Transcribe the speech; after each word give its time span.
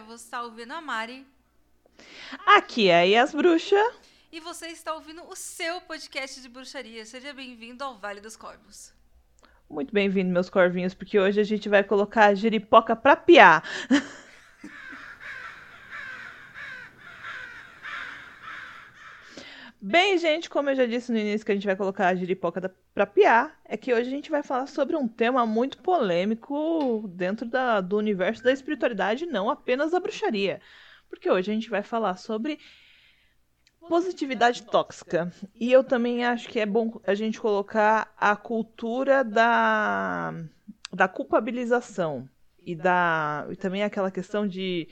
galera, 0.00 0.02
você 0.02 0.24
está 0.24 0.42
ouvindo 0.42 0.72
a 0.72 0.80
Mari. 0.80 1.26
Aqui 2.46 2.88
é 2.88 3.18
as 3.18 3.34
bruxas. 3.34 3.94
E 4.32 4.40
você 4.40 4.68
está 4.68 4.94
ouvindo 4.94 5.22
o 5.24 5.36
seu 5.36 5.80
podcast 5.82 6.40
de 6.40 6.48
bruxaria. 6.48 7.04
Seja 7.04 7.32
bem-vindo 7.32 7.84
ao 7.84 7.98
Vale 7.98 8.20
dos 8.20 8.36
Corvos. 8.36 8.92
Muito 9.68 9.92
bem-vindo, 9.92 10.32
meus 10.32 10.48
corvinhos, 10.48 10.94
porque 10.94 11.18
hoje 11.18 11.40
a 11.40 11.44
gente 11.44 11.68
vai 11.68 11.84
colocar 11.84 12.26
a 12.26 12.34
giripoca 12.34 12.96
pra 12.96 13.14
piar. 13.16 13.62
Bem, 19.82 20.18
gente, 20.18 20.50
como 20.50 20.68
eu 20.68 20.74
já 20.74 20.84
disse 20.84 21.10
no 21.10 21.16
início 21.16 21.44
que 21.44 21.52
a 21.52 21.54
gente 21.54 21.66
vai 21.66 21.74
colocar 21.74 22.08
a 22.08 22.14
giripoca 22.14 22.74
pra 22.92 23.06
piar, 23.06 23.58
é 23.64 23.78
que 23.78 23.94
hoje 23.94 24.08
a 24.08 24.10
gente 24.10 24.30
vai 24.30 24.42
falar 24.42 24.66
sobre 24.66 24.94
um 24.94 25.08
tema 25.08 25.46
muito 25.46 25.78
polêmico 25.78 27.08
dentro 27.14 27.48
da, 27.48 27.80
do 27.80 27.96
universo 27.96 28.42
da 28.42 28.52
espiritualidade, 28.52 29.24
não 29.24 29.48
apenas 29.48 29.92
da 29.92 29.98
bruxaria. 29.98 30.60
Porque 31.08 31.30
hoje 31.30 31.50
a 31.50 31.54
gente 31.54 31.70
vai 31.70 31.82
falar 31.82 32.18
sobre 32.18 32.58
positividade 33.88 34.64
tóxica. 34.64 35.32
E 35.54 35.72
eu 35.72 35.82
também 35.82 36.26
acho 36.26 36.46
que 36.48 36.60
é 36.60 36.66
bom 36.66 37.00
a 37.06 37.14
gente 37.14 37.40
colocar 37.40 38.12
a 38.18 38.36
cultura 38.36 39.24
da, 39.24 40.34
da 40.92 41.08
culpabilização 41.08 42.28
e, 42.58 42.76
da, 42.76 43.46
e 43.50 43.56
também 43.56 43.82
aquela 43.82 44.10
questão 44.10 44.46
de 44.46 44.88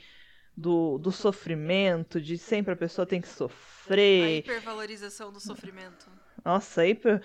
do, 0.59 0.97
do 0.97 1.11
sofrimento, 1.11 2.19
de 2.19 2.37
sempre 2.37 2.73
a 2.73 2.75
pessoa 2.75 3.05
tem 3.05 3.21
que 3.21 3.27
sofrer. 3.27 4.23
A 4.23 4.31
hipervalorização 4.31 5.31
do 5.31 5.39
sofrimento. 5.39 6.11
Nossa, 6.43 6.85
hiper. 6.85 7.23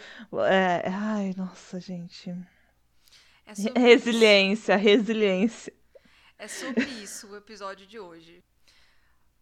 É, 0.48 0.88
ai, 0.88 1.34
nossa, 1.36 1.80
gente. 1.80 2.30
É 3.44 3.78
resiliência, 3.78 4.74
isso. 4.74 4.82
resiliência. 4.82 5.72
É 6.38 6.48
sobre 6.48 6.84
isso 6.84 7.28
o 7.28 7.36
episódio 7.36 7.86
de 7.86 7.98
hoje. 7.98 8.42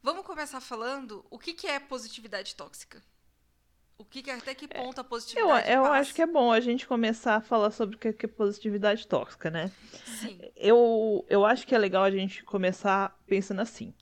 Vamos 0.02 0.26
começar 0.26 0.60
falando 0.60 1.24
o 1.30 1.38
que, 1.38 1.52
que 1.52 1.66
é 1.66 1.78
positividade 1.78 2.56
tóxica. 2.56 3.02
O 4.02 4.04
que, 4.04 4.20
que 4.20 4.30
até 4.32 4.52
que 4.52 4.66
ponto 4.66 5.00
a 5.00 5.04
positividade 5.04 5.70
Eu, 5.70 5.76
eu 5.76 5.84
acho 5.84 6.12
que 6.12 6.20
é 6.20 6.26
bom 6.26 6.50
a 6.50 6.58
gente 6.58 6.88
começar 6.88 7.36
a 7.36 7.40
falar 7.40 7.70
sobre 7.70 7.94
o 7.94 7.98
que 7.98 8.08
é 8.08 8.28
positividade 8.28 9.06
tóxica, 9.06 9.48
né? 9.48 9.70
Sim. 10.04 10.40
Eu, 10.56 11.24
eu 11.28 11.46
acho 11.46 11.64
que 11.64 11.72
é 11.72 11.78
legal 11.78 12.02
a 12.02 12.10
gente 12.10 12.42
começar 12.42 13.16
pensando 13.28 13.60
assim. 13.60 13.94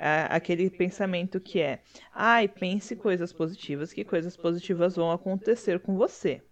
É, 0.00 0.26
aquele 0.30 0.70
pensamento 0.70 1.38
que 1.38 1.60
é, 1.60 1.82
ai, 2.12 2.48
pense 2.48 2.96
coisas 2.96 3.34
positivas, 3.34 3.92
que 3.92 4.02
coisas 4.02 4.34
positivas 4.34 4.96
vão 4.96 5.12
acontecer 5.12 5.78
com 5.78 5.94
você. 5.94 6.42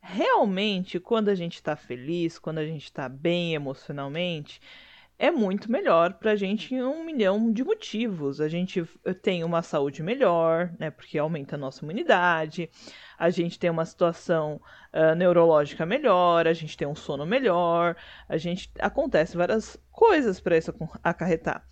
Realmente, 0.00 0.98
quando 0.98 1.28
a 1.28 1.34
gente 1.34 1.56
está 1.56 1.76
feliz, 1.76 2.38
quando 2.38 2.58
a 2.58 2.66
gente 2.66 2.84
está 2.84 3.10
bem 3.10 3.54
emocionalmente, 3.54 4.58
é 5.18 5.30
muito 5.30 5.70
melhor 5.70 6.14
para 6.14 6.32
a 6.32 6.36
gente 6.36 6.74
em 6.74 6.82
um 6.82 7.04
milhão 7.04 7.50
de 7.50 7.64
motivos. 7.64 8.40
A 8.40 8.48
gente 8.48 8.84
tem 9.22 9.42
uma 9.44 9.62
saúde 9.62 10.02
melhor, 10.02 10.72
né, 10.78 10.90
porque 10.90 11.18
aumenta 11.18 11.56
a 11.56 11.58
nossa 11.58 11.84
imunidade, 11.84 12.70
a 13.18 13.30
gente 13.30 13.58
tem 13.58 13.70
uma 13.70 13.84
situação 13.84 14.60
uh, 14.92 15.14
neurológica 15.14 15.86
melhor, 15.86 16.46
a 16.46 16.52
gente 16.52 16.76
tem 16.76 16.86
um 16.86 16.94
sono 16.94 17.24
melhor, 17.24 17.96
a 18.28 18.36
gente 18.36 18.70
acontece 18.78 19.36
várias 19.36 19.78
coisas 19.90 20.38
para 20.38 20.58
isso 20.58 20.72
acarretar. 21.02 21.66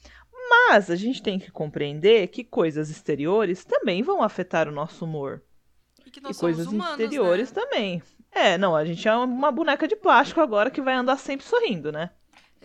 Mas 0.48 0.90
a 0.90 0.96
gente 0.96 1.22
tem 1.22 1.38
que 1.38 1.50
compreender 1.50 2.28
que 2.28 2.44
coisas 2.44 2.90
exteriores 2.90 3.64
também 3.64 4.02
vão 4.02 4.22
afetar 4.22 4.68
o 4.68 4.72
nosso 4.72 5.04
humor. 5.04 5.42
E, 6.04 6.10
que 6.10 6.20
nós 6.20 6.36
e 6.36 6.40
coisas 6.40 6.66
humanos, 6.66 6.94
interiores 6.94 7.52
né? 7.52 7.62
também. 7.62 8.02
É, 8.30 8.58
não, 8.58 8.74
a 8.74 8.84
gente 8.84 9.06
é 9.06 9.14
uma 9.14 9.52
boneca 9.52 9.86
de 9.86 9.96
plástico 9.96 10.40
agora 10.40 10.70
que 10.70 10.82
vai 10.82 10.94
andar 10.94 11.16
sempre 11.18 11.46
sorrindo, 11.46 11.92
né? 11.92 12.10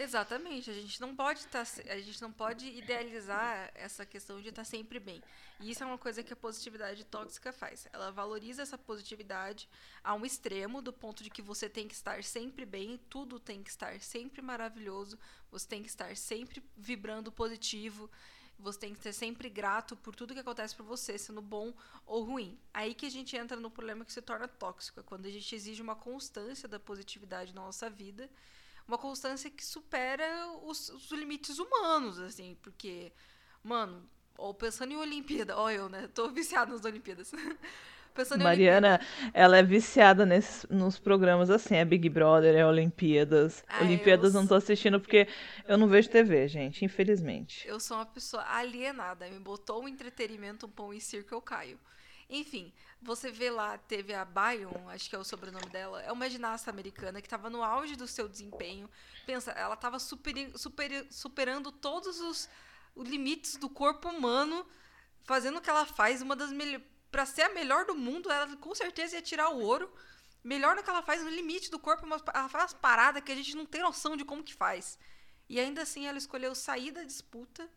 Exatamente, 0.02 0.72
a 0.72 0.74
gente 0.74 1.02
não 1.02 1.14
pode 1.14 1.46
tá, 1.48 1.62
a 1.90 2.00
gente 2.00 2.22
não 2.22 2.32
pode 2.32 2.66
idealizar 2.66 3.70
essa 3.76 4.06
questão 4.06 4.42
de 4.42 4.48
estar 4.48 4.62
tá 4.62 4.66
sempre 4.66 4.98
bem. 4.98 5.22
E 5.60 5.70
isso 5.70 5.84
é 5.84 5.86
uma 5.86 5.98
coisa 5.98 6.24
que 6.24 6.32
a 6.32 6.38
positividade 6.38 7.04
tóxica 7.04 7.52
faz. 7.52 7.86
Ela 7.92 8.10
valoriza 8.10 8.62
essa 8.62 8.78
positividade 8.78 9.68
a 10.02 10.14
um 10.14 10.26
extremo, 10.26 10.82
do 10.82 10.94
ponto 10.94 11.22
de 11.22 11.30
que 11.30 11.42
você 11.42 11.68
tem 11.68 11.86
que 11.86 11.94
estar 11.94 12.24
sempre 12.24 12.66
bem, 12.66 12.98
tudo 13.10 13.42
tem 13.42 13.62
que 13.62 13.70
estar 13.70 14.00
sempre 14.00 14.42
maravilhoso, 14.42 15.20
você 15.52 15.68
tem 15.68 15.84
que 15.84 15.90
estar 15.90 16.16
sempre 16.16 16.64
vibrando 16.78 17.30
positivo, 17.30 18.10
você 18.58 18.80
tem 18.80 18.96
que 18.96 19.04
ser 19.04 19.12
sempre 19.12 19.50
grato 19.50 19.98
por 19.98 20.16
tudo 20.16 20.34
que 20.34 20.40
acontece 20.40 20.74
para 20.78 20.86
você, 20.86 21.18
sendo 21.18 21.42
bom 21.42 21.74
ou 22.06 22.24
ruim. 22.24 22.58
Aí 22.74 22.94
que 22.94 23.06
a 23.06 23.12
gente 23.12 23.36
entra 23.36 23.60
no 23.60 23.70
problema 23.70 24.06
que 24.06 24.14
se 24.14 24.22
torna 24.22 24.48
tóxico, 24.48 25.02
é 25.02 25.04
quando 25.04 25.26
a 25.26 25.30
gente 25.30 25.54
exige 25.54 25.82
uma 25.82 25.98
constância 25.98 26.70
da 26.70 26.80
positividade 26.80 27.54
na 27.54 27.64
nossa 27.64 27.90
vida 27.90 28.30
uma 28.90 28.98
constância 28.98 29.50
que 29.50 29.66
supera 29.66 30.48
os, 30.64 30.90
os 30.90 31.12
limites 31.12 31.60
humanos, 31.60 32.20
assim, 32.20 32.58
porque, 32.62 33.12
mano, 33.64 34.04
ou 34.38 34.54
pensando 34.54 34.92
em 34.92 34.98
Olimpíada, 34.98 35.58
ó, 35.58 35.70
eu, 35.70 35.88
né? 35.88 36.10
Tô 36.14 36.30
viciada 36.30 36.72
nas 36.72 36.84
Olimpíadas. 36.84 37.32
pensando 38.14 38.44
Mariana, 38.44 39.00
ela 39.34 39.58
é 39.58 39.64
viciada 39.64 40.26
nesses, 40.26 40.66
nos 40.70 40.98
programas 40.98 41.50
assim, 41.50 41.76
é 41.76 41.86
Big 41.86 42.10
Brother, 42.10 42.56
é 42.56 42.66
Olimpíadas. 42.66 43.64
Ah, 43.68 43.82
Olimpíadas 43.82 44.34
eu... 44.34 44.42
não 44.42 44.48
tô 44.48 44.56
assistindo 44.56 45.00
porque 45.00 45.28
eu 45.68 45.78
não 45.78 45.88
vejo 45.88 46.10
TV, 46.10 46.48
gente, 46.48 46.84
infelizmente. 46.84 47.68
Eu 47.68 47.80
sou 47.80 47.98
uma 47.98 48.06
pessoa 48.06 48.44
alienada, 48.44 49.30
me 49.30 49.40
botou 49.40 49.84
um 49.84 49.88
entretenimento, 49.88 50.66
um 50.66 50.70
pão 50.70 50.94
e 50.94 51.00
circo, 51.00 51.34
eu 51.34 51.42
caio. 51.42 51.80
Enfim, 52.30 52.72
você 53.02 53.32
vê 53.32 53.50
lá, 53.50 53.78
teve 53.78 54.14
a 54.14 54.26
Bayon, 54.26 54.90
acho 54.90 55.10
que 55.10 55.16
é 55.16 55.20
o 55.20 55.24
sobrenome 55.24 55.68
dela, 55.68 56.02
é 56.02 56.12
uma 56.12 56.30
ginasta 56.30 56.70
americana 56.70 57.22
que 57.22 57.28
estava 57.28 57.50
no 57.50 57.64
auge 57.64 57.96
do 57.96 58.08
seu 58.08 58.28
desempenho. 58.28 58.90
Pensa, 59.26 59.52
ela 59.52 59.76
estava 59.76 60.00
super, 60.00 60.34
super, 60.58 61.08
superando 61.10 61.72
todos 61.72 62.20
os, 62.20 62.50
os, 62.96 63.08
limites 63.08 63.56
do 63.56 63.70
corpo 63.70 64.10
humano, 64.10 64.66
fazendo 65.24 65.58
o 65.58 65.62
que 65.62 65.70
ela 65.70 65.86
faz, 65.86 66.22
uma 66.22 66.36
das 66.36 66.52
melhores. 66.52 66.86
Para 67.10 67.26
ser 67.26 67.42
a 67.44 67.50
melhor 67.50 67.86
do 67.86 67.96
mundo, 67.96 68.32
ela 68.32 68.56
com 68.58 68.76
certeza 68.76 69.16
ia 69.16 69.22
tirar 69.22 69.50
o 69.50 69.60
ouro. 69.60 69.92
Melhor 70.44 70.76
no 70.76 70.84
que 70.84 70.90
ela 70.90 71.02
faz 71.02 71.24
no 71.24 71.30
limite 71.30 71.72
do 71.72 71.80
corpo, 71.80 72.06
mas 72.06 72.22
ela 72.34 72.48
faz 72.48 72.72
paradas 72.72 73.24
que 73.24 73.32
a 73.32 73.36
gente 73.36 73.56
não 73.56 73.66
tem 73.66 73.82
noção 73.82 74.16
de 74.16 74.24
como 74.24 74.44
que 74.44 74.54
faz. 74.54 75.00
E 75.50 75.60
ainda 75.60 75.82
assim 75.82 76.06
ela 76.06 76.18
escolheu 76.18 76.54
sair 76.54 76.92
da 76.92 77.04
disputa 77.04 77.68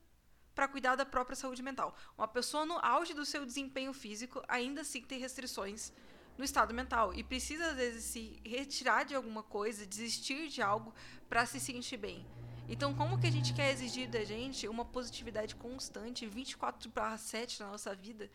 para 0.55 0.69
cuidar 0.69 0.97
da 0.97 1.07
própria 1.07 1.37
saúde 1.37 1.63
mental. 1.63 1.97
Uma 2.17 2.29
pessoa 2.29 2.67
no 2.67 2.79
auge 2.85 3.15
do 3.15 3.25
seu 3.25 3.45
desempenho 3.47 3.93
físico 3.93 4.43
ainda 4.47 4.83
assim 4.83 5.03
tem 5.03 5.19
restrições 5.19 5.93
no 6.37 6.45
estado 6.45 6.73
mental 6.73 7.13
e 7.15 7.23
precisa 7.23 7.67
às 7.67 7.77
vezes 7.77 8.05
se 8.05 8.41
retirar 8.45 9.05
de 9.05 9.15
alguma 9.15 9.43
coisa, 9.43 9.87
desistir 9.87 10.49
de 10.49 10.63
algo 10.63 10.95
para 11.29 11.45
se 11.47 11.61
sentir 11.61 11.97
bem. 11.97 12.27
Então, 12.69 12.95
como 12.95 13.21
que 13.21 13.27
a 13.27 13.31
gente 13.31 13.53
quer 13.53 13.71
exigir 13.73 14.09
da 14.09 14.25
gente 14.25 14.69
uma 14.69 14.85
positividade 14.85 15.55
constante 15.57 16.27
24/7 16.27 17.61
na 17.61 17.69
nossa 17.69 17.95
vida? 17.95 18.31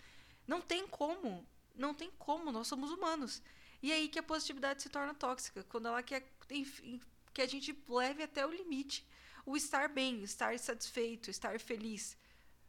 Não 0.46 0.62
tem 0.62 0.88
como. 0.88 1.48
Não 1.76 1.94
tem 1.94 2.12
como, 2.18 2.52
nós 2.52 2.68
somos 2.68 2.92
humanos. 2.92 3.42
E 3.82 3.92
é 3.92 3.96
aí 3.96 4.10
que 4.10 4.20
a 4.20 4.24
positividade 4.24 4.82
se 4.82 4.90
torna 4.90 5.14
tóxica, 5.14 5.64
quando 5.64 5.88
ela 5.88 6.02
quer 6.02 6.28
que 7.34 7.42
a 7.42 7.48
gente 7.48 7.78
leve 7.88 8.24
até 8.24 8.46
o 8.46 8.52
limite 8.52 9.06
o 9.48 9.56
estar 9.56 9.88
bem, 9.88 10.22
estar 10.24 10.60
satisfeito, 10.60 11.32
estar 11.32 11.58
feliz. 11.58 12.18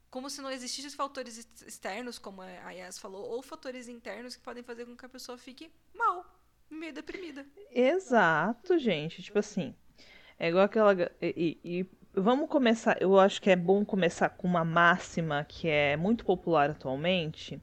Como 0.09 0.31
se 0.31 0.41
não 0.41 0.49
existissem 0.49 0.93
fatores 0.93 1.37
externos, 1.67 2.21
como 2.21 2.41
a 2.41 2.71
Yas 2.71 2.99
falou, 2.99 3.29
ou 3.29 3.43
fatores 3.43 3.89
internos 3.89 4.37
que 4.37 4.43
podem 4.43 4.63
fazer 4.63 4.87
com 4.87 4.97
que 4.97 5.05
a 5.05 5.09
pessoa 5.09 5.37
fique 5.37 5.71
mal, 5.93 6.25
meio 6.71 6.95
deprimida. 6.95 7.45
Exato, 7.73 8.79
gente. 8.79 9.21
Tipo 9.21 9.41
assim, 9.41 9.75
é 10.39 10.49
igual 10.49 10.65
aquela. 10.65 10.95
E, 11.21 11.59
e, 11.65 11.87
vamos 12.15 12.49
começar. 12.49 13.03
Eu 13.03 13.19
acho 13.19 13.43
que 13.43 13.51
é 13.51 13.57
bom 13.57 13.85
começar 13.85 14.31
com 14.31 14.47
uma 14.47 14.65
máxima 14.65 15.45
que 15.45 15.69
é 15.69 15.97
muito 15.97 16.25
popular 16.25 16.71
atualmente 16.71 17.61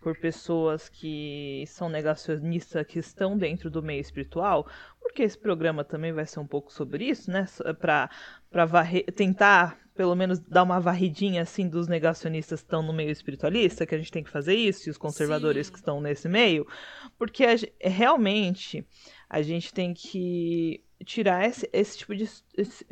por 0.00 0.16
pessoas 0.16 0.88
que 0.88 1.64
são 1.66 1.88
negacionistas, 1.88 2.86
que 2.86 2.98
estão 2.98 3.36
dentro 3.36 3.70
do 3.70 3.82
meio 3.82 4.00
espiritual, 4.00 4.66
porque 5.00 5.22
esse 5.22 5.36
programa 5.36 5.84
também 5.84 6.12
vai 6.12 6.26
ser 6.26 6.40
um 6.40 6.46
pouco 6.46 6.72
sobre 6.72 7.04
isso, 7.04 7.30
né? 7.30 7.46
Para 7.78 8.08
tentar, 9.14 9.78
pelo 9.94 10.14
menos, 10.14 10.38
dar 10.38 10.62
uma 10.62 10.80
varridinha 10.80 11.42
assim 11.42 11.68
dos 11.68 11.86
negacionistas 11.86 12.60
que 12.60 12.66
estão 12.66 12.82
no 12.82 12.92
meio 12.92 13.10
espiritualista, 13.10 13.84
que 13.84 13.94
a 13.94 13.98
gente 13.98 14.12
tem 14.12 14.24
que 14.24 14.30
fazer 14.30 14.54
isso, 14.54 14.88
e 14.88 14.90
os 14.90 14.96
conservadores 14.96 15.66
Sim. 15.66 15.72
que 15.72 15.78
estão 15.78 16.00
nesse 16.00 16.28
meio, 16.28 16.66
porque 17.18 17.44
a, 17.44 17.54
realmente 17.80 18.86
a 19.28 19.42
gente 19.42 19.72
tem 19.74 19.92
que 19.92 20.82
tirar 21.04 21.46
esse, 21.46 21.68
esse 21.72 21.98
tipo 21.98 22.14
de, 22.14 22.28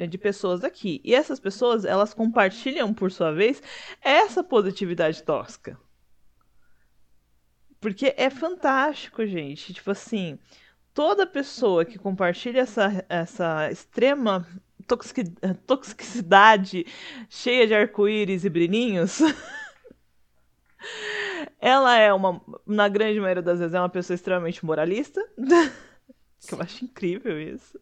de 0.08 0.18
pessoas 0.18 0.60
daqui. 0.60 1.00
E 1.04 1.14
essas 1.14 1.40
pessoas, 1.40 1.84
elas 1.84 2.12
compartilham, 2.12 2.92
por 2.92 3.10
sua 3.10 3.32
vez, 3.32 3.62
essa 4.02 4.42
positividade 4.42 5.22
tóxica. 5.22 5.78
Porque 7.80 8.14
é 8.16 8.30
fantástico, 8.30 9.24
gente. 9.26 9.72
Tipo 9.72 9.90
assim, 9.90 10.38
toda 10.92 11.26
pessoa 11.26 11.84
que 11.84 11.98
compartilha 11.98 12.60
essa, 12.60 13.04
essa 13.08 13.70
extrema 13.70 14.46
toxicidade 15.66 16.86
cheia 17.28 17.66
de 17.66 17.74
arco-íris 17.74 18.44
e 18.44 18.50
brilhinhos. 18.50 19.20
ela 21.60 21.96
é 21.96 22.12
uma, 22.12 22.40
na 22.66 22.88
grande 22.88 23.20
maioria 23.20 23.42
das 23.42 23.58
vezes, 23.58 23.74
é 23.74 23.80
uma 23.80 23.88
pessoa 23.88 24.14
extremamente 24.14 24.64
moralista. 24.64 25.20
Que 26.40 26.54
eu 26.54 26.62
acho 26.62 26.84
incrível 26.84 27.40
isso. 27.40 27.80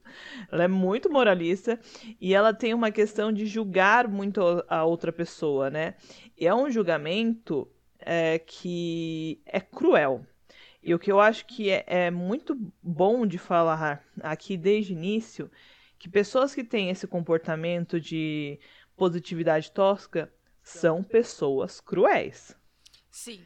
Ela 0.51 0.65
é 0.65 0.69
muito 0.69 1.11
moralista 1.11 1.79
e 2.19 2.33
ela 2.33 2.55
tem 2.55 2.73
uma 2.73 2.91
questão 2.91 3.31
de 3.31 3.45
julgar 3.45 4.09
muito 4.09 4.41
a 4.67 4.83
outra 4.83 5.13
pessoa, 5.13 5.69
né? 5.69 5.95
E 6.39 6.47
é 6.47 6.55
um 6.55 6.71
julgamento 6.71 7.71
é, 8.07 8.39
que 8.39 9.43
é 9.45 9.61
cruel. 9.61 10.25
E 10.83 10.95
o 10.95 10.99
que 10.99 11.11
eu 11.11 11.19
acho 11.19 11.45
que 11.47 11.69
é, 11.69 11.85
é 11.87 12.11
muito 12.11 12.57
bom 12.81 13.27
de 13.27 13.37
falar 13.37 14.05
aqui 14.21 14.57
desde 14.57 14.93
o 14.93 14.97
início, 14.97 15.51
que 15.99 16.09
pessoas 16.09 16.55
que 16.55 16.63
têm 16.63 16.91
esse 16.91 17.09
comportamento 17.09 18.01
de 18.01 18.61
positividade 18.97 19.73
tosca 19.73 20.33
são 20.63 21.03
pessoas 21.03 21.81
cruéis. 21.81 22.57
Sim. 23.11 23.43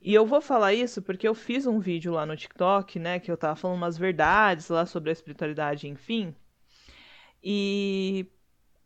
E 0.00 0.14
eu 0.14 0.24
vou 0.24 0.40
falar 0.40 0.74
isso 0.74 1.02
porque 1.02 1.26
eu 1.26 1.34
fiz 1.34 1.66
um 1.66 1.80
vídeo 1.80 2.12
lá 2.12 2.24
no 2.24 2.36
TikTok, 2.36 2.98
né, 2.98 3.18
que 3.18 3.30
eu 3.30 3.36
tava 3.36 3.56
falando 3.56 3.78
umas 3.78 3.98
verdades 3.98 4.68
lá 4.68 4.86
sobre 4.86 5.10
a 5.10 5.12
espiritualidade, 5.12 5.88
enfim. 5.88 6.34
E 7.42 8.26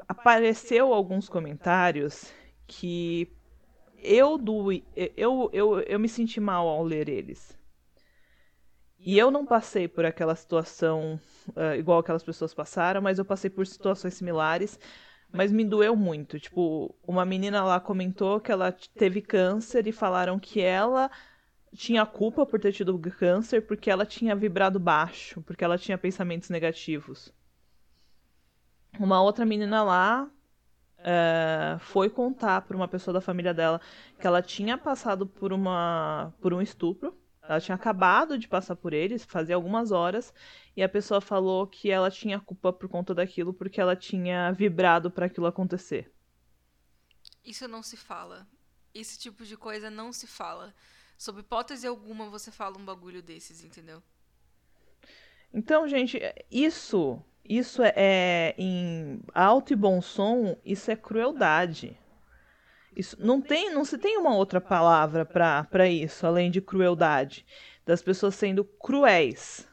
apareceu 0.07 0.95
alguns 0.95 1.29
comentários 1.29 2.33
que 2.67 3.31
eu 4.03 4.39
eu, 5.17 5.51
eu, 5.53 5.81
eu 5.81 5.99
me 5.99 6.09
senti 6.09 6.41
mal 6.41 6.67
ao 6.69 6.83
ler 6.83 7.09
eles. 7.09 7.57
E 8.99 9.17
eu 9.17 9.31
não 9.31 9.47
passei 9.47 9.87
por 9.87 10.05
aquela 10.05 10.35
situação 10.35 11.21
uh, 11.51 11.75
igual 11.79 12.01
aquelas 12.01 12.23
pessoas 12.23 12.53
passaram, 12.53 13.01
mas 13.01 13.19
eu 13.19 13.25
passei 13.25 13.49
por 13.49 13.67
situações 13.67 14.15
similares 14.15 14.79
mas 15.33 15.53
me 15.53 15.65
doeu 15.65 15.95
muito. 15.95 16.39
Tipo, 16.39 16.95
uma 17.07 17.25
menina 17.25 17.63
lá 17.63 17.81
comentou 17.81 18.41
que 18.41 18.51
ela 18.51 18.73
teve 18.73 19.21
câncer 19.21 19.87
e 19.87 19.93
falaram 19.93 20.39
que 20.39 20.61
ela 20.61 21.11
tinha 21.75 22.05
culpa 22.07 22.47
por 22.47 22.59
ter 22.59 22.73
tido 22.73 22.99
câncer 22.99 23.67
porque 23.67 23.91
ela 23.91 24.07
tinha 24.07 24.35
vibrado 24.35 24.81
baixo, 24.81 25.43
porque 25.43 25.65
ela 25.65 25.79
tinha 25.79 25.99
pensamentos 25.99 26.49
negativos. 26.49 27.33
Uma 28.99 29.23
outra 29.23 29.45
menina 29.45 29.83
lá 29.83 30.31
é, 30.99 31.77
foi 31.81 32.11
contar 32.11 32.63
para 32.63 32.77
uma 32.77 32.89
pessoa 32.89 33.15
da 33.15 33.21
família 33.21 33.55
dela 33.55 33.81
que 34.21 34.27
ela 34.27 34.43
tinha 34.43 34.77
passado 34.77 35.27
por 35.27 35.53
uma 35.53 36.33
por 36.41 36.53
um 36.53 36.61
estupro 36.61 37.17
ela 37.49 37.61
tinha 37.61 37.75
acabado 37.75 38.39
de 38.39 38.47
passar 38.47 38.77
por 38.77 38.93
eles, 38.93 39.25
fazia 39.25 39.55
algumas 39.55 39.91
horas, 39.91 40.35
e 40.77 40.83
a 40.83 40.89
pessoa 40.89 41.19
falou 41.19 41.67
que 41.67 41.91
ela 41.91 42.11
tinha 42.11 42.39
culpa 42.39 42.71
por 42.71 42.91
conta 42.91 43.15
daquilo 43.15 43.55
porque 43.55 43.81
ela 43.81 43.97
tinha 43.97 44.53
vibrado 44.53 45.11
para 45.11 45.27
aquilo 45.27 45.47
acontecer. 45.47 46.13
Isso 47.43 47.67
não 47.67 47.83
se 47.83 47.97
fala. 47.97 48.47
Esse 48.93 49.19
tipo 49.19 49.47
de 49.47 49.57
coisa 49.57 49.91
não 49.91 50.13
se 50.13 50.27
fala. 50.27 50.75
Sob 51.17 51.41
hipótese 51.41 51.87
alguma 51.87 52.29
você 52.29 52.51
fala 52.51 52.77
um 52.77 52.85
bagulho 52.85 53.23
desses, 53.23 53.65
entendeu? 53.65 54.03
Então, 55.53 55.89
gente, 55.89 56.21
isso, 56.51 57.19
isso 57.49 57.83
é, 57.83 57.93
é 57.97 58.55
em 58.59 59.21
alto 59.35 59.73
e 59.73 59.77
bom 59.77 60.03
som, 60.03 60.57
isso 60.65 60.91
é 60.91 60.97
crueldade. 60.97 61.99
Isso, 62.95 63.17
não, 63.19 63.41
tem, 63.41 63.73
não 63.73 63.85
se 63.85 63.97
tem 63.97 64.19
uma 64.19 64.35
outra 64.35 64.61
palavra 64.61 65.25
para 65.25 65.89
isso, 65.89 66.27
além 66.27 66.51
de 66.51 66.61
crueldade. 66.61 67.47
Das 67.87 68.03
pessoas 68.03 68.35
sendo 68.35 68.65
cruéis. 68.65 69.67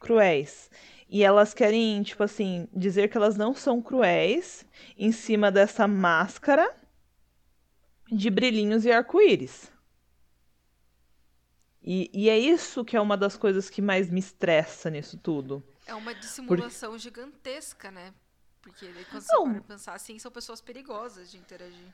Cruéis. 0.00 0.70
E 1.08 1.22
elas 1.22 1.54
querem, 1.54 2.02
tipo 2.02 2.22
assim, 2.22 2.66
dizer 2.74 3.08
que 3.08 3.16
elas 3.16 3.36
não 3.36 3.54
são 3.54 3.82
cruéis 3.82 4.66
em 4.96 5.12
cima 5.12 5.52
dessa 5.52 5.86
máscara 5.86 6.74
de 8.10 8.30
brilhinhos 8.30 8.84
e 8.84 8.90
arco-íris. 8.90 9.70
E, 11.82 12.10
e, 12.14 12.30
é 12.30 12.38
isso 12.38 12.84
que 12.84 12.96
é 12.96 13.00
uma 13.00 13.16
das 13.16 13.36
coisas 13.36 13.68
que 13.68 13.82
mais 13.82 14.08
me 14.08 14.20
estressa 14.20 14.88
nisso 14.88 15.18
tudo. 15.18 15.62
É 15.86 15.94
uma 15.94 16.14
dissimulação 16.14 16.90
Porque... 16.90 17.02
gigantesca, 17.02 17.90
né? 17.90 18.14
Porque 18.62 18.86
quando 19.10 19.22
você 19.22 19.60
pensar 19.66 19.94
assim, 19.94 20.18
são 20.18 20.30
pessoas 20.30 20.60
perigosas 20.60 21.30
de 21.30 21.36
interagir. 21.36 21.92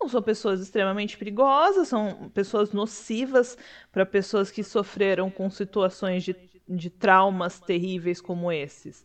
Não 0.00 0.08
são 0.08 0.22
pessoas 0.22 0.60
extremamente 0.60 1.16
perigosas, 1.16 1.88
são 1.88 2.30
pessoas 2.30 2.72
nocivas 2.72 3.56
para 3.90 4.06
pessoas 4.06 4.50
que 4.50 4.62
sofreram 4.62 5.30
com 5.30 5.50
situações 5.50 6.22
de, 6.22 6.36
de 6.68 6.90
traumas 6.90 7.58
terríveis 7.58 8.20
como 8.20 8.52
esses. 8.52 9.04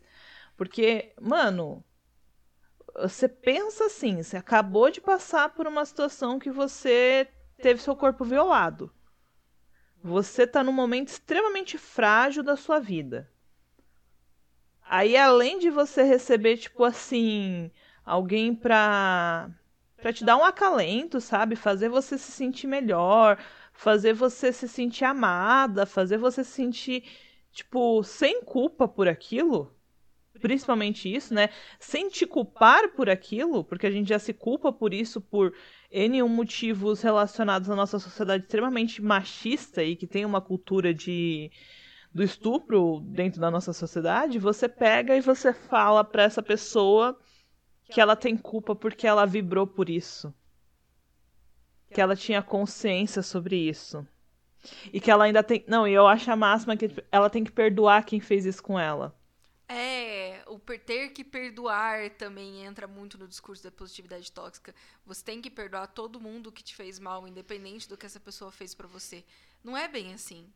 Porque, 0.56 1.12
mano, 1.20 1.82
você 2.94 3.28
pensa 3.28 3.86
assim, 3.86 4.22
você 4.22 4.36
acabou 4.36 4.90
de 4.90 5.00
passar 5.00 5.48
por 5.48 5.66
uma 5.66 5.84
situação 5.84 6.38
que 6.38 6.50
você 6.50 7.26
teve 7.56 7.82
seu 7.82 7.96
corpo 7.96 8.24
violado. 8.24 8.92
Você 10.02 10.46
tá 10.46 10.62
num 10.62 10.72
momento 10.72 11.08
extremamente 11.08 11.78
frágil 11.78 12.42
da 12.42 12.56
sua 12.56 12.78
vida. 12.78 13.32
Aí, 14.84 15.16
além 15.16 15.58
de 15.58 15.70
você 15.70 16.02
receber, 16.02 16.56
tipo 16.58 16.84
assim, 16.84 17.70
alguém 18.04 18.54
pra 18.54 19.50
para 19.96 20.12
te 20.12 20.22
dar 20.22 20.36
um 20.36 20.44
acalento, 20.44 21.18
sabe? 21.18 21.56
Fazer 21.56 21.88
você 21.88 22.18
se 22.18 22.30
sentir 22.30 22.66
melhor, 22.66 23.38
fazer 23.72 24.12
você 24.12 24.52
se 24.52 24.68
sentir 24.68 25.04
amada, 25.06 25.86
fazer 25.86 26.18
você 26.18 26.44
se 26.44 26.50
sentir, 26.50 27.04
tipo, 27.50 28.02
sem 28.02 28.42
culpa 28.42 28.86
por 28.86 29.08
aquilo. 29.08 29.74
Principalmente 30.42 31.12
isso, 31.12 31.32
né? 31.32 31.48
Sem 31.80 32.10
te 32.10 32.26
culpar 32.26 32.90
por 32.90 33.08
aquilo, 33.08 33.64
porque 33.64 33.86
a 33.86 33.90
gente 33.90 34.08
já 34.08 34.18
se 34.18 34.34
culpa 34.34 34.70
por 34.70 34.92
isso 34.92 35.22
por 35.22 35.54
N 35.90 36.22
motivos 36.24 37.00
relacionados 37.00 37.70
à 37.70 37.74
nossa 37.74 37.98
sociedade 37.98 38.44
extremamente 38.44 39.00
machista 39.00 39.82
e 39.82 39.96
que 39.96 40.06
tem 40.06 40.26
uma 40.26 40.40
cultura 40.40 40.92
de 40.92 41.50
do 42.14 42.22
estupro 42.22 43.00
dentro 43.00 43.40
da 43.40 43.50
nossa 43.50 43.72
sociedade, 43.72 44.38
você 44.38 44.68
pega 44.68 45.16
e 45.16 45.20
você 45.20 45.52
fala 45.52 46.04
para 46.04 46.22
essa 46.22 46.40
pessoa 46.40 47.18
que 47.90 48.00
ela 48.00 48.14
tem 48.14 48.36
culpa 48.36 48.74
porque 48.76 49.04
ela 49.04 49.26
vibrou 49.26 49.66
por 49.66 49.90
isso. 49.90 50.32
Que 51.90 52.00
ela 52.00 52.14
tinha 52.14 52.40
consciência 52.40 53.20
sobre 53.20 53.56
isso. 53.56 54.06
E 54.92 55.00
que 55.00 55.10
ela 55.10 55.24
ainda 55.24 55.42
tem. 55.42 55.64
Não, 55.66 55.86
e 55.86 55.92
eu 55.92 56.06
acho 56.06 56.30
a 56.30 56.36
máxima 56.36 56.76
que 56.76 56.88
ela 57.10 57.28
tem 57.28 57.42
que 57.42 57.52
perdoar 57.52 58.04
quem 58.04 58.20
fez 58.20 58.46
isso 58.46 58.62
com 58.62 58.78
ela. 58.78 59.14
É, 59.68 60.42
o 60.46 60.58
ter 60.58 61.10
que 61.10 61.24
perdoar 61.24 62.10
também 62.10 62.64
entra 62.64 62.86
muito 62.86 63.18
no 63.18 63.26
discurso 63.26 63.64
da 63.64 63.70
positividade 63.70 64.30
tóxica. 64.30 64.74
Você 65.04 65.24
tem 65.24 65.40
que 65.40 65.50
perdoar 65.50 65.88
todo 65.88 66.20
mundo 66.20 66.52
que 66.52 66.62
te 66.62 66.74
fez 66.74 66.98
mal, 66.98 67.26
independente 67.26 67.88
do 67.88 67.96
que 67.96 68.06
essa 68.06 68.20
pessoa 68.20 68.52
fez 68.52 68.74
para 68.74 68.86
você. 68.86 69.24
Não 69.62 69.76
é 69.76 69.88
bem 69.88 70.14
assim. 70.14 70.46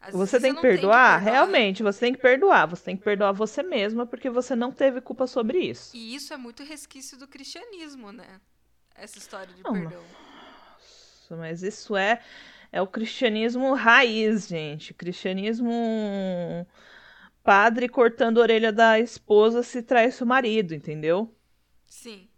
Às 0.00 0.14
você 0.14 0.40
tem 0.40 0.54
que, 0.54 0.60
perdoar? 0.60 0.60
tem 0.60 0.70
que 0.70 0.80
perdoar, 0.80 1.18
realmente, 1.18 1.82
você 1.82 2.00
tem 2.00 2.12
que 2.12 2.20
perdoar. 2.20 2.66
Você 2.66 2.84
tem 2.84 2.96
que 2.96 3.02
perdoar 3.02 3.32
você 3.32 3.62
mesma 3.62 4.06
porque 4.06 4.30
você 4.30 4.54
não 4.54 4.72
teve 4.72 5.00
culpa 5.00 5.26
sobre 5.26 5.58
isso. 5.58 5.96
E 5.96 6.14
isso 6.14 6.32
é 6.32 6.36
muito 6.36 6.62
resquício 6.62 7.18
do 7.18 7.26
cristianismo, 7.26 8.12
né? 8.12 8.40
Essa 8.94 9.18
história 9.18 9.52
de 9.52 9.62
não, 9.62 9.72
perdão. 9.72 10.02
Nossa, 10.02 11.36
mas 11.36 11.62
isso 11.62 11.96
é 11.96 12.20
é 12.70 12.82
o 12.82 12.86
cristianismo 12.86 13.72
raiz, 13.74 14.46
gente. 14.48 14.92
Cristianismo 14.94 16.66
padre 17.42 17.88
cortando 17.88 18.38
a 18.38 18.42
orelha 18.42 18.72
da 18.72 18.98
esposa 19.00 19.62
se 19.62 19.82
traz 19.82 20.20
o 20.20 20.26
marido, 20.26 20.74
entendeu? 20.74 21.34
Sim. 21.86 22.28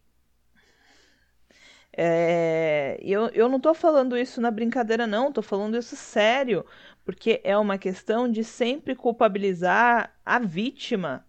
É, 1.92 2.96
eu, 3.02 3.26
eu 3.30 3.48
não 3.48 3.58
tô 3.58 3.74
falando 3.74 4.16
isso 4.16 4.40
na 4.40 4.50
brincadeira, 4.50 5.06
não, 5.06 5.32
tô 5.32 5.42
falando 5.42 5.76
isso 5.76 5.96
sério 5.96 6.64
porque 7.04 7.40
é 7.44 7.56
uma 7.56 7.78
questão 7.78 8.30
de 8.30 8.44
sempre 8.44 8.94
culpabilizar 8.94 10.14
a 10.24 10.38
vítima. 10.38 11.24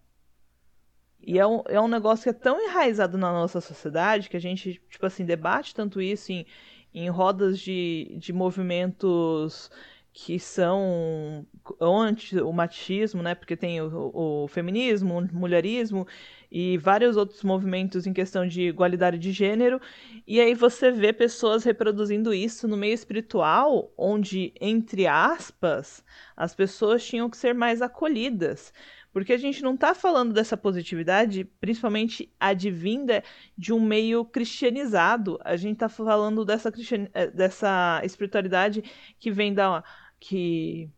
E 1.19 1.37
é 1.37 1.45
um, 1.45 1.61
é 1.67 1.79
um 1.79 1.87
negócio 1.87 2.23
que 2.23 2.29
é 2.29 2.33
tão 2.33 2.59
enraizado 2.59 3.17
na 3.17 3.31
nossa 3.31 3.61
sociedade 3.61 4.29
que 4.29 4.37
a 4.37 4.41
gente, 4.41 4.81
tipo 4.89 5.05
assim, 5.05 5.23
debate 5.23 5.75
tanto 5.75 6.01
isso 6.01 6.31
em, 6.31 6.45
em 6.93 7.09
rodas 7.09 7.59
de, 7.59 8.15
de 8.17 8.33
movimentos 8.33 9.69
que 10.13 10.37
são 10.39 11.45
anti 11.79 12.37
o 12.39 12.51
machismo, 12.51 13.23
né? 13.23 13.33
Porque 13.33 13.55
tem 13.55 13.81
o, 13.81 14.11
o, 14.43 14.47
feminismo, 14.47 15.17
o 15.17 15.35
mulherismo 15.35 16.05
e 16.51 16.77
vários 16.77 17.15
outros 17.15 17.43
movimentos 17.43 18.05
em 18.05 18.11
questão 18.11 18.45
de 18.45 18.63
igualdade 18.63 19.17
de 19.17 19.31
gênero. 19.31 19.79
E 20.27 20.41
aí 20.41 20.53
você 20.53 20.91
vê 20.91 21.13
pessoas 21.13 21.63
reproduzindo 21.63 22.33
isso 22.33 22.67
no 22.67 22.75
meio 22.75 22.93
espiritual, 22.93 23.93
onde, 23.97 24.53
entre 24.59 25.07
aspas, 25.07 26.03
as 26.35 26.53
pessoas 26.53 27.05
tinham 27.05 27.29
que 27.29 27.37
ser 27.37 27.53
mais 27.53 27.81
acolhidas. 27.81 28.73
Porque 29.11 29.33
a 29.33 29.37
gente 29.37 29.61
não 29.61 29.75
está 29.75 29.93
falando 29.93 30.33
dessa 30.33 30.55
positividade, 30.55 31.43
principalmente 31.59 32.31
advinda 32.39 33.23
de 33.57 33.73
um 33.73 33.79
meio 33.79 34.23
cristianizado. 34.23 35.37
A 35.43 35.55
gente 35.57 35.73
está 35.73 35.89
falando 35.89 36.45
dessa, 36.45 36.71
cristian... 36.71 37.07
Eh, 37.13 37.27
dessa 37.29 38.01
espiritualidade 38.03 38.83
que 39.19 39.31
vem 39.31 39.53
da. 39.53 39.83
que, 40.19 40.89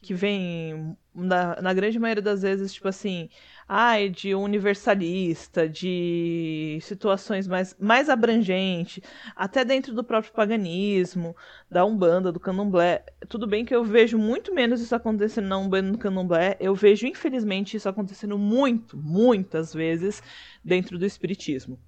que 0.00 0.14
vem 0.14 0.96
na, 1.14 1.60
na 1.60 1.74
grande 1.74 1.98
maioria 1.98 2.22
das 2.22 2.42
vezes, 2.42 2.72
tipo 2.72 2.88
assim, 2.88 3.28
ai, 3.68 4.08
de 4.08 4.34
universalista, 4.34 5.68
de 5.68 6.78
situações 6.82 7.48
mais, 7.48 7.76
mais 7.80 8.08
abrangentes, 8.08 9.02
até 9.34 9.64
dentro 9.64 9.92
do 9.92 10.04
próprio 10.04 10.32
paganismo, 10.32 11.36
da 11.68 11.84
Umbanda, 11.84 12.30
do 12.30 12.38
Candomblé. 12.38 13.04
Tudo 13.28 13.46
bem 13.46 13.64
que 13.64 13.74
eu 13.74 13.84
vejo 13.84 14.16
muito 14.18 14.54
menos 14.54 14.80
isso 14.80 14.94
acontecendo 14.94 15.48
na 15.48 15.58
Umbanda 15.58 15.88
e 15.88 15.92
no 15.92 15.98
Candomblé, 15.98 16.56
eu 16.60 16.74
vejo, 16.74 17.06
infelizmente, 17.06 17.76
isso 17.76 17.88
acontecendo 17.88 18.38
muito, 18.38 18.96
muitas 18.96 19.74
vezes 19.74 20.22
dentro 20.64 20.96
do 20.98 21.04
Espiritismo. 21.04 21.78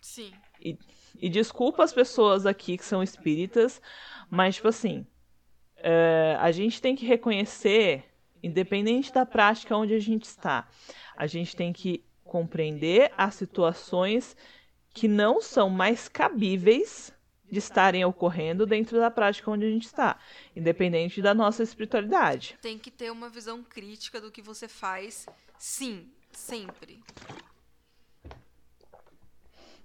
Sim. 0.00 0.32
E, 0.60 0.76
e 1.18 1.30
desculpa 1.30 1.82
as 1.82 1.92
pessoas 1.92 2.44
aqui 2.44 2.76
que 2.76 2.84
são 2.84 3.02
espíritas, 3.02 3.80
mas, 4.28 4.56
tipo 4.56 4.68
assim, 4.68 5.06
é, 5.76 6.36
a 6.38 6.50
gente 6.50 6.82
tem 6.82 6.94
que 6.94 7.06
reconhecer 7.06 8.04
Independente 8.42 9.12
da 9.12 9.26
prática 9.26 9.76
onde 9.76 9.94
a 9.94 9.98
gente 9.98 10.24
está, 10.24 10.68
a 11.16 11.26
gente 11.26 11.56
tem 11.56 11.72
que 11.72 12.04
compreender 12.24 13.12
as 13.16 13.34
situações 13.34 14.36
que 14.92 15.08
não 15.08 15.40
são 15.40 15.70
mais 15.70 16.08
cabíveis 16.08 17.12
de 17.50 17.58
estarem 17.58 18.04
ocorrendo 18.04 18.66
dentro 18.66 18.98
da 18.98 19.10
prática 19.10 19.50
onde 19.50 19.64
a 19.64 19.70
gente 19.70 19.86
está, 19.86 20.18
independente 20.54 21.22
da 21.22 21.34
nossa 21.34 21.62
espiritualidade. 21.62 22.58
Tem 22.60 22.78
que 22.78 22.90
ter 22.90 23.10
uma 23.10 23.28
visão 23.28 23.62
crítica 23.62 24.20
do 24.20 24.30
que 24.30 24.42
você 24.42 24.68
faz, 24.68 25.26
sim, 25.58 26.10
sempre. 26.30 27.02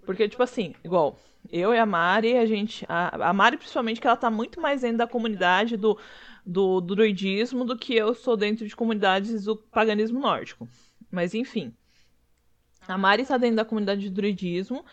Porque, 0.05 0.27
tipo 0.27 0.43
assim, 0.43 0.75
igual, 0.83 1.17
eu 1.49 1.73
e 1.73 1.79
a 1.79 1.85
Mari, 1.85 2.37
a 2.37 2.45
gente. 2.45 2.85
A, 2.89 3.29
a 3.29 3.33
Mari, 3.33 3.57
principalmente, 3.57 4.01
que 4.01 4.07
ela 4.07 4.17
tá 4.17 4.29
muito 4.29 4.59
mais 4.59 4.81
dentro 4.81 4.97
da 4.97 5.07
comunidade 5.07 5.77
do 5.77 5.97
do, 6.45 6.81
druidismo 6.81 7.65
do 7.65 7.77
que 7.77 7.95
eu 7.95 8.13
sou 8.13 8.35
dentro 8.35 8.67
de 8.67 8.75
comunidades 8.75 9.45
do 9.45 9.55
paganismo 9.55 10.19
nórdico. 10.19 10.67
Mas 11.11 11.33
enfim. 11.33 11.73
A 12.87 12.97
Mari 12.97 13.21
está 13.21 13.37
dentro 13.37 13.57
da 13.57 13.65
comunidade 13.65 14.01
de 14.01 14.09
druidismo. 14.09 14.83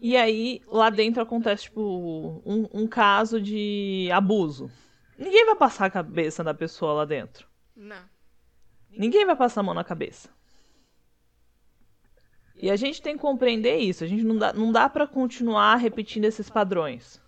E 0.00 0.16
aí, 0.16 0.62
lá 0.66 0.90
dentro 0.90 1.22
acontece, 1.22 1.64
tipo, 1.64 2.42
um, 2.44 2.68
um 2.72 2.86
caso 2.86 3.40
de 3.40 4.08
abuso. 4.12 4.70
Ninguém 5.18 5.46
vai 5.46 5.56
passar 5.56 5.86
a 5.86 5.90
cabeça 5.90 6.44
da 6.44 6.54
pessoa 6.54 6.92
lá 6.92 7.04
dentro. 7.04 7.48
Não. 7.74 8.04
Ninguém 8.90 9.26
vai 9.26 9.34
passar 9.34 9.60
a 9.60 9.64
mão 9.64 9.74
na 9.74 9.84
cabeça. 9.84 10.28
E 12.60 12.70
a 12.70 12.76
gente 12.76 13.00
tem 13.00 13.14
que 13.14 13.22
compreender 13.22 13.76
isso. 13.78 14.04
A 14.04 14.06
gente 14.06 14.24
não 14.24 14.36
dá, 14.36 14.52
não 14.52 14.70
dá 14.72 14.88
para 14.88 15.06
continuar 15.06 15.76
repetindo 15.76 16.24
esses 16.24 16.50
padrões. 16.50 17.20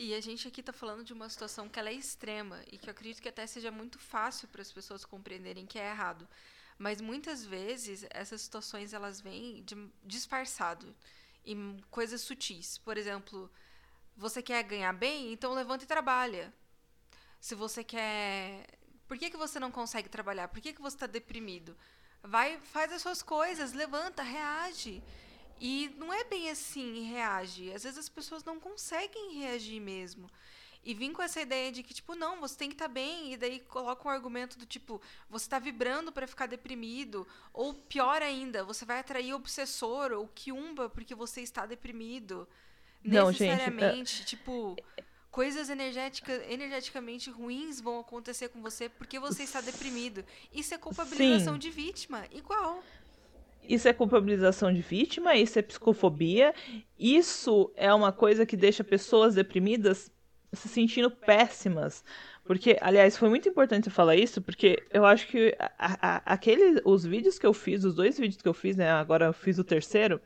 E 0.00 0.14
a 0.14 0.20
gente 0.20 0.46
aqui 0.46 0.60
está 0.60 0.72
falando 0.72 1.02
de 1.02 1.12
uma 1.12 1.28
situação 1.28 1.68
que 1.68 1.76
ela 1.76 1.88
é 1.88 1.92
extrema 1.92 2.62
e 2.70 2.78
que 2.78 2.88
eu 2.88 2.92
acredito 2.92 3.20
que 3.20 3.28
até 3.28 3.44
seja 3.48 3.68
muito 3.72 3.98
fácil 3.98 4.46
para 4.46 4.62
as 4.62 4.70
pessoas 4.70 5.04
compreenderem 5.04 5.66
que 5.66 5.76
é 5.76 5.90
errado. 5.90 6.28
Mas 6.78 7.00
muitas 7.00 7.44
vezes 7.44 8.06
essas 8.10 8.40
situações 8.42 8.92
elas 8.92 9.20
vêm 9.20 9.60
de, 9.64 9.74
disfarçado 10.04 10.94
em 11.44 11.82
coisas 11.90 12.20
sutis. 12.20 12.78
Por 12.78 12.96
exemplo, 12.96 13.50
você 14.16 14.40
quer 14.40 14.62
ganhar 14.62 14.92
bem, 14.92 15.32
então 15.32 15.52
levanta 15.52 15.82
e 15.82 15.88
trabalha. 15.88 16.54
Se 17.40 17.56
você 17.56 17.82
quer, 17.82 18.66
por 19.08 19.18
que, 19.18 19.28
que 19.28 19.36
você 19.36 19.58
não 19.58 19.72
consegue 19.72 20.08
trabalhar? 20.08 20.46
Por 20.46 20.60
que, 20.60 20.72
que 20.72 20.80
você 20.80 20.94
está 20.94 21.08
deprimido? 21.08 21.76
Vai, 22.22 22.60
faz 22.60 22.92
as 22.92 23.02
suas 23.02 23.20
coisas, 23.20 23.72
levanta, 23.72 24.22
reage. 24.22 25.02
E 25.60 25.94
não 25.98 26.12
é 26.12 26.24
bem 26.24 26.50
assim 26.50 27.02
reage. 27.10 27.72
Às 27.72 27.82
vezes 27.82 27.98
as 27.98 28.08
pessoas 28.08 28.44
não 28.44 28.60
conseguem 28.60 29.38
reagir 29.38 29.80
mesmo. 29.80 30.28
E 30.84 30.94
vim 30.94 31.12
com 31.12 31.22
essa 31.22 31.40
ideia 31.40 31.70
de 31.70 31.82
que, 31.82 31.92
tipo, 31.92 32.14
não, 32.14 32.40
você 32.40 32.56
tem 32.56 32.68
que 32.68 32.74
estar 32.74 32.88
tá 32.88 32.94
bem, 32.94 33.32
e 33.32 33.36
daí 33.36 33.60
coloca 33.60 34.08
um 34.08 34.10
argumento 34.10 34.58
do 34.58 34.64
tipo, 34.64 35.00
você 35.28 35.44
está 35.44 35.58
vibrando 35.58 36.12
para 36.12 36.26
ficar 36.26 36.46
deprimido, 36.46 37.26
ou 37.52 37.74
pior 37.74 38.22
ainda, 38.22 38.64
você 38.64 38.84
vai 38.84 39.00
atrair 39.00 39.34
obsessor 39.34 40.12
ou 40.12 40.28
quiumba 40.28 40.88
porque 40.88 41.14
você 41.14 41.42
está 41.42 41.66
deprimido. 41.66 42.48
Não, 43.04 43.28
necessariamente, 43.28 44.18
gente, 44.18 44.24
tipo, 44.24 44.76
coisas 45.30 45.68
energéticas, 45.68 46.42
energeticamente 46.48 47.30
ruins 47.30 47.80
vão 47.80 48.00
acontecer 48.00 48.48
com 48.48 48.62
você 48.62 48.88
porque 48.88 49.18
você 49.18 49.42
está 49.42 49.60
deprimido. 49.60 50.24
Isso 50.52 50.74
é 50.74 50.78
culpabilização 50.78 51.54
Sim. 51.54 51.58
de 51.60 51.70
vítima, 51.70 52.24
igual. 52.32 52.82
Isso 53.62 53.86
é 53.86 53.92
culpabilização 53.92 54.72
de 54.72 54.80
vítima, 54.80 55.34
isso 55.36 55.58
é 55.58 55.62
psicofobia, 55.62 56.54
isso 56.98 57.70
é 57.76 57.92
uma 57.92 58.12
coisa 58.12 58.46
que 58.46 58.56
deixa 58.56 58.82
pessoas 58.82 59.34
deprimidas 59.34 60.10
se 60.52 60.68
sentindo 60.68 61.10
péssimas. 61.10 62.02
Porque, 62.44 62.78
aliás, 62.80 63.16
foi 63.16 63.28
muito 63.28 63.46
importante 63.46 63.90
falar 63.90 64.16
isso, 64.16 64.40
porque 64.40 64.82
eu 64.90 65.04
acho 65.04 65.26
que 65.26 65.54
a, 65.58 65.70
a, 65.78 66.32
aquele, 66.32 66.80
os 66.84 67.04
vídeos 67.04 67.38
que 67.38 67.46
eu 67.46 67.52
fiz, 67.52 67.84
os 67.84 67.94
dois 67.94 68.18
vídeos 68.18 68.40
que 68.40 68.48
eu 68.48 68.54
fiz, 68.54 68.74
né? 68.74 68.90
Agora 68.90 69.26
eu 69.26 69.32
fiz 69.34 69.58
o 69.58 69.64
terceiro, 69.64 70.18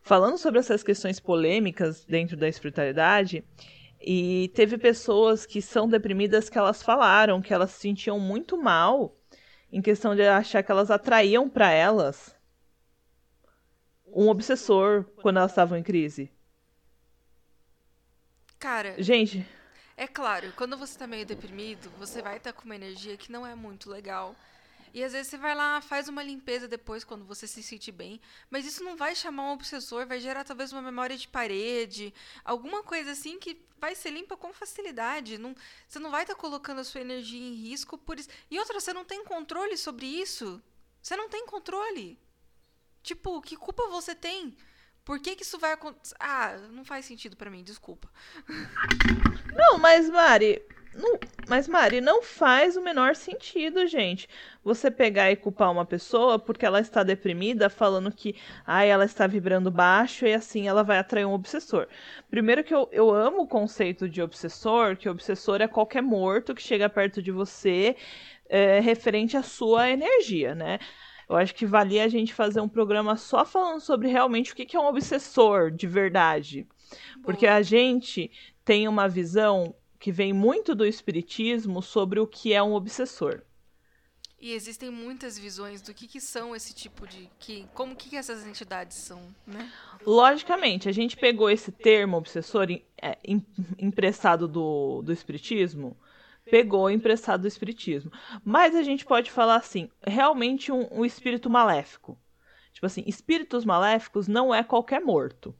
falando 0.00 0.38
sobre 0.38 0.60
essas 0.60 0.84
questões 0.84 1.18
polêmicas 1.18 2.04
dentro 2.04 2.36
da 2.36 2.48
espiritualidade. 2.48 3.44
E 4.00 4.50
teve 4.54 4.78
pessoas 4.78 5.44
que 5.44 5.60
são 5.60 5.88
deprimidas 5.88 6.48
que 6.48 6.56
elas 6.56 6.82
falaram 6.82 7.42
que 7.42 7.52
elas 7.52 7.72
se 7.72 7.80
sentiam 7.80 8.18
muito 8.18 8.56
mal 8.56 9.16
em 9.72 9.82
questão 9.82 10.14
de 10.14 10.22
achar 10.22 10.62
que 10.62 10.70
elas 10.70 10.90
atraíam 10.90 11.48
para 11.48 11.70
elas 11.70 12.34
um 14.12 14.28
obsessor 14.28 15.04
quando 15.22 15.38
elas 15.38 15.50
estavam 15.50 15.78
em 15.78 15.82
crise. 15.82 16.30
Cara. 18.58 18.94
Gente. 19.02 19.46
É 19.96 20.06
claro, 20.06 20.52
quando 20.56 20.76
você 20.76 20.98
tá 20.98 21.06
meio 21.06 21.26
deprimido, 21.26 21.90
você 21.98 22.22
vai 22.22 22.38
estar 22.38 22.52
tá 22.52 22.58
com 22.58 22.64
uma 22.64 22.74
energia 22.74 23.16
que 23.16 23.30
não 23.30 23.46
é 23.46 23.54
muito 23.54 23.90
legal. 23.90 24.34
E 24.92 25.04
às 25.04 25.12
vezes 25.12 25.28
você 25.28 25.38
vai 25.38 25.54
lá, 25.54 25.80
faz 25.80 26.08
uma 26.08 26.22
limpeza 26.22 26.66
depois 26.66 27.04
quando 27.04 27.24
você 27.24 27.46
se 27.46 27.62
sentir 27.62 27.92
bem, 27.92 28.20
mas 28.50 28.66
isso 28.66 28.82
não 28.82 28.96
vai 28.96 29.14
chamar 29.14 29.44
um 29.44 29.52
obsessor, 29.52 30.06
vai 30.06 30.18
gerar 30.18 30.42
talvez 30.42 30.72
uma 30.72 30.82
memória 30.82 31.16
de 31.16 31.28
parede, 31.28 32.12
alguma 32.44 32.82
coisa 32.82 33.12
assim 33.12 33.38
que 33.38 33.60
vai 33.78 33.94
ser 33.94 34.10
limpa 34.10 34.36
com 34.36 34.52
facilidade. 34.52 35.38
Não, 35.38 35.54
você 35.86 35.98
não 35.98 36.10
vai 36.10 36.22
estar 36.22 36.34
tá 36.34 36.40
colocando 36.40 36.80
a 36.80 36.84
sua 36.84 37.00
energia 37.00 37.40
em 37.40 37.54
risco 37.54 37.96
por 37.96 38.18
isso. 38.18 38.28
E 38.50 38.58
outra, 38.58 38.80
você 38.80 38.92
não 38.92 39.04
tem 39.04 39.24
controle 39.24 39.76
sobre 39.76 40.06
isso. 40.06 40.60
Você 41.00 41.16
não 41.16 41.28
tem 41.28 41.46
controle. 41.46 42.18
Tipo, 43.02 43.40
que 43.40 43.56
culpa 43.56 43.88
você 43.88 44.14
tem? 44.14 44.56
Por 45.04 45.18
que, 45.18 45.34
que 45.34 45.42
isso 45.42 45.58
vai 45.58 45.72
acontecer? 45.72 46.14
Ah, 46.20 46.56
não 46.70 46.84
faz 46.84 47.04
sentido 47.04 47.36
para 47.36 47.50
mim, 47.50 47.62
desculpa. 47.64 48.08
Não, 49.56 49.78
mas 49.78 50.08
Mari, 50.08 50.62
não, 50.94 51.18
mas 51.48 51.68
Mari, 51.68 52.00
não 52.00 52.22
faz 52.22 52.76
o 52.76 52.82
menor 52.82 53.14
sentido, 53.14 53.86
gente. 53.86 54.28
Você 54.62 54.90
pegar 54.90 55.30
e 55.30 55.36
culpar 55.36 55.70
uma 55.70 55.84
pessoa 55.84 56.38
porque 56.38 56.66
ela 56.66 56.80
está 56.80 57.02
deprimida, 57.02 57.70
falando 57.70 58.12
que 58.12 58.34
ah, 58.66 58.84
ela 58.84 59.04
está 59.04 59.26
vibrando 59.26 59.70
baixo 59.70 60.26
e 60.26 60.34
assim 60.34 60.66
ela 60.66 60.82
vai 60.82 60.98
atrair 60.98 61.24
um 61.24 61.32
obsessor. 61.32 61.86
Primeiro 62.28 62.64
que 62.64 62.74
eu, 62.74 62.88
eu 62.92 63.12
amo 63.12 63.42
o 63.42 63.48
conceito 63.48 64.08
de 64.08 64.20
obsessor, 64.20 64.96
que 64.96 65.08
obsessor 65.08 65.60
é 65.60 65.68
qualquer 65.68 66.02
morto 66.02 66.54
que 66.54 66.62
chega 66.62 66.88
perto 66.88 67.22
de 67.22 67.30
você 67.30 67.96
é, 68.48 68.80
referente 68.80 69.36
à 69.36 69.42
sua 69.42 69.90
energia, 69.90 70.54
né? 70.54 70.78
Eu 71.30 71.36
acho 71.36 71.54
que 71.54 71.64
valia 71.64 72.02
a 72.02 72.08
gente 72.08 72.34
fazer 72.34 72.60
um 72.60 72.68
programa 72.68 73.16
só 73.16 73.44
falando 73.44 73.80
sobre 73.80 74.08
realmente 74.08 74.52
o 74.52 74.56
que 74.56 74.76
é 74.76 74.80
um 74.80 74.88
obsessor 74.88 75.70
de 75.70 75.86
verdade. 75.86 76.66
Porque 77.22 77.46
a 77.46 77.62
gente 77.62 78.32
tem 78.64 78.88
uma 78.88 79.08
visão 79.08 79.72
que 80.00 80.10
vem 80.10 80.32
muito 80.32 80.74
do 80.74 80.84
espiritismo 80.84 81.80
sobre 81.82 82.18
o 82.18 82.26
que 82.26 82.52
é 82.52 82.60
um 82.60 82.74
obsessor. 82.74 83.42
E 84.40 84.52
existem 84.54 84.90
muitas 84.90 85.38
visões 85.38 85.80
do 85.80 85.94
que, 85.94 86.08
que 86.08 86.20
são 86.20 86.56
esse 86.56 86.74
tipo 86.74 87.06
de. 87.06 87.30
Que, 87.38 87.64
como 87.74 87.94
que, 87.94 88.10
que 88.10 88.16
essas 88.16 88.44
entidades 88.44 88.96
são, 88.96 89.22
né? 89.46 89.70
Logicamente, 90.04 90.88
a 90.88 90.92
gente 90.92 91.16
pegou 91.16 91.48
esse 91.48 91.70
termo 91.70 92.16
obsessor 92.16 92.66
é, 93.00 93.18
emprestado 93.78 94.48
do, 94.48 95.00
do 95.02 95.12
espiritismo 95.12 95.96
pegou 96.50 96.90
emprestado 96.90 97.42
do 97.42 97.48
espiritismo. 97.48 98.10
Mas 98.44 98.74
a 98.74 98.82
gente 98.82 99.04
pode 99.04 99.30
falar 99.30 99.56
assim, 99.56 99.88
realmente 100.06 100.72
um, 100.72 100.86
um 100.90 101.04
espírito 101.04 101.48
maléfico. 101.48 102.18
Tipo 102.72 102.86
assim, 102.86 103.02
espíritos 103.06 103.64
maléficos 103.64 104.28
não 104.28 104.54
é 104.54 104.62
qualquer 104.62 105.00
morto. 105.00 105.54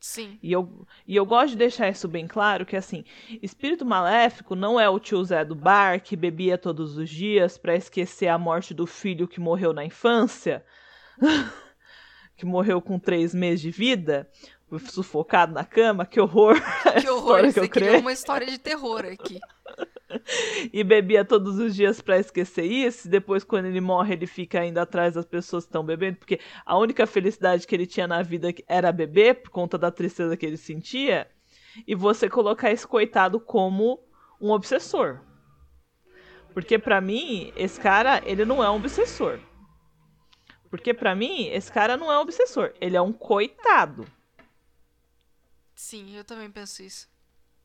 Sim. 0.00 0.38
E 0.42 0.50
eu, 0.50 0.86
e 1.06 1.14
eu 1.14 1.26
gosto 1.26 1.50
de 1.50 1.58
deixar 1.58 1.90
isso 1.90 2.08
bem 2.08 2.26
claro, 2.26 2.64
que 2.64 2.74
assim, 2.74 3.04
espírito 3.42 3.84
maléfico 3.84 4.54
não 4.56 4.80
é 4.80 4.88
o 4.88 4.98
tio 4.98 5.22
Zé 5.22 5.44
do 5.44 5.54
bar 5.54 6.00
que 6.00 6.16
bebia 6.16 6.56
todos 6.56 6.96
os 6.96 7.10
dias 7.10 7.58
para 7.58 7.76
esquecer 7.76 8.28
a 8.28 8.38
morte 8.38 8.72
do 8.72 8.86
filho 8.86 9.28
que 9.28 9.38
morreu 9.38 9.74
na 9.74 9.84
infância, 9.84 10.64
que 12.34 12.46
morreu 12.46 12.80
com 12.80 12.98
três 12.98 13.34
meses 13.34 13.60
de 13.60 13.70
vida, 13.70 14.26
sufocado 14.78 15.52
na 15.52 15.64
cama, 15.64 16.06
que 16.06 16.18
horror. 16.18 16.56
Que 16.98 17.08
horror, 17.10 17.42
você 17.42 17.52
que 17.52 17.60
eu 17.60 17.68
criou 17.68 17.98
uma 17.98 18.12
história 18.12 18.46
de 18.46 18.56
terror 18.56 19.04
aqui. 19.04 19.38
e 20.72 20.82
bebia 20.82 21.24
todos 21.24 21.58
os 21.58 21.74
dias 21.74 22.00
para 22.00 22.18
esquecer 22.18 22.64
isso. 22.64 23.06
E 23.06 23.10
depois, 23.10 23.44
quando 23.44 23.66
ele 23.66 23.80
morre, 23.80 24.14
ele 24.14 24.26
fica 24.26 24.60
ainda 24.60 24.82
atrás 24.82 25.14
das 25.14 25.24
pessoas 25.24 25.64
que 25.64 25.68
estão 25.68 25.84
bebendo, 25.84 26.18
porque 26.18 26.40
a 26.64 26.76
única 26.76 27.06
felicidade 27.06 27.66
que 27.66 27.74
ele 27.74 27.86
tinha 27.86 28.06
na 28.06 28.22
vida 28.22 28.48
era 28.66 28.92
beber, 28.92 29.42
por 29.42 29.50
conta 29.50 29.78
da 29.78 29.90
tristeza 29.90 30.36
que 30.36 30.46
ele 30.46 30.56
sentia. 30.56 31.28
E 31.86 31.94
você 31.94 32.28
colocar 32.28 32.70
esse 32.70 32.86
coitado 32.86 33.38
como 33.40 34.02
um 34.40 34.50
obsessor. 34.50 35.20
Porque 36.52 36.78
para 36.78 37.00
mim, 37.00 37.52
esse 37.56 37.80
cara, 37.80 38.20
ele 38.24 38.44
não 38.44 38.62
é 38.62 38.70
um 38.70 38.76
obsessor. 38.76 39.38
Porque 40.68 40.94
para 40.94 41.14
mim, 41.14 41.48
esse 41.48 41.70
cara 41.70 41.96
não 41.96 42.10
é 42.10 42.18
um 42.18 42.22
obsessor, 42.22 42.72
ele 42.80 42.96
é 42.96 43.00
um 43.00 43.12
coitado. 43.12 44.06
Sim, 45.74 46.16
eu 46.16 46.24
também 46.24 46.50
penso 46.50 46.82
isso. 46.82 47.08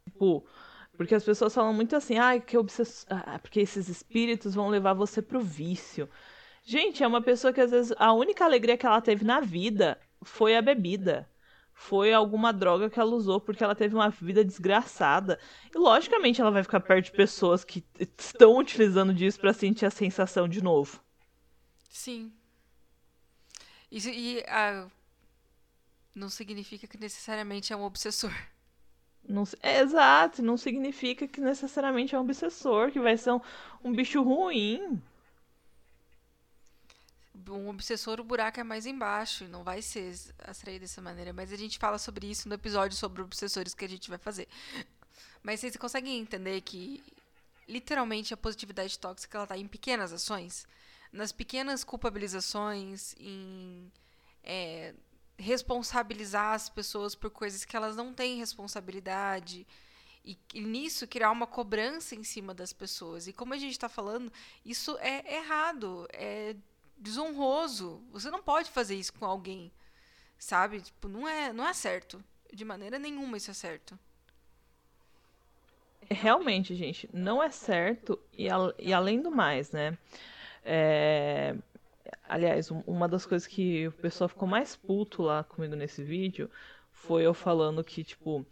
Tipo, 0.06 0.46
porque 0.96 1.16
as 1.16 1.24
pessoas 1.24 1.54
falam 1.54 1.74
muito 1.74 1.96
assim, 1.96 2.18
ah, 2.18 2.40
que 2.40 2.58
obsess... 2.58 3.06
ah, 3.10 3.40
porque 3.40 3.60
esses 3.60 3.88
espíritos 3.90 4.56
vão 4.56 4.70
levar 4.70 4.94
você 4.94 5.22
pro 5.22 5.40
vício. 5.40 6.10
Gente, 6.64 7.04
é 7.04 7.08
uma 7.08 7.22
pessoa 7.22 7.54
que 7.54 7.62
às 7.62 7.72
vezes 7.72 7.94
a 7.98 8.12
única 8.14 8.44
alegria 8.44 8.78
que 8.78 8.86
ela 8.86 9.02
teve 9.02 9.24
na 9.24 9.40
vida 9.40 10.00
foi 10.24 10.56
a 10.56 10.62
bebida. 10.62 11.30
Foi 11.74 12.14
alguma 12.14 12.54
droga 12.54 12.90
que 12.90 13.00
ela 13.00 13.14
usou 13.14 13.40
porque 13.40 13.64
ela 13.64 13.76
teve 13.76 13.94
uma 13.94 14.10
vida 14.10 14.44
desgraçada. 14.44 15.38
E 15.74 15.78
logicamente 15.78 16.42
ela 16.42 16.50
vai 16.50 16.64
ficar 16.64 16.80
perto 16.80 17.06
de 17.06 17.12
pessoas 17.12 17.64
que 17.64 17.86
estão 18.18 18.58
utilizando 18.58 19.14
disso 19.14 19.40
para 19.40 19.54
sentir 19.54 19.86
a 19.86 19.92
sensação 19.92 20.48
de 20.48 20.64
novo. 20.64 21.04
Sim. 21.90 22.34
Isso, 23.92 24.10
e 24.10 24.44
ah, 24.48 24.88
não 26.16 26.30
significa 26.30 26.88
que 26.88 26.98
necessariamente 26.98 27.74
é 27.74 27.76
um 27.76 27.84
obsessor. 27.84 28.34
Não, 29.28 29.44
é, 29.62 29.80
exato, 29.82 30.44
não 30.44 30.56
significa 30.56 31.28
que 31.28 31.42
necessariamente 31.42 32.14
é 32.14 32.20
um 32.20 32.22
obsessor, 32.22 32.92
que 32.92 33.00
vai 33.00 33.18
ser 33.18 33.32
um, 33.32 33.42
um 33.84 33.92
bicho 33.92 34.22
ruim 34.22 35.02
um 37.52 37.70
obsessor, 37.70 38.20
o 38.20 38.24
buraco 38.24 38.60
é 38.60 38.64
mais 38.64 38.86
embaixo. 38.86 39.48
Não 39.48 39.64
vai 39.64 39.82
ser 39.82 40.16
atraído 40.40 40.82
dessa 40.82 41.02
maneira. 41.02 41.34
Mas 41.34 41.52
a 41.52 41.56
gente 41.56 41.78
fala 41.78 41.98
sobre 41.98 42.28
isso 42.30 42.48
no 42.48 42.56
episódio 42.56 42.98
sobre 42.98 43.22
obsessores 43.22 43.74
que 43.74 43.86
a 43.86 43.90
gente 43.90 44.10
vai 44.10 44.18
fazer. 44.18 44.48
Mas 45.44 45.60
vocês 45.60 45.76
conseguem 45.78 46.20
entender 46.20 46.60
que, 46.62 47.04
literalmente, 47.68 48.34
a 48.34 48.38
positividade 48.38 48.98
tóxica 48.98 49.38
ela 49.38 49.48
tá 49.48 49.58
em 49.58 49.68
pequenas 49.68 50.12
ações? 50.12 50.66
Nas 51.12 51.32
pequenas 51.32 51.84
culpabilizações, 51.84 53.16
em 53.20 53.92
é, 54.44 54.94
responsabilizar 55.38 56.54
as 56.54 56.70
pessoas 56.70 57.16
por 57.16 57.30
coisas 57.30 57.66
que 57.66 57.76
elas 57.76 57.96
não 57.96 58.14
têm 58.14 58.38
responsabilidade. 58.38 59.68
E, 60.24 60.38
e, 60.54 60.62
nisso 60.62 61.08
criar 61.08 61.32
uma 61.32 61.46
cobrança 61.46 62.16
em 62.16 62.24
cima 62.24 62.54
das 62.54 62.74
pessoas. 62.74 63.28
E 63.28 63.34
como 63.34 63.54
a 63.54 63.58
gente 63.58 63.74
está 63.74 63.88
falando, 63.88 64.32
isso 64.66 64.98
é 65.00 65.36
errado. 65.36 66.08
É 66.12 66.56
desonroso. 66.98 68.02
Você 68.12 68.32
não 68.32 68.42
pode 68.42 68.72
fazer 68.72 68.96
isso 68.96 69.14
com 69.14 69.26
alguém, 69.26 69.72
sabe? 70.38 70.82
Tipo, 70.82 71.08
não 71.08 71.28
é, 71.28 71.54
não 71.54 71.68
é 71.68 71.74
certo. 71.74 72.24
De 72.52 72.66
maneira 72.66 72.98
nenhuma 72.98 73.38
isso 73.38 73.52
é 73.52 73.54
certo. 73.54 74.00
Realmente, 76.10 76.76
gente, 76.76 77.10
não 77.14 77.42
é 77.42 77.50
certo. 77.50 78.20
E, 78.34 78.48
e 78.80 78.94
além 78.94 79.22
do 79.22 79.32
mais, 79.32 79.72
né? 79.72 79.98
É... 80.64 81.56
Aliás, 82.28 82.72
uma 82.86 83.08
das 83.08 83.26
coisas 83.26 83.48
que 83.48 83.88
o 83.88 83.92
pessoal 83.92 84.28
ficou 84.28 84.48
mais 84.48 84.76
puto 84.76 85.22
lá 85.22 85.44
comigo 85.44 85.76
nesse 85.76 86.04
vídeo 86.04 86.50
foi 86.92 87.24
eu 87.24 87.34
falando 87.34 87.84
que, 87.84 88.04
tipo, 88.04 88.46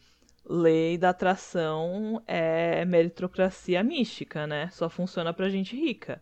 lei 0.46 0.98
da 0.98 1.10
atração 1.10 2.22
é 2.27 2.86
meritocracia 2.86 3.84
mística, 3.84 4.46
né? 4.46 4.70
Só 4.72 4.89
funciona 4.89 5.34
pra 5.34 5.50
gente 5.50 5.75
rica. 5.75 6.22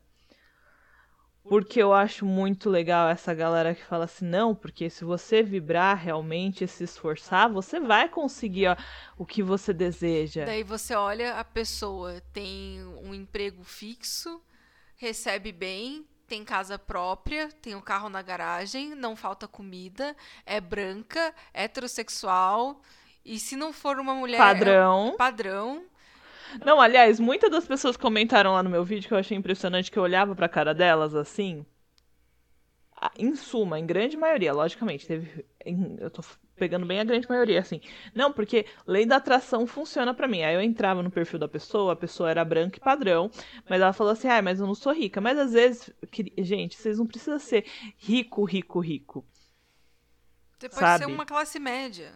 Porque 1.43 1.81
eu 1.81 1.91
acho 1.91 2.23
muito 2.23 2.69
legal 2.69 3.09
essa 3.09 3.33
galera 3.33 3.73
que 3.73 3.83
fala 3.83 4.05
assim, 4.05 4.25
não, 4.25 4.53
porque 4.53 4.89
se 4.91 5.03
você 5.03 5.41
vibrar 5.41 5.97
realmente 5.97 6.63
e 6.63 6.67
se 6.67 6.83
esforçar, 6.83 7.51
você 7.51 7.79
vai 7.79 8.07
conseguir 8.07 8.67
ó, 8.67 8.75
o 9.17 9.25
que 9.25 9.41
você 9.41 9.73
deseja. 9.73 10.45
Daí 10.45 10.63
você 10.63 10.93
olha 10.93 11.39
a 11.39 11.43
pessoa, 11.43 12.21
tem 12.31 12.85
um 12.85 13.13
emprego 13.13 13.63
fixo, 13.63 14.39
recebe 14.95 15.51
bem, 15.51 16.05
tem 16.31 16.45
casa 16.45 16.79
própria, 16.79 17.49
tem 17.61 17.75
um 17.75 17.81
carro 17.81 18.07
na 18.07 18.21
garagem, 18.21 18.95
não 18.95 19.17
falta 19.17 19.49
comida, 19.49 20.15
é 20.45 20.61
branca, 20.61 21.35
heterossexual. 21.53 22.79
E 23.25 23.37
se 23.37 23.57
não 23.57 23.73
for 23.73 23.99
uma 23.99 24.15
mulher. 24.15 24.37
Padrão. 24.37 25.11
É 25.13 25.17
padrão. 25.17 25.83
Não, 26.63 26.79
aliás, 26.79 27.19
muitas 27.19 27.51
das 27.51 27.67
pessoas 27.67 27.97
comentaram 27.97 28.53
lá 28.53 28.63
no 28.63 28.69
meu 28.69 28.85
vídeo 28.85 29.09
que 29.09 29.13
eu 29.13 29.17
achei 29.17 29.35
impressionante 29.35 29.91
que 29.91 29.99
eu 29.99 30.03
olhava 30.03 30.33
pra 30.33 30.47
cara 30.47 30.73
delas 30.73 31.13
assim. 31.13 31.65
Em 33.17 33.35
suma, 33.35 33.79
em 33.79 33.85
grande 33.85 34.15
maioria, 34.15 34.53
logicamente, 34.53 35.07
teve. 35.07 35.43
Em, 35.65 35.97
eu 35.99 36.11
tô 36.11 36.21
pegando 36.55 36.85
bem 36.85 36.99
a 36.99 37.03
grande 37.03 37.27
maioria, 37.27 37.59
assim. 37.59 37.81
Não, 38.13 38.31
porque 38.31 38.67
lei 38.85 39.07
da 39.07 39.15
atração 39.15 39.65
funciona 39.65 40.13
para 40.13 40.27
mim. 40.27 40.43
Aí 40.43 40.53
eu 40.53 40.61
entrava 40.61 41.01
no 41.01 41.09
perfil 41.09 41.39
da 41.39 41.47
pessoa, 41.47 41.93
a 41.93 41.95
pessoa 41.95 42.29
era 42.29 42.45
branca 42.45 42.77
e 42.77 42.79
padrão, 42.79 43.31
mas 43.67 43.81
ela 43.81 43.91
falou 43.91 44.13
assim: 44.13 44.27
ah, 44.27 44.41
mas 44.41 44.59
eu 44.59 44.67
não 44.67 44.75
sou 44.75 44.93
rica. 44.93 45.19
Mas 45.19 45.39
às 45.39 45.53
vezes, 45.53 45.89
que, 46.11 46.31
gente, 46.37 46.77
vocês 46.77 46.99
não 46.99 47.07
precisam 47.07 47.39
ser 47.39 47.65
rico, 47.97 48.43
rico, 48.43 48.79
rico. 48.79 49.25
Você 50.59 50.69
pode 50.69 50.81
sabe? 50.81 51.05
ser 51.05 51.11
uma 51.11 51.25
classe 51.25 51.59
média. 51.59 52.13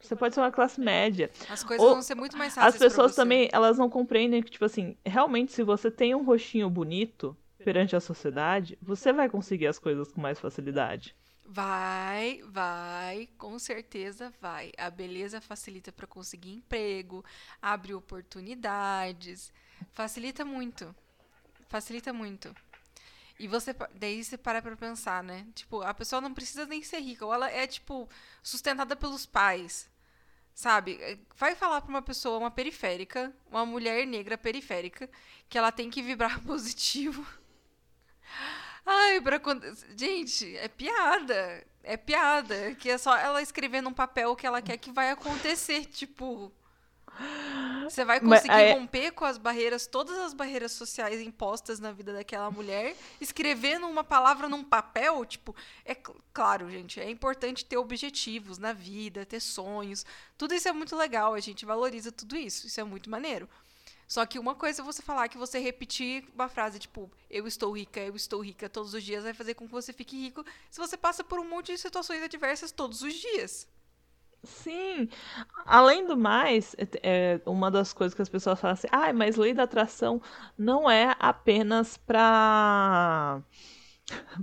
Você 0.00 0.14
pode 0.14 0.34
ser 0.34 0.40
uma 0.40 0.52
classe 0.52 0.80
média. 0.80 1.28
As 1.50 1.64
coisas 1.64 1.84
Ou, 1.84 1.94
vão 1.94 2.02
ser 2.02 2.14
muito 2.14 2.36
mais 2.36 2.54
fáceis. 2.54 2.74
As 2.74 2.78
pessoas 2.78 3.16
também, 3.16 3.48
elas 3.52 3.76
não 3.76 3.90
compreendem 3.90 4.40
que, 4.40 4.52
tipo 4.52 4.64
assim, 4.64 4.96
realmente, 5.04 5.50
se 5.50 5.64
você 5.64 5.90
tem 5.90 6.14
um 6.14 6.22
rostinho 6.22 6.70
bonito 6.70 7.36
perante 7.68 7.94
a 7.94 8.00
sociedade, 8.00 8.78
você 8.80 9.12
vai 9.12 9.28
conseguir 9.28 9.66
as 9.66 9.78
coisas 9.78 10.10
com 10.10 10.22
mais 10.22 10.40
facilidade. 10.40 11.14
Vai, 11.44 12.42
vai, 12.46 13.28
com 13.36 13.58
certeza 13.58 14.32
vai. 14.40 14.72
A 14.78 14.88
beleza 14.88 15.38
facilita 15.38 15.92
para 15.92 16.06
conseguir 16.06 16.50
emprego, 16.54 17.22
abre 17.60 17.92
oportunidades, 17.92 19.52
facilita 19.92 20.46
muito. 20.46 20.96
Facilita 21.68 22.10
muito. 22.10 22.56
E 23.38 23.46
você 23.46 23.76
daí 23.94 24.24
você 24.24 24.38
para 24.38 24.62
pra 24.62 24.74
pensar, 24.74 25.22
né? 25.22 25.46
Tipo, 25.54 25.82
a 25.82 25.92
pessoa 25.92 26.22
não 26.22 26.32
precisa 26.32 26.64
nem 26.64 26.82
ser 26.82 27.00
rica, 27.00 27.26
ou 27.26 27.34
ela 27.34 27.50
é 27.50 27.66
tipo 27.66 28.08
sustentada 28.42 28.96
pelos 28.96 29.26
pais. 29.26 29.90
Sabe? 30.54 30.98
É, 31.02 31.18
vai 31.36 31.54
falar 31.54 31.82
pra 31.82 31.90
uma 31.90 32.02
pessoa, 32.02 32.38
uma 32.38 32.50
periférica, 32.50 33.30
uma 33.50 33.66
mulher 33.66 34.06
negra 34.06 34.38
periférica, 34.38 35.08
que 35.50 35.58
ela 35.58 35.70
tem 35.70 35.90
que 35.90 36.00
vibrar 36.00 36.40
positivo. 36.48 37.26
Ai, 38.84 39.20
pra 39.20 39.38
quando. 39.38 39.64
Gente, 39.96 40.56
é 40.56 40.68
piada. 40.68 41.66
É 41.82 41.96
piada. 41.96 42.74
Que 42.76 42.90
é 42.90 42.98
só 42.98 43.16
ela 43.16 43.42
escrever 43.42 43.82
num 43.82 43.92
papel 43.92 44.30
o 44.30 44.36
que 44.36 44.46
ela 44.46 44.62
quer 44.62 44.78
que 44.78 44.90
vai 44.90 45.10
acontecer. 45.10 45.84
Tipo. 45.86 46.52
Você 47.84 48.04
vai 48.04 48.20
conseguir 48.20 48.48
Mas, 48.48 48.62
é... 48.62 48.72
romper 48.74 49.10
com 49.10 49.24
as 49.24 49.38
barreiras, 49.38 49.86
todas 49.86 50.16
as 50.18 50.32
barreiras 50.32 50.72
sociais 50.72 51.20
impostas 51.20 51.80
na 51.80 51.90
vida 51.90 52.12
daquela 52.12 52.50
mulher, 52.50 52.94
escrevendo 53.20 53.88
uma 53.88 54.04
palavra 54.04 54.48
num 54.48 54.62
papel, 54.62 55.24
tipo, 55.24 55.54
é 55.84 55.96
claro, 56.32 56.70
gente, 56.70 57.00
é 57.00 57.10
importante 57.10 57.64
ter 57.64 57.76
objetivos 57.76 58.58
na 58.58 58.72
vida, 58.72 59.26
ter 59.26 59.40
sonhos. 59.40 60.06
Tudo 60.36 60.54
isso 60.54 60.68
é 60.68 60.72
muito 60.72 60.94
legal, 60.94 61.34
a 61.34 61.40
gente 61.40 61.66
valoriza 61.66 62.12
tudo 62.12 62.36
isso, 62.36 62.66
isso 62.68 62.80
é 62.80 62.84
muito 62.84 63.10
maneiro. 63.10 63.48
Só 64.08 64.24
que 64.24 64.38
uma 64.38 64.54
coisa 64.54 64.80
é 64.80 64.84
você 64.84 65.02
falar 65.02 65.28
que 65.28 65.36
você 65.36 65.58
repetir 65.58 66.24
uma 66.34 66.48
frase 66.48 66.78
tipo, 66.78 67.10
eu 67.30 67.46
estou 67.46 67.76
rica, 67.76 68.00
eu 68.00 68.16
estou 68.16 68.40
rica 68.40 68.66
todos 68.66 68.94
os 68.94 69.04
dias, 69.04 69.22
vai 69.22 69.34
fazer 69.34 69.52
com 69.52 69.66
que 69.66 69.72
você 69.72 69.92
fique 69.92 70.16
rico 70.18 70.42
se 70.70 70.80
você 70.80 70.96
passa 70.96 71.22
por 71.22 71.38
um 71.38 71.48
monte 71.48 71.72
de 71.72 71.78
situações 71.78 72.22
adversas 72.22 72.72
todos 72.72 73.02
os 73.02 73.12
dias. 73.12 73.68
Sim. 74.42 75.08
Além 75.66 76.06
do 76.06 76.16
mais, 76.16 76.74
é, 77.02 77.40
uma 77.44 77.70
das 77.70 77.92
coisas 77.92 78.14
que 78.14 78.22
as 78.22 78.28
pessoas 78.30 78.58
falam 78.58 78.72
assim, 78.72 78.86
ah, 78.90 79.12
mas 79.12 79.36
lei 79.36 79.52
da 79.52 79.64
atração 79.64 80.22
não 80.56 80.88
é 80.90 81.14
apenas 81.18 81.98
para 81.98 83.42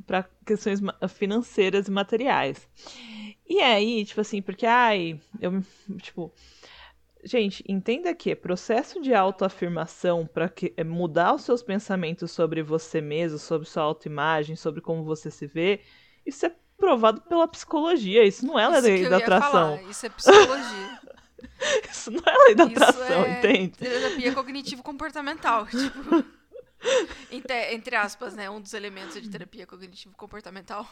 para 0.05 0.29
questões 0.45 0.79
financeiras 1.09 1.87
e 1.87 1.91
materiais. 1.91 2.67
E 3.47 3.59
aí, 3.59 4.05
tipo 4.05 4.21
assim, 4.21 4.41
porque 4.41 4.65
ai, 4.65 5.19
eu 5.39 5.63
tipo, 5.99 6.31
gente, 7.25 7.63
entenda 7.67 8.13
que 8.13 8.35
processo 8.35 9.01
de 9.01 9.13
autoafirmação 9.13 10.25
para 10.25 10.51
é, 10.77 10.83
mudar 10.83 11.33
os 11.33 11.43
seus 11.43 11.63
pensamentos 11.63 12.31
sobre 12.31 12.61
você 12.61 13.01
mesmo, 13.01 13.39
sobre 13.39 13.67
sua 13.67 13.83
autoimagem, 13.83 14.55
sobre 14.55 14.79
como 14.79 15.03
você 15.03 15.31
se 15.31 15.47
vê, 15.47 15.81
isso 16.25 16.45
é 16.45 16.55
provado 16.77 17.21
pela 17.21 17.47
psicologia. 17.47 18.23
Isso 18.23 18.45
não 18.45 18.59
é 18.59 18.65
a 18.65 18.79
lei 18.79 19.09
da 19.09 19.17
atração. 19.17 19.77
Falar. 19.77 19.89
Isso 19.89 20.05
é 20.05 20.09
psicologia. 20.09 20.99
Isso 21.91 22.11
não 22.11 22.23
é 22.25 22.45
lei 22.45 22.55
da 22.55 22.65
Isso 22.65 22.83
atração, 22.83 23.23
é 23.23 23.39
entende? 23.39 23.77
Terapia 23.77 24.33
cognitivo-comportamental. 24.33 25.67
Tipo, 25.69 26.25
entre, 27.31 27.73
entre 27.73 27.95
aspas, 27.95 28.35
né? 28.35 28.49
Um 28.49 28.61
dos 28.61 28.73
elementos 28.73 29.21
de 29.21 29.29
terapia 29.29 29.65
cognitivo-comportamental. 29.65 30.87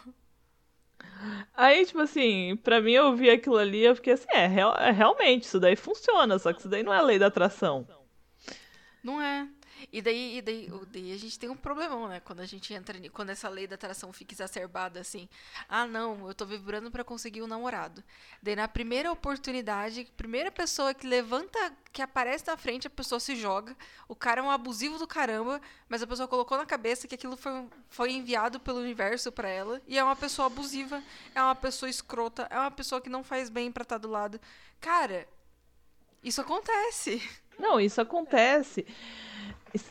Aí, 1.55 1.85
tipo 1.85 1.99
assim, 1.99 2.57
pra 2.63 2.81
mim 2.81 2.93
eu 2.93 3.15
vi 3.15 3.29
aquilo 3.29 3.57
ali 3.57 3.83
eu 3.83 3.95
fiquei 3.95 4.13
assim, 4.13 4.27
é, 4.31 4.47
real, 4.47 4.75
é, 4.75 4.91
realmente, 4.91 5.43
isso 5.43 5.59
daí 5.59 5.75
funciona, 5.75 6.37
só 6.39 6.51
que 6.51 6.59
isso 6.59 6.69
daí 6.69 6.83
não 6.83 6.93
é 6.93 7.01
lei 7.01 7.19
da 7.19 7.27
atração. 7.27 7.87
Não 9.03 9.21
é. 9.21 9.47
E 9.91 10.02
daí, 10.02 10.38
e 10.38 10.41
daí, 10.41 10.72
daí 10.88 11.12
a 11.12 11.17
gente 11.17 11.38
tem 11.38 11.50
um 11.50 11.56
problemão, 11.56 12.08
né? 12.08 12.19
Quando 12.19 12.39
a 12.39 12.46
gente 12.46 12.74
entra, 12.74 12.98
quando 13.10 13.30
essa 13.30 13.50
lei 13.50 13.67
da 13.67 13.76
atração 13.76 14.12
fica 14.13 14.34
exacerbada 14.34 15.00
assim. 15.00 15.28
Ah, 15.67 15.86
não, 15.86 16.28
eu 16.28 16.34
tô 16.34 16.46
vibrando 16.46 16.91
para 16.91 17.04
conseguir 17.04 17.41
um 17.41 17.48
namorado. 17.48 18.04
Daí 18.41 18.56
na 18.56 18.67
primeira 18.67 19.12
oportunidade, 19.12 20.12
primeira 20.17 20.52
pessoa 20.52 20.93
que 20.93 21.08
levanta, 21.08 21.58
que 21.91 22.02
aparece 22.02 22.46
na 22.48 22.58
frente, 22.58 22.88
a 22.88 22.89
pessoa 22.89 23.19
se 23.19 23.36
joga. 23.36 23.76
O 24.08 24.15
cara 24.15 24.41
é 24.41 24.43
um 24.43 24.52
abusivo 24.52 24.98
do 24.98 25.08
caramba, 25.08 25.62
mas 25.88 26.02
a 26.02 26.08
pessoa 26.08 26.28
colocou 26.28 26.58
na 26.58 26.65
cabeça 26.65 27.08
que 27.08 27.15
aquilo 27.15 27.38
foi, 27.38 27.67
foi 27.89 28.12
enviado 28.12 28.60
pelo 28.60 28.80
universo 28.80 29.32
para 29.32 29.48
ela. 29.48 29.82
E 29.88 29.98
é 29.98 30.04
uma 30.04 30.15
pessoa 30.15 30.48
abusiva, 30.48 31.04
é 31.36 31.41
uma 31.41 31.56
pessoa 31.56 31.89
escrota, 31.89 32.48
é 32.50 32.60
uma 32.60 32.72
pessoa 32.72 33.02
que 33.02 33.10
não 33.10 33.24
faz 33.24 33.50
bem 33.50 33.72
pra 33.72 33.84
estar 33.84 33.96
tá 33.96 34.00
do 34.00 34.10
lado. 34.10 34.39
Cara, 34.80 35.28
isso 36.24 36.39
acontece. 36.39 37.22
Não, 37.59 37.79
isso 37.79 38.01
acontece. 38.01 38.85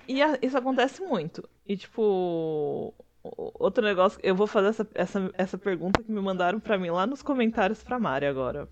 E 0.08 0.20
isso 0.40 0.56
acontece 0.56 1.02
muito. 1.02 1.48
E, 1.66 1.76
tipo, 1.76 2.94
outro 3.22 3.84
negócio, 3.84 4.18
eu 4.22 4.34
vou 4.34 4.46
fazer 4.46 4.68
essa, 4.68 4.88
essa, 4.94 5.30
essa 5.34 5.58
pergunta 5.58 6.02
que 6.02 6.10
me 6.10 6.20
mandaram 6.20 6.60
para 6.60 6.78
mim 6.78 6.90
lá 6.90 7.06
nos 7.06 7.22
comentários 7.22 7.82
pra 7.82 7.98
Mari 7.98 8.26
agora, 8.26 8.68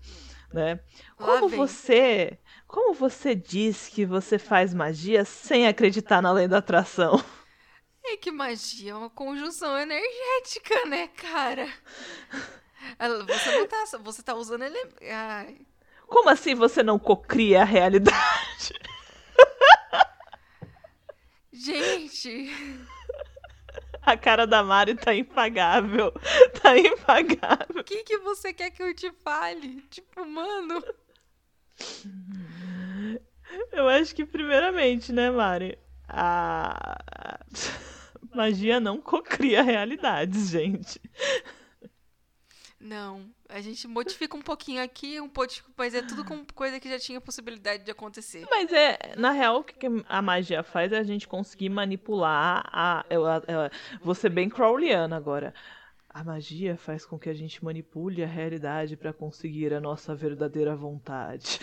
né? 0.53 0.79
Como 1.17 1.49
você, 1.49 2.37
como 2.67 2.93
você 2.93 3.35
diz 3.35 3.87
que 3.87 4.05
você 4.05 4.37
faz 4.37 4.73
magia 4.73 5.25
sem 5.25 5.67
acreditar 5.67 6.21
na 6.21 6.31
lei 6.31 6.47
da 6.47 6.57
atração? 6.57 7.21
É 8.03 8.17
que 8.17 8.31
magia 8.31 8.91
é 8.91 8.95
uma 8.95 9.09
conjunção 9.09 9.77
energética, 9.77 10.85
né, 10.87 11.07
cara? 11.07 11.67
Você 13.27 13.51
não 13.59 13.67
tá, 13.67 13.85
você 13.99 14.23
tá 14.23 14.33
usando 14.33 14.63
ele. 14.63 14.77
Ai. 15.11 15.59
Como 16.11 16.29
assim 16.29 16.53
você 16.53 16.83
não 16.83 16.99
cocria 16.99 17.61
a 17.61 17.63
realidade? 17.63 18.73
Gente! 21.53 22.51
A 24.01 24.17
cara 24.17 24.45
da 24.45 24.61
Mari 24.61 24.95
tá 24.95 25.15
impagável. 25.15 26.11
Tá 26.61 26.77
impagável. 26.77 27.79
O 27.79 27.83
que, 27.83 28.03
que 28.03 28.17
você 28.17 28.51
quer 28.51 28.71
que 28.71 28.83
eu 28.83 28.93
te 28.93 29.09
fale? 29.23 29.81
Tipo, 29.89 30.25
mano. 30.25 30.83
Eu 33.71 33.87
acho 33.87 34.13
que, 34.13 34.25
primeiramente, 34.25 35.13
né, 35.13 35.31
Mari? 35.31 35.79
A 36.09 36.99
magia 38.35 38.81
não 38.81 38.99
cocria 38.99 39.63
realidades, 39.63 40.49
gente. 40.49 40.99
Não, 42.91 43.25
a 43.47 43.61
gente 43.61 43.87
modifica 43.87 44.35
um 44.35 44.41
pouquinho 44.41 44.83
aqui, 44.83 45.21
um 45.21 45.29
pouquinho, 45.29 45.63
mas 45.77 45.95
é 45.95 46.01
tudo 46.01 46.25
com 46.25 46.45
coisa 46.53 46.77
que 46.77 46.89
já 46.89 46.99
tinha 46.99 47.21
possibilidade 47.21 47.85
de 47.85 47.91
acontecer. 47.91 48.45
Mas 48.51 48.69
é, 48.73 49.15
na 49.15 49.31
real, 49.31 49.59
o 49.59 49.63
que 49.63 49.87
a 50.09 50.21
magia 50.21 50.61
faz 50.61 50.91
é 50.91 50.97
a 50.97 51.03
gente 51.03 51.25
conseguir 51.25 51.69
manipular 51.69 52.67
a. 52.69 53.05
Eu, 53.09 53.23
eu, 53.25 53.71
vou 54.03 54.13
ser 54.13 54.27
bem 54.27 54.49
Crowleyana 54.49 55.15
agora. 55.15 55.53
A 56.09 56.21
magia 56.21 56.75
faz 56.75 57.05
com 57.05 57.17
que 57.17 57.29
a 57.29 57.33
gente 57.33 57.63
manipule 57.63 58.25
a 58.25 58.27
realidade 58.27 58.97
para 58.97 59.13
conseguir 59.13 59.73
a 59.73 59.79
nossa 59.79 60.13
verdadeira 60.13 60.75
vontade. 60.75 61.61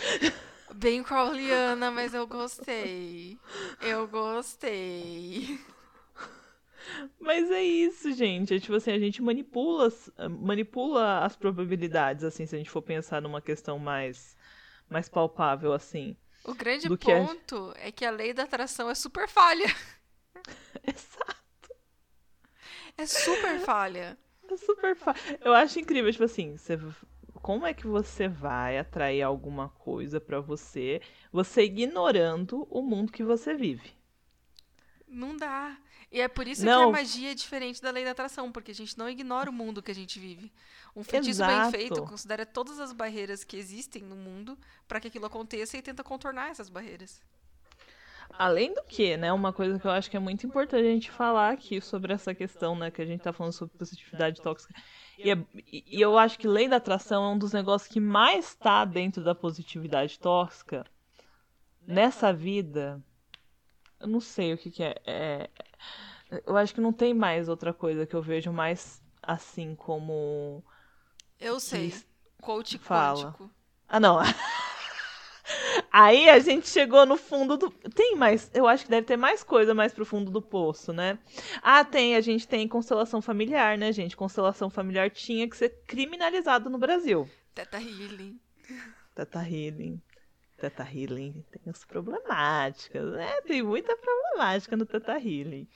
Bem 0.73 1.03
Crowleyana, 1.03 1.91
mas 1.91 2.15
eu 2.15 2.25
gostei. 2.25 3.37
Eu 3.79 4.07
gostei. 4.07 5.59
Mas 7.19 7.49
é 7.51 7.63
isso, 7.63 8.11
gente. 8.13 8.53
É 8.53 8.59
tipo 8.59 8.75
assim, 8.75 8.91
a 8.91 8.99
gente 8.99 9.21
manipula, 9.21 9.91
manipula 10.29 11.19
as 11.23 11.35
probabilidades, 11.35 12.23
assim, 12.23 12.45
se 12.45 12.55
a 12.55 12.57
gente 12.57 12.69
for 12.69 12.81
pensar 12.81 13.21
numa 13.21 13.41
questão 13.41 13.77
mais, 13.79 14.35
mais 14.89 15.09
palpável, 15.09 15.73
assim. 15.73 16.15
O 16.43 16.53
grande 16.53 16.87
ponto 16.97 17.73
a... 17.75 17.87
é 17.87 17.91
que 17.91 18.05
a 18.05 18.11
lei 18.11 18.33
da 18.33 18.43
atração 18.43 18.89
é 18.89 18.95
super 18.95 19.27
falha. 19.27 19.67
Exato. 20.87 21.75
É 22.97 23.05
super 23.05 23.59
falha. 23.59 24.17
É 24.49 24.57
super 24.57 24.95
falha. 24.95 25.39
Eu 25.41 25.53
acho 25.53 25.79
incrível, 25.79 26.11
tipo 26.11 26.23
assim, 26.23 26.57
você 26.57 26.77
como 27.41 27.65
é 27.65 27.73
que 27.73 27.87
você 27.87 28.27
vai 28.27 28.77
atrair 28.77 29.21
alguma 29.21 29.69
coisa 29.69 30.19
para 30.19 30.39
você, 30.39 31.01
você 31.31 31.63
ignorando 31.63 32.67
o 32.69 32.81
mundo 32.81 33.11
que 33.11 33.23
você 33.23 33.55
vive? 33.55 33.91
Não 35.07 35.35
dá. 35.35 35.77
E 36.11 36.19
é 36.19 36.27
por 36.27 36.47
isso 36.47 36.65
não. 36.65 36.91
que 36.91 36.97
a 36.97 37.01
magia 37.01 37.31
é 37.31 37.35
diferente 37.35 37.81
da 37.81 37.91
lei 37.91 38.03
da 38.03 38.11
atração, 38.11 38.51
porque 38.51 38.71
a 38.71 38.75
gente 38.75 38.97
não 38.97 39.07
ignora 39.07 39.49
o 39.49 39.53
mundo 39.53 39.81
que 39.81 39.91
a 39.91 39.95
gente 39.95 40.19
vive. 40.19 40.51
Um 40.95 41.03
feitiço 41.03 41.43
Exato. 41.43 41.71
bem 41.71 41.79
feito 41.79 42.03
considera 42.03 42.45
todas 42.45 42.79
as 42.79 42.91
barreiras 42.91 43.43
que 43.43 43.55
existem 43.55 44.01
no 44.01 44.15
mundo 44.15 44.57
para 44.87 44.99
que 44.99 45.07
aquilo 45.07 45.27
aconteça 45.27 45.77
e 45.77 45.81
tenta 45.81 46.03
contornar 46.03 46.49
essas 46.49 46.67
barreiras. 46.67 47.21
Além 48.37 48.73
do 48.73 48.83
que, 48.83 49.17
né, 49.17 49.31
uma 49.33 49.51
coisa 49.51 49.79
que 49.79 49.85
eu 49.85 49.91
acho 49.91 50.09
que 50.09 50.17
é 50.17 50.19
muito 50.19 50.45
importante 50.45 50.81
a 50.81 50.91
gente 50.91 51.11
falar 51.11 51.51
aqui 51.51 51.81
sobre 51.81 52.13
essa 52.13 52.33
questão, 52.33 52.75
né, 52.75 52.89
que 52.89 53.01
a 53.01 53.05
gente 53.05 53.21
tá 53.21 53.33
falando 53.33 53.53
sobre 53.53 53.77
positividade 53.77 54.41
tóxica. 54.41 54.73
E, 55.17 55.31
é, 55.31 55.37
e 55.65 55.99
eu 56.01 56.17
acho 56.17 56.39
que 56.39 56.47
lei 56.47 56.67
da 56.67 56.77
atração 56.77 57.23
é 57.23 57.27
um 57.33 57.37
dos 57.37 57.53
negócios 57.53 57.91
que 57.91 57.99
mais 57.99 58.49
está 58.49 58.85
dentro 58.85 59.23
da 59.23 59.35
positividade 59.35 60.17
tóxica 60.19 60.85
nessa 61.85 62.31
vida. 62.31 63.03
Eu 63.99 64.07
não 64.07 64.21
sei 64.21 64.53
o 64.53 64.57
que, 64.57 64.71
que 64.71 64.83
é. 64.83 64.95
é 65.05 65.49
eu 66.45 66.55
acho 66.55 66.73
que 66.73 66.81
não 66.81 66.93
tem 66.93 67.13
mais 67.13 67.49
outra 67.49 67.73
coisa 67.73 68.05
que 68.05 68.15
eu 68.15 68.21
vejo 68.21 68.51
mais 68.51 69.01
assim 69.21 69.75
como. 69.75 70.63
Eu 71.39 71.59
sei. 71.59 71.93
Coach 72.41 72.77
Fala. 72.77 73.25
quântico. 73.25 73.51
Ah, 73.87 73.99
não. 73.99 74.19
Aí 75.91 76.29
a 76.29 76.39
gente 76.39 76.67
chegou 76.69 77.05
no 77.05 77.17
fundo 77.17 77.57
do. 77.57 77.69
Tem 77.69 78.15
mais. 78.15 78.49
Eu 78.53 78.67
acho 78.67 78.85
que 78.85 78.91
deve 78.91 79.07
ter 79.07 79.17
mais 79.17 79.43
coisa 79.43 79.73
mais 79.73 79.91
pro 79.91 80.05
fundo 80.05 80.29
do 80.29 80.41
poço, 80.41 80.93
né? 80.93 81.17
Ah, 81.61 81.83
tem. 81.83 82.15
A 82.15 82.21
gente 82.21 82.47
tem 82.47 82.67
constelação 82.67 83.21
familiar, 83.21 83.77
né, 83.77 83.91
gente? 83.91 84.15
Constelação 84.15 84.69
familiar 84.69 85.09
tinha 85.09 85.49
que 85.49 85.57
ser 85.57 85.69
criminalizado 85.87 86.69
no 86.69 86.77
Brasil. 86.77 87.27
Teta 87.55 87.77
Healing. 87.77 88.39
Teta 89.15 89.39
Healing. 89.39 89.99
Teta 90.59 90.83
Healing 90.83 91.43
tem 91.51 91.61
as 91.67 91.85
problemáticas, 91.85 93.13
né? 93.13 93.41
Tem 93.41 93.63
muita 93.63 93.95
problemática 93.95 94.75
no 94.75 94.85
Teta 94.85 95.13
Healing. 95.13 95.67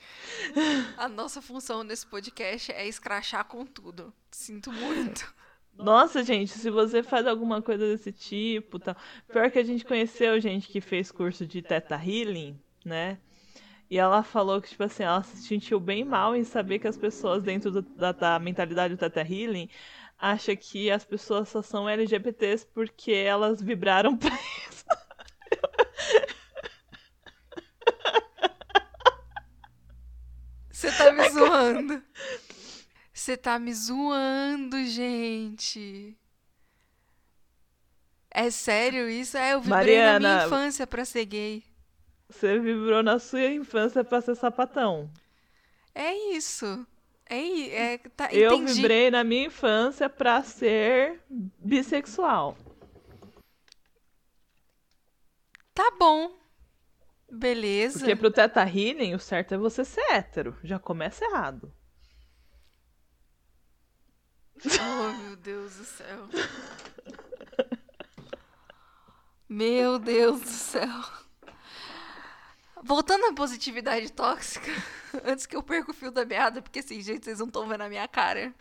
A 0.97 1.07
nossa 1.07 1.41
função 1.41 1.83
nesse 1.83 2.05
podcast 2.05 2.71
é 2.71 2.87
escrachar 2.87 3.45
com 3.45 3.65
tudo. 3.65 4.13
Sinto 4.29 4.71
muito. 4.71 5.33
Nossa, 5.75 6.23
gente, 6.23 6.51
se 6.51 6.69
você 6.69 7.01
faz 7.01 7.25
alguma 7.25 7.61
coisa 7.61 7.87
desse 7.87 8.11
tipo, 8.11 8.77
tal. 8.77 8.95
Pior 9.31 9.49
que 9.49 9.59
a 9.59 9.63
gente 9.63 9.85
conheceu 9.85 10.39
gente 10.39 10.67
que 10.67 10.81
fez 10.81 11.11
curso 11.11 11.45
de 11.47 11.61
Teta 11.61 11.95
Healing, 11.95 12.59
né? 12.85 13.17
E 13.89 13.97
ela 13.97 14.23
falou 14.23 14.61
que, 14.61 14.69
tipo 14.69 14.83
assim, 14.83 15.03
ela 15.03 15.23
se 15.23 15.37
sentiu 15.37 15.79
bem 15.79 16.03
mal 16.03 16.35
em 16.35 16.43
saber 16.43 16.79
que 16.79 16.87
as 16.87 16.97
pessoas 16.97 17.43
dentro 17.43 17.71
do, 17.71 17.81
da, 17.81 18.11
da 18.11 18.39
mentalidade 18.39 18.95
do 18.95 18.99
Teta 18.99 19.21
Healing 19.21 19.69
acha 20.23 20.55
que 20.55 20.89
as 20.89 21.03
pessoas 21.03 21.49
só 21.49 21.61
são 21.61 21.89
LGBTs 21.89 22.65
porque 22.73 23.11
elas 23.11 23.61
vibraram 23.61 24.15
pra 24.17 24.33
isso. 24.33 24.85
Você 30.71 30.91
tá 31.03 31.11
me 31.11 31.29
zoando. 31.29 32.03
Você 33.13 33.37
tá 33.37 33.59
me 33.59 33.73
zoando, 33.73 34.83
gente. 34.85 36.17
É 38.31 38.49
sério 38.49 39.07
isso? 39.07 39.37
É, 39.37 39.53
eu 39.53 39.61
vibrei 39.61 39.77
Mariana, 39.77 40.19
na 40.19 40.35
minha 40.35 40.45
infância 40.47 40.87
pra 40.87 41.05
ser 41.05 41.25
gay. 41.25 41.63
Você 42.27 42.57
vibrou 42.57 43.03
na 43.03 43.19
sua 43.19 43.45
infância 43.45 44.03
pra 44.03 44.21
ser 44.21 44.35
sapatão. 44.35 45.09
É 45.93 46.35
isso. 46.35 46.85
É, 47.29 47.93
é, 47.93 47.97
tá, 47.97 48.29
eu 48.33 48.59
vibrei 48.65 49.11
na 49.11 49.23
minha 49.23 49.45
infância 49.45 50.09
pra 50.09 50.43
ser 50.43 51.21
bissexual. 51.29 52.57
Tá 55.73 55.91
bom. 55.97 56.42
Beleza. 57.33 57.99
Porque 57.99 58.15
pro 58.15 58.31
Teta 58.31 58.61
Healing, 58.61 59.15
o 59.15 59.19
certo 59.19 59.55
é 59.55 59.57
você 59.57 59.83
ser 59.83 60.05
hétero. 60.11 60.55
Já 60.63 60.77
começa 60.77 61.25
errado. 61.25 61.73
Oh, 64.65 65.23
meu 65.23 65.35
Deus 65.35 65.75
do 65.75 65.83
céu. 65.83 66.29
Meu 69.49 69.99
Deus 69.99 70.41
do 70.41 70.47
céu. 70.47 71.03
Voltando 72.83 73.25
à 73.25 73.33
positividade 73.33 74.11
tóxica, 74.11 74.71
antes 75.23 75.45
que 75.45 75.55
eu 75.55 75.63
perca 75.63 75.91
o 75.91 75.93
fio 75.93 76.11
da 76.11 76.25
meada, 76.25 76.61
porque 76.61 76.79
assim, 76.79 77.01
gente, 77.01 77.23
vocês 77.25 77.39
não 77.39 77.47
estão 77.47 77.67
vendo 77.67 77.81
a 77.81 77.89
minha 77.89 78.07
cara. 78.07 78.53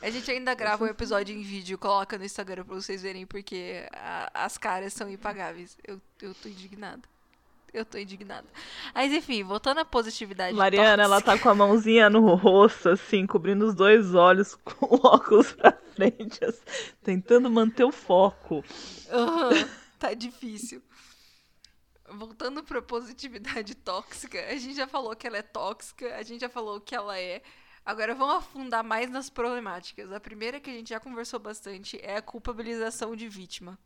A 0.00 0.10
gente 0.10 0.30
ainda 0.30 0.54
grava 0.54 0.84
um 0.84 0.88
episódio 0.88 1.34
em 1.34 1.42
vídeo, 1.42 1.76
coloca 1.76 2.16
no 2.16 2.24
Instagram 2.24 2.64
pra 2.64 2.74
vocês 2.74 3.02
verem, 3.02 3.26
porque 3.26 3.88
a, 3.92 4.44
as 4.44 4.56
caras 4.56 4.92
são 4.92 5.10
impagáveis. 5.10 5.76
Eu, 5.86 6.00
eu 6.22 6.34
tô 6.34 6.48
indignada. 6.48 7.02
Eu 7.76 7.84
tô 7.84 7.98
indignada. 7.98 8.46
Mas 8.94 9.12
enfim, 9.12 9.42
voltando 9.44 9.80
à 9.80 9.84
positividade 9.84 10.56
Mariana, 10.56 11.02
tóxica. 11.02 11.02
ela 11.04 11.20
tá 11.20 11.38
com 11.38 11.48
a 11.50 11.54
mãozinha 11.54 12.08
no 12.08 12.34
rosto, 12.34 12.88
assim, 12.88 13.26
cobrindo 13.26 13.66
os 13.66 13.74
dois 13.74 14.14
olhos 14.14 14.54
com 14.64 14.86
o 14.96 15.06
óculos 15.06 15.52
pra 15.52 15.72
frente, 15.94 16.42
assim, 16.44 16.62
tentando 17.02 17.50
manter 17.50 17.84
o 17.84 17.92
foco. 17.92 18.56
Uhum, 19.10 19.68
tá 19.98 20.14
difícil. 20.14 20.82
voltando 22.08 22.62
pra 22.64 22.80
positividade 22.80 23.74
tóxica, 23.74 24.38
a 24.48 24.56
gente 24.56 24.74
já 24.76 24.86
falou 24.86 25.14
que 25.14 25.26
ela 25.26 25.36
é 25.38 25.42
tóxica, 25.42 26.16
a 26.16 26.22
gente 26.22 26.40
já 26.40 26.48
falou 26.48 26.80
que 26.80 26.94
ela 26.94 27.18
é. 27.18 27.42
Agora 27.84 28.14
vamos 28.14 28.36
afundar 28.36 28.82
mais 28.82 29.10
nas 29.10 29.28
problemáticas. 29.30 30.10
A 30.12 30.18
primeira 30.18 30.58
que 30.60 30.70
a 30.70 30.72
gente 30.72 30.88
já 30.90 30.98
conversou 30.98 31.38
bastante 31.38 31.98
é 32.02 32.16
a 32.16 32.22
culpabilização 32.22 33.14
de 33.14 33.28
vítima. 33.28 33.78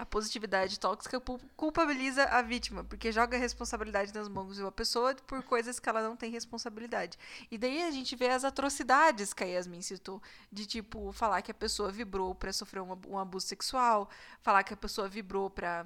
A 0.00 0.06
positividade 0.06 0.80
tóxica 0.80 1.20
culpabiliza 1.54 2.24
a 2.24 2.40
vítima, 2.40 2.82
porque 2.82 3.12
joga 3.12 3.36
a 3.36 3.38
responsabilidade 3.38 4.14
nas 4.14 4.28
mãos 4.28 4.56
de 4.56 4.62
uma 4.62 4.72
pessoa 4.72 5.14
por 5.26 5.42
coisas 5.42 5.78
que 5.78 5.86
ela 5.90 6.00
não 6.00 6.16
tem 6.16 6.30
responsabilidade. 6.30 7.18
E 7.50 7.58
daí 7.58 7.82
a 7.82 7.90
gente 7.90 8.16
vê 8.16 8.28
as 8.28 8.42
atrocidades 8.42 9.34
que 9.34 9.44
a 9.44 9.46
Yasmin 9.46 9.82
citou, 9.82 10.22
de 10.50 10.64
tipo, 10.64 11.12
falar 11.12 11.42
que 11.42 11.50
a 11.50 11.54
pessoa 11.54 11.92
vibrou 11.92 12.34
para 12.34 12.50
sofrer 12.50 12.80
um, 12.80 12.98
um 13.08 13.18
abuso 13.18 13.46
sexual, 13.46 14.08
falar 14.40 14.64
que 14.64 14.72
a 14.72 14.76
pessoa 14.76 15.06
vibrou 15.06 15.50
para 15.50 15.84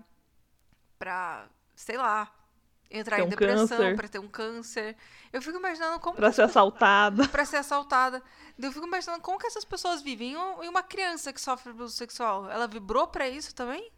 pra, 0.97 1.49
sei 1.75 1.97
lá, 1.97 2.33
entrar 2.89 3.19
em 3.19 3.29
depressão, 3.29 3.97
para 3.97 4.09
ter 4.09 4.21
um 4.21 4.29
câncer. 4.29 4.97
Eu 5.33 5.43
fico 5.43 5.59
imaginando 5.59 5.99
como. 5.99 6.15
Pra 6.15 6.31
ser 6.31 6.43
assaltada. 6.43 7.27
Pra 7.35 7.45
ser 7.45 7.57
assaltada. 7.57 8.23
Eu 8.57 8.71
fico 8.71 8.87
imaginando 8.87 9.21
como 9.21 9.41
que 9.41 9.47
essas 9.49 9.65
pessoas 9.65 10.03
vivem. 10.03 10.35
E 10.35 10.69
uma 10.69 10.85
criança 10.85 11.33
que 11.33 11.41
sofre 11.41 11.73
abuso 11.73 11.97
sexual, 11.97 12.49
ela 12.49 12.69
vibrou 12.69 13.09
para 13.09 13.29
isso 13.29 13.53
também? 13.53 13.91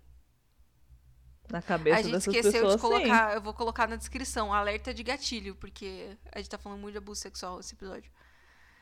Na 1.49 1.63
cabeça 1.63 1.99
A 1.99 2.03
gente 2.03 2.13
dessas 2.13 2.35
esqueceu 2.35 2.53
pessoas, 2.53 2.75
de 2.75 2.81
colocar, 2.81 3.31
sim. 3.31 3.37
eu 3.37 3.41
vou 3.41 3.55
colocar 3.55 3.89
na 3.89 3.97
descrição, 3.97 4.53
alerta 4.53 4.93
de 4.93 5.03
gatilho, 5.03 5.55
porque 5.55 6.17
a 6.33 6.39
gente 6.39 6.51
tá 6.51 6.59
falando 6.59 6.81
muito 6.81 6.93
de 6.93 6.99
abuso 6.99 7.21
sexual 7.21 7.57
nesse 7.57 7.75
episódio. 7.75 8.11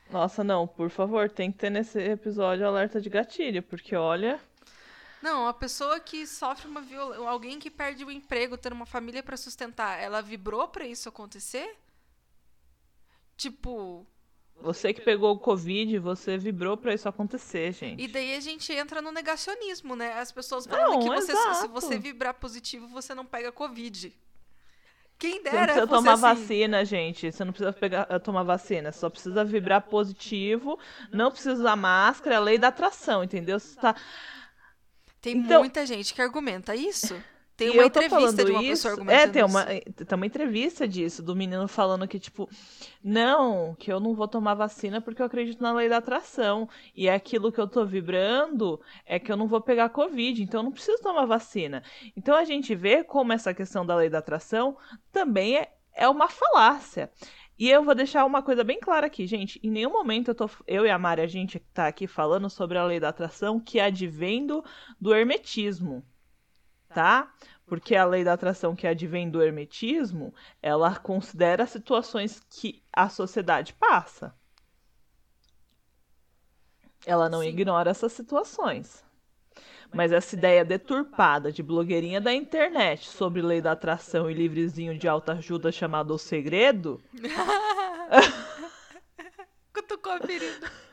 Nossa, 0.09 0.43
não, 0.43 0.67
por 0.67 0.89
favor, 0.89 1.29
tem 1.29 1.51
que 1.51 1.57
ter 1.57 1.69
nesse 1.69 1.99
episódio 1.99 2.65
alerta 2.65 3.01
de 3.01 3.09
gatilho, 3.09 3.61
porque 3.63 3.95
olha. 3.95 4.39
Não, 5.21 5.47
a 5.47 5.53
pessoa 5.53 5.99
que 5.99 6.27
sofre 6.27 6.67
uma 6.67 6.81
violência, 6.81 7.27
alguém 7.27 7.59
que 7.59 7.71
perde 7.71 8.03
o 8.03 8.11
emprego, 8.11 8.57
ter 8.57 8.71
uma 8.71 8.85
família 8.85 9.23
para 9.23 9.37
sustentar, 9.37 9.99
ela 9.99 10.21
vibrou 10.21 10.67
para 10.67 10.85
isso 10.85 11.09
acontecer? 11.09 11.75
Tipo, 13.35 14.05
Você 14.61 14.93
que 14.93 15.01
pegou 15.01 15.33
o 15.33 15.37
Covid, 15.39 15.99
você 15.99 16.37
vibrou 16.37 16.75
pra 16.75 16.93
isso 16.93 17.07
acontecer, 17.07 17.71
gente. 17.73 18.01
e 18.01 18.07
daí 18.07 18.35
a 18.35 18.39
gente 18.39 18.71
entra 18.73 19.01
no 19.01 19.11
negacionismo, 19.11 19.95
né? 19.95 20.13
As 20.13 20.31
pessoas 20.31 20.65
falando 20.65 20.93
Não, 20.93 20.99
que 21.01 21.07
você, 21.09 21.35
se 21.55 21.67
você 21.67 21.99
vibrar 21.99 22.33
positivo, 22.33 22.87
você 22.87 23.13
não 23.13 23.25
pega 23.25 23.51
covid. 23.51 24.11
Quem 25.17 25.35
Você 25.35 25.43
não 25.43 25.51
dera 25.51 25.63
precisa 25.73 25.87
tomar 25.87 26.13
assim. 26.13 26.21
vacina, 26.21 26.83
gente. 26.85 27.31
Você 27.31 27.45
não 27.45 27.53
precisa 27.53 27.71
pegar, 27.71 28.07
eh, 28.09 28.19
tomar 28.19 28.43
vacina. 28.43 28.91
Só 28.91 29.09
precisa 29.09 29.45
vibrar 29.45 29.81
positivo. 29.83 30.77
Não 31.11 31.31
precisa 31.31 31.53
usar 31.53 31.75
máscara. 31.77 32.35
É 32.35 32.37
a 32.37 32.41
lei 32.41 32.57
da 32.57 32.67
atração, 32.67 33.23
entendeu? 33.23 33.57
Você 33.59 33.79
tá... 33.79 33.95
Tem 35.21 35.37
Então- 35.37 35.61
muita 35.61 35.85
gente 35.85 36.13
que 36.13 36.21
argumenta 36.21 36.75
isso. 36.75 37.15
Tem 37.57 37.67
E 37.67 37.71
uma 37.71 37.85
entrevista 37.85 38.43
de 38.43 38.51
uma 38.51 38.61
isso. 38.63 38.89
pessoa 38.89 38.91
É, 39.11 39.23
argumentando 39.23 39.31
tem 39.33 39.43
uma, 39.43 39.73
isso. 39.73 40.05
tem 40.05 40.15
uma 40.15 40.25
entrevista 40.25 40.87
disso, 40.87 41.23
do 41.23 41.35
menino 41.35 41.67
falando 41.67 42.07
que, 42.07 42.19
tipo, 42.19 42.49
não, 43.03 43.75
que 43.75 43.91
eu 43.91 43.99
não 43.99 44.13
vou 44.13 44.27
tomar 44.27 44.55
vacina 44.55 44.99
porque 45.01 45.21
eu 45.21 45.25
acredito 45.25 45.61
na 45.61 45.71
lei 45.71 45.87
da 45.87 45.97
atração. 45.97 46.67
E 46.95 47.07
é 47.07 47.13
aquilo 47.13 47.51
que 47.51 47.59
eu 47.59 47.67
tô 47.67 47.85
vibrando 47.85 48.81
é 49.05 49.19
que 49.19 49.31
eu 49.31 49.37
não 49.37 49.47
vou 49.47 49.61
pegar 49.61 49.89
Covid, 49.89 50.41
então 50.43 50.59
eu 50.59 50.63
não 50.65 50.71
preciso 50.71 51.01
tomar 51.01 51.25
vacina. 51.25 51.81
Então 52.15 52.35
a 52.35 52.43
gente 52.43 52.75
vê 52.75 53.03
como 53.03 53.31
essa 53.31 53.53
questão 53.53 53.85
da 53.85 53.95
lei 53.95 54.09
da 54.09 54.17
atração 54.19 54.77
também 55.11 55.57
é, 55.57 55.71
é 55.93 56.09
uma 56.09 56.27
falácia. 56.27 57.09
E 57.57 57.69
eu 57.69 57.83
vou 57.83 57.95
deixar 57.95 58.25
uma 58.25 58.41
coisa 58.43 58.65
bem 58.65 58.79
clara 58.81 59.07
aqui, 59.07 59.25
gente. 59.25 59.59
Em 59.63 59.71
nenhum 59.71 59.91
momento 59.91 60.29
eu, 60.29 60.35
tô, 60.35 60.49
eu 60.67 60.85
e 60.85 60.89
a 60.89 60.99
Mari, 60.99 61.21
a 61.21 61.27
gente 61.27 61.57
tá 61.73 61.87
aqui 61.87 62.05
falando 62.05 62.49
sobre 62.49 62.77
a 62.77 62.83
lei 62.83 62.99
da 62.99 63.09
atração 63.09 63.61
que 63.61 63.79
advém 63.79 64.45
do 64.99 65.15
hermetismo 65.15 66.03
tá? 66.95 67.31
Porque 67.67 67.93
a 67.93 68.05
lei 68.05 68.23
da 68.23 68.33
atração 68.33 68.75
que 68.75 68.87
advém 68.87 69.29
do 69.29 69.43
hermetismo, 69.43 70.33
ela 70.61 70.95
considera 70.95 71.67
situações 71.67 72.41
que 72.49 72.81
a 72.93 73.09
sociedade 73.09 73.73
passa. 73.73 74.33
Ela 77.05 77.27
não 77.27 77.41
Sim. 77.41 77.49
ignora 77.49 77.91
essas 77.91 78.13
situações. 78.13 79.03
Mas 79.93 80.11
essa 80.11 80.35
ideia 80.35 80.63
deturpada 80.63 81.51
de 81.51 81.61
blogueirinha 81.61 82.21
da 82.21 82.33
internet 82.33 83.09
sobre 83.09 83.41
lei 83.41 83.61
da 83.61 83.73
atração 83.73 84.31
e 84.31 84.33
livrezinho 84.33 84.97
de 84.97 85.07
autoajuda 85.07 85.71
chamado 85.71 86.13
O 86.13 86.17
Segredo, 86.17 87.01
Cutucou 89.73 90.13
a. 90.13 90.84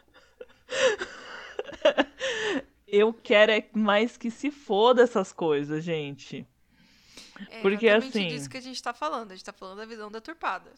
eu 2.93 3.13
quero 3.15 3.51
é 3.51 3.67
mais 3.73 4.19
que 4.19 4.31
se 4.31 4.51
foda 4.51 5.03
essas 5.03 5.33
coisas, 5.33 5.83
gente. 5.83 6.47
É 7.51 7.63
Porque, 7.63 7.89
assim- 7.89 8.29
disso 8.29 8.51
que 8.51 8.59
a 8.59 8.61
gente 8.61 8.81
tá 8.83 8.93
falando. 8.93 9.33
A 9.33 9.35
gente 9.35 9.45
tá 9.45 9.53
falando 9.53 9.79
da 9.79 9.87
visão 9.87 10.11
deturpada. 10.11 10.71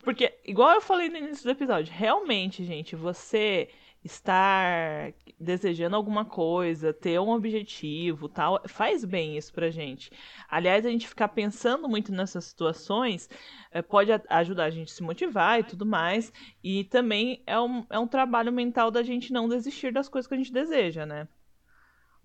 Porque, 0.00 0.38
igual 0.44 0.74
eu 0.74 0.80
falei 0.80 1.08
no 1.08 1.16
início 1.16 1.44
do 1.44 1.50
episódio, 1.50 1.92
realmente, 1.92 2.64
gente, 2.64 2.94
você 2.94 3.68
estar 4.04 5.12
desejando 5.38 5.96
alguma 5.96 6.24
coisa, 6.24 6.92
ter 6.92 7.18
um 7.20 7.30
objetivo, 7.30 8.28
tal, 8.28 8.60
faz 8.68 9.04
bem 9.04 9.36
isso 9.36 9.52
pra 9.52 9.70
gente. 9.70 10.10
Aliás, 10.48 10.84
a 10.86 10.90
gente 10.90 11.08
ficar 11.08 11.28
pensando 11.28 11.88
muito 11.88 12.12
nessas 12.12 12.44
situações 12.44 13.28
eh, 13.70 13.82
pode 13.82 14.10
ajudar 14.28 14.64
a 14.64 14.70
gente 14.70 14.92
a 14.92 14.94
se 14.94 15.02
motivar 15.02 15.60
e 15.60 15.64
tudo 15.64 15.86
mais. 15.86 16.32
E 16.62 16.84
também 16.84 17.42
é 17.46 17.58
um, 17.60 17.86
é 17.90 17.98
um 17.98 18.06
trabalho 18.08 18.52
mental 18.52 18.90
da 18.90 19.02
gente 19.02 19.32
não 19.32 19.48
desistir 19.48 19.92
das 19.92 20.08
coisas 20.08 20.26
que 20.28 20.34
a 20.34 20.38
gente 20.38 20.52
deseja, 20.52 21.06
né? 21.06 21.28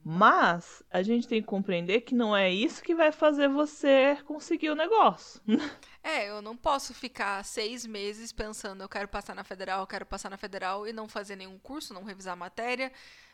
Mas 0.04 0.84
a 0.92 1.02
gente 1.02 1.28
tem 1.28 1.42
que 1.42 1.48
compreender 1.48 2.02
que 2.02 2.14
não 2.14 2.36
é 2.36 2.52
isso 2.52 2.84
que 2.84 2.94
vai 2.94 3.12
fazer 3.12 3.48
você 3.48 4.18
conseguir 4.26 4.70
o 4.70 4.76
negócio. 4.76 5.42
É, 6.06 6.30
eu 6.30 6.42
não 6.42 6.58
posso 6.58 6.94
ficar 6.94 7.42
seis 7.46 7.86
meses 7.86 8.34
pensando, 8.34 8.84
eu 8.84 8.90
quero 8.90 9.08
passar 9.08 9.34
na 9.34 9.42
federal, 9.46 9.80
eu 9.80 9.88
quero 9.88 10.06
passar 10.06 10.30
na 10.30 10.36
federal 10.36 10.86
e 10.86 10.92
não 10.92 11.08
fazer 11.08 11.38
nenhum 11.38 11.58
curso, 11.58 11.94
não 11.94 12.04
revisar 12.04 12.34
a 12.34 12.36
matéria. 12.36 12.92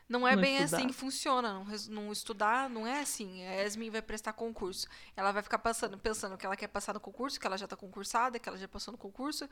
Não 0.07 0.27
é 0.27 0.35
Não 0.35 0.41
bem 0.43 0.55
estudar. 0.57 0.77
assim 0.77 0.87
que 0.87 0.93
funciona. 0.93 1.51
Não, 1.51 1.65
não 1.89 2.11
estudar 2.11 2.69
não 2.69 2.85
é 2.85 3.01
assim. 3.01 3.43
A 3.47 3.53
Yasmin 3.63 3.89
vai 3.89 4.03
prestar 4.03 4.33
concurso. 4.33 4.87
Ela 5.17 5.31
vai 5.31 5.41
ficar 5.41 5.57
passando, 5.57 5.97
pensando 5.97 6.37
que 6.37 6.45
ela 6.45 6.55
quer 6.55 6.67
passar 6.67 6.93
no 6.93 6.99
concurso, 6.99 7.39
que 7.39 7.47
ela 7.47 7.57
já 7.57 7.67
tá 7.67 7.75
concursada, 7.75 8.37
que 8.37 8.47
ela 8.47 8.57
já 8.57 8.67
passou 8.67 8.91
no 8.91 8.97
concurso. 8.99 9.49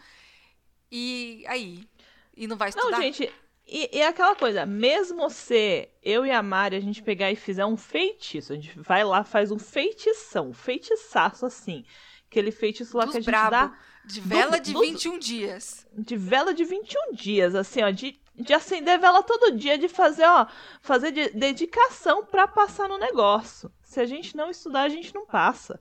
E 0.91 1.43
aí? 1.47 1.89
E 2.35 2.45
não 2.47 2.55
vai 2.55 2.69
estudar? 2.69 2.91
Não, 2.91 3.01
gente, 3.01 3.33
e, 3.67 3.97
e 3.97 4.01
aquela 4.01 4.35
coisa, 4.35 4.65
mesmo 4.65 5.29
se 5.29 5.89
eu 6.01 6.25
e 6.25 6.31
a 6.31 6.41
Mari 6.41 6.75
a 6.75 6.79
gente 6.79 7.01
pegar 7.03 7.31
e 7.31 7.35
fizer 7.35 7.65
um 7.65 7.75
feitiço, 7.77 8.53
a 8.53 8.55
gente 8.55 8.79
vai 8.79 9.03
lá, 9.03 9.23
faz 9.23 9.51
um 9.51 9.59
feitição, 9.59 10.49
um 10.49 10.53
feitiçaço 10.53 11.45
assim. 11.45 11.83
Aquele 12.29 12.51
feitiço 12.51 12.97
lá 12.97 13.03
Dos 13.05 13.11
que 13.13 13.17
a 13.17 13.21
gente 13.21 13.29
brabo. 13.29 13.51
dá 13.51 13.77
De 14.05 14.21
vela 14.21 14.59
de 14.59 14.73
dos- 14.73 14.81
21 14.81 15.17
dias. 15.19 15.85
de 15.97 16.15
vela 16.17 16.53
de 16.53 16.63
21 16.65 17.13
dias, 17.13 17.55
assim, 17.55 17.81
ó, 17.83 17.89
de, 17.89 18.19
de 18.35 18.53
acender 18.53 18.99
vela 18.99 19.21
todo 19.23 19.55
dia, 19.57 19.77
de 19.77 19.87
fazer, 19.87 20.25
ó, 20.25 20.45
fazer 20.81 21.11
de, 21.11 21.29
dedicação 21.29 22.25
pra 22.25 22.47
passar 22.47 22.87
no 22.89 22.97
negócio. 22.97 23.71
Se 23.83 23.99
a 23.99 24.05
gente 24.05 24.35
não 24.35 24.49
estudar, 24.49 24.81
a 24.83 24.89
gente 24.89 25.13
não 25.15 25.25
passa. 25.25 25.79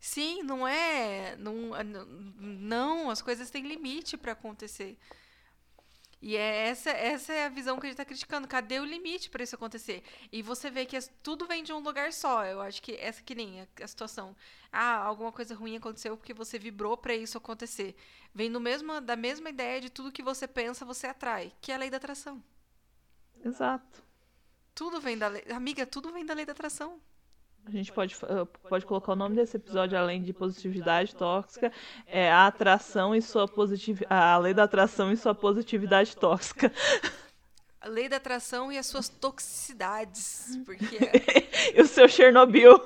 Sim, 0.00 0.42
não 0.42 0.66
é. 0.68 1.34
Não, 1.38 1.54
não 2.38 3.10
as 3.10 3.20
coisas 3.20 3.50
têm 3.50 3.66
limite 3.66 4.16
pra 4.16 4.32
acontecer. 4.32 4.96
E 6.20 6.36
é 6.36 6.68
essa, 6.68 6.90
essa 6.90 7.32
é 7.32 7.44
a 7.44 7.48
visão 7.48 7.78
que 7.78 7.86
a 7.86 7.88
gente 7.90 7.96
tá 7.98 8.04
criticando. 8.04 8.48
Cadê 8.48 8.80
o 8.80 8.84
limite 8.84 9.30
pra 9.30 9.42
isso 9.44 9.54
acontecer? 9.54 10.02
E 10.32 10.42
você 10.42 10.70
vê 10.70 10.84
que 10.86 10.96
as- 10.96 11.10
tudo 11.22 11.46
vem 11.46 11.62
de 11.62 11.72
um 11.72 11.78
lugar 11.80 12.12
só. 12.12 12.44
Eu 12.44 12.60
acho 12.62 12.82
que 12.82 12.92
essa 12.96 13.22
que 13.22 13.34
nem 13.34 13.60
a, 13.62 13.66
a 13.82 13.86
situação. 13.88 14.34
Ah, 14.72 14.96
alguma 14.96 15.30
coisa 15.32 15.54
ruim 15.54 15.76
aconteceu 15.76 16.16
porque 16.16 16.34
você 16.34 16.58
vibrou 16.58 16.96
pra 16.96 17.14
isso 17.14 17.38
acontecer. 17.38 17.94
Vem 18.34 18.48
no 18.50 18.60
mesmo, 18.60 19.00
da 19.00 19.16
mesma 19.16 19.50
ideia 19.50 19.80
de 19.80 19.90
tudo 19.90 20.12
que 20.12 20.22
você 20.22 20.46
pensa, 20.48 20.84
você 20.84 21.06
atrai, 21.06 21.52
que 21.60 21.70
é 21.72 21.74
a 21.74 21.78
lei 21.78 21.90
da 21.90 21.96
atração. 21.98 22.42
Exato. 23.44 24.02
Tudo 24.76 25.00
vem 25.00 25.18
da 25.18 25.26
lei. 25.28 25.44
Amiga, 25.50 25.84
tudo 25.86 26.12
vem 26.12 26.24
da 26.24 26.32
lei 26.34 26.44
da 26.46 26.52
atração. 26.52 27.00
A 27.66 27.70
gente 27.70 27.92
pode, 27.92 28.14
eh, 28.14 28.44
pode 28.68 28.86
colocar 28.86 29.12
o 29.12 29.16
nome 29.16 29.34
desse 29.34 29.56
episódio, 29.56 29.98
além 29.98 30.22
de 30.22 30.32
positividade 30.32 31.14
tóxica, 31.16 31.72
é 32.06 32.30
a 32.30 32.46
atração 32.46 33.14
e 33.14 33.20
sua 33.20 33.48
positividade. 33.48 34.14
A 34.14 34.38
lei 34.38 34.54
da 34.54 34.62
atração 34.62 35.10
e 35.10 35.16
sua 35.16 35.34
positividade 35.34 36.16
tóxica. 36.16 36.72
A 37.80 37.88
lei 37.88 38.08
da 38.08 38.16
atração 38.16 38.70
e 38.70 38.78
as 38.78 38.86
suas 38.86 39.08
toxicidades. 39.08 40.58
Porque 40.64 40.96
e 41.74 41.80
o 41.80 41.86
seu 41.86 42.08
Chernobyl. 42.08 42.80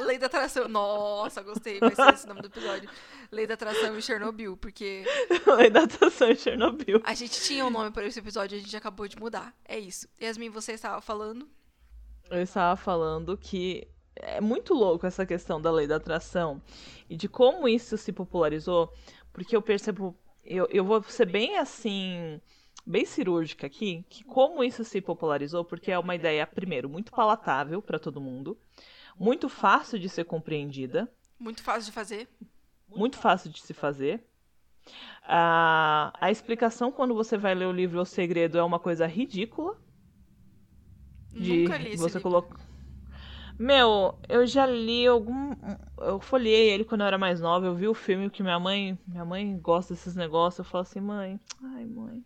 Lei 0.00 0.18
da 0.18 0.26
atração. 0.26 0.68
Nossa, 0.68 1.42
gostei. 1.42 1.80
Vai 1.80 1.94
ser 1.94 2.14
esse 2.14 2.24
o 2.26 2.28
nome 2.28 2.42
do 2.42 2.46
episódio. 2.46 2.88
Lei 3.32 3.46
da 3.46 3.54
atração 3.54 3.98
e 3.98 4.02
Chernobyl. 4.02 4.56
Porque 4.56 5.04
lei 5.56 5.70
da 5.70 5.82
atração 5.82 6.30
e 6.30 6.36
Chernobyl. 6.36 7.00
a 7.04 7.14
gente 7.14 7.40
tinha 7.40 7.66
um 7.66 7.70
nome 7.70 7.90
para 7.90 8.06
esse 8.06 8.20
episódio, 8.20 8.56
a 8.56 8.60
gente 8.60 8.76
acabou 8.76 9.08
de 9.08 9.16
mudar. 9.16 9.52
É 9.64 9.78
isso. 9.78 10.08
Yasmin, 10.20 10.50
você 10.50 10.72
estava 10.72 11.00
falando. 11.00 11.48
Eu 12.30 12.42
estava 12.42 12.76
falando 12.76 13.36
que 13.36 13.86
é 14.16 14.40
muito 14.40 14.74
louco 14.74 15.06
essa 15.06 15.26
questão 15.26 15.60
da 15.60 15.70
lei 15.70 15.86
da 15.86 15.96
atração 15.96 16.60
e 17.08 17.16
de 17.16 17.28
como 17.28 17.68
isso 17.68 17.96
se 17.96 18.12
popularizou, 18.12 18.92
porque 19.32 19.56
eu 19.56 19.62
percebo, 19.62 20.16
eu, 20.44 20.66
eu 20.70 20.84
vou 20.84 21.02
ser 21.02 21.26
bem 21.26 21.58
assim, 21.58 22.40
bem 22.86 23.04
cirúrgica 23.04 23.66
aqui, 23.66 24.04
que 24.08 24.24
como 24.24 24.64
isso 24.64 24.84
se 24.84 25.00
popularizou, 25.00 25.64
porque 25.64 25.90
é 25.90 25.98
uma 25.98 26.14
ideia, 26.14 26.46
primeiro, 26.46 26.88
muito 26.88 27.12
palatável 27.12 27.82
para 27.82 27.98
todo 27.98 28.20
mundo, 28.20 28.58
muito 29.18 29.48
fácil 29.48 29.98
de 29.98 30.08
ser 30.08 30.24
compreendida. 30.24 31.10
Muito 31.38 31.62
fácil 31.62 31.86
de 31.86 31.92
fazer. 31.92 32.28
Muito 32.88 33.18
fácil 33.18 33.50
de 33.50 33.60
se 33.60 33.74
fazer. 33.74 34.24
A, 35.22 36.12
a 36.20 36.30
explicação 36.30 36.92
quando 36.92 37.14
você 37.14 37.36
vai 37.36 37.54
ler 37.54 37.66
o 37.66 37.72
livro 37.72 38.00
O 38.00 38.06
Segredo 38.06 38.56
é 38.56 38.62
uma 38.62 38.78
coisa 38.78 39.06
ridícula. 39.06 39.76
De 41.32 41.64
Nunca 41.64 41.76
li 41.76 41.96
você 41.96 42.18
livro. 42.18 42.56
Meu, 43.58 44.18
eu 44.28 44.46
já 44.46 44.66
li 44.66 45.06
algum. 45.06 45.54
Eu 45.98 46.20
folhei 46.20 46.70
ele 46.70 46.84
quando 46.84 47.00
eu 47.00 47.06
era 47.06 47.18
mais 47.18 47.40
nova. 47.40 47.66
Eu 47.66 47.74
vi 47.74 47.88
o 47.88 47.94
filme 47.94 48.28
que 48.28 48.42
minha 48.42 48.58
mãe. 48.58 48.98
Minha 49.06 49.24
mãe 49.24 49.58
gosta 49.58 49.94
desses 49.94 50.14
negócios. 50.14 50.58
Eu 50.58 50.64
falo 50.64 50.82
assim, 50.82 51.00
mãe. 51.00 51.40
Ai, 51.62 51.84
mãe. 51.86 52.24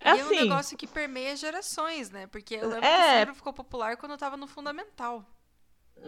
É, 0.00 0.10
assim, 0.10 0.20
é 0.20 0.24
um 0.24 0.26
assim, 0.26 0.40
negócio 0.48 0.78
que 0.78 0.86
permeia 0.86 1.36
gerações, 1.36 2.10
né? 2.10 2.26
Porque 2.28 2.54
eu 2.54 2.68
lembro 2.68 2.84
é... 2.84 2.96
que 2.96 3.02
esse 3.02 3.18
livro 3.18 3.34
ficou 3.34 3.52
popular 3.52 3.96
quando 3.96 4.12
eu 4.12 4.18
tava 4.18 4.36
no 4.36 4.46
fundamental. 4.46 5.24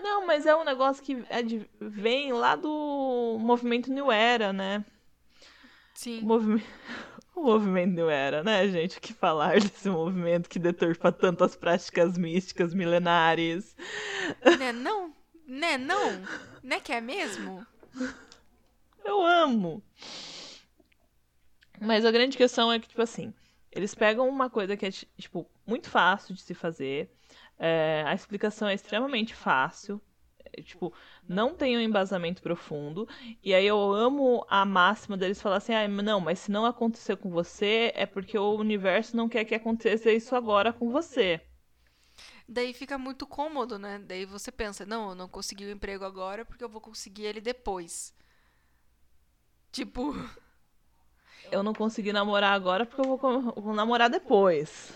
Não, 0.03 0.27
mas 0.27 0.47
é 0.47 0.55
um 0.55 0.65
negócio 0.65 1.03
que 1.03 1.25
é 1.29 1.43
de, 1.43 1.69
vem 1.81 2.33
lá 2.33 2.55
do 2.55 3.39
movimento 3.41 3.91
New 3.91 4.13
Era, 4.13 4.53
né? 4.53 4.85
Sim. 5.95 6.21
O 6.21 6.27
movimento, 6.27 6.67
o 7.39 7.45
movimento 7.45 7.95
New 7.95 8.11
Era, 8.11 8.43
né, 8.43 8.69
gente? 8.69 8.99
O 8.99 9.01
que 9.01 9.13
falar 9.15 9.59
desse 9.61 9.89
movimento 9.89 10.49
que 10.49 10.59
deturpa 10.59 11.13
tantas 11.13 11.57
práticas 11.57 12.19
místicas 12.19 12.75
milenares? 12.75 13.77
Né, 14.59 14.73
não? 14.73 15.15
Né, 15.47 15.79
não? 15.79 16.23
Né 16.63 16.81
que 16.81 16.93
é 16.93 17.01
mesmo? 17.01 17.67
Eu 19.05 19.25
amo. 19.25 19.83
Mas 21.81 22.05
a 22.05 22.11
grande 22.11 22.37
questão 22.37 22.73
é 22.73 22.79
que, 22.79 22.89
tipo 22.89 23.01
assim, 23.01 23.33
eles 23.71 23.95
pegam 23.95 24.29
uma 24.29 24.51
coisa 24.51 24.77
que 24.77 24.87
é, 24.87 24.91
tipo, 24.91 25.49
muito 25.67 25.89
fácil 25.89 26.35
de 26.35 26.43
se 26.43 26.55
fazer. 26.55 27.11
É, 27.59 28.05
a 28.07 28.15
explicação 28.15 28.69
é 28.69 28.75
extremamente 28.75 29.35
fácil. 29.35 30.01
É, 30.59 30.63
tipo, 30.63 30.93
não 31.29 31.55
tem 31.55 31.77
um 31.77 31.81
embasamento 31.81 32.43
profundo. 32.43 33.09
E 33.43 33.55
aí 33.55 33.67
eu 33.67 33.93
amo 33.93 34.45
a 34.49 34.65
máxima 34.65 35.17
deles 35.17 35.41
falar 35.41 35.57
assim: 35.57 35.73
ah, 35.73 35.87
não, 35.89 36.21
mas 36.21 36.41
se 36.41 36.51
não 36.51 36.67
acontecer 36.67 37.17
com 37.17 37.31
você, 37.31 37.93
é 37.95 38.07
porque 38.07 38.39
o 38.39 38.55
universo 38.55 39.17
não 39.17 39.29
quer 39.29 39.45
que 39.45 39.55
aconteça 39.55 40.11
isso 40.11 40.35
agora 40.35 40.73
com 40.73 40.91
você. 40.91 41.41
Daí 42.49 42.73
fica 42.73 42.97
muito 42.97 43.27
cômodo, 43.27 43.79
né? 43.79 43.99
Daí 44.07 44.25
você 44.25 44.51
pensa: 44.51 44.85
não, 44.85 45.11
eu 45.11 45.15
não 45.15 45.29
consegui 45.29 45.67
o 45.67 45.71
emprego 45.71 46.05
agora 46.05 46.45
porque 46.45 46.65
eu 46.65 46.69
vou 46.69 46.81
conseguir 46.81 47.25
ele 47.25 47.41
depois. 47.41 48.15
Tipo. 49.71 50.15
Eu 51.53 51.63
não 51.63 51.73
consegui 51.73 52.13
namorar 52.13 52.53
agora 52.53 52.85
porque 52.85 53.01
eu 53.01 53.17
vou, 53.17 53.53
vou 53.55 53.75
namorar 53.75 54.11
depois. 54.11 54.93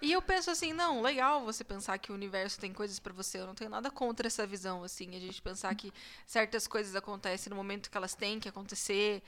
E 0.00 0.12
eu 0.12 0.22
penso 0.22 0.50
assim, 0.50 0.72
não, 0.72 1.02
legal 1.02 1.44
você 1.44 1.64
pensar 1.64 1.98
que 1.98 2.12
o 2.12 2.14
universo 2.14 2.60
tem 2.60 2.72
coisas 2.72 3.00
para 3.00 3.12
você. 3.12 3.38
Eu 3.38 3.46
não 3.46 3.54
tenho 3.54 3.70
nada 3.70 3.90
contra 3.90 4.28
essa 4.28 4.46
visão, 4.46 4.84
assim. 4.84 5.16
A 5.16 5.20
gente 5.20 5.42
pensar 5.42 5.74
que 5.74 5.92
certas 6.24 6.68
coisas 6.68 6.94
acontecem 6.94 7.50
no 7.50 7.56
momento 7.56 7.90
que 7.90 7.96
elas 7.96 8.14
têm 8.14 8.38
que 8.38 8.48
acontecer. 8.48 9.22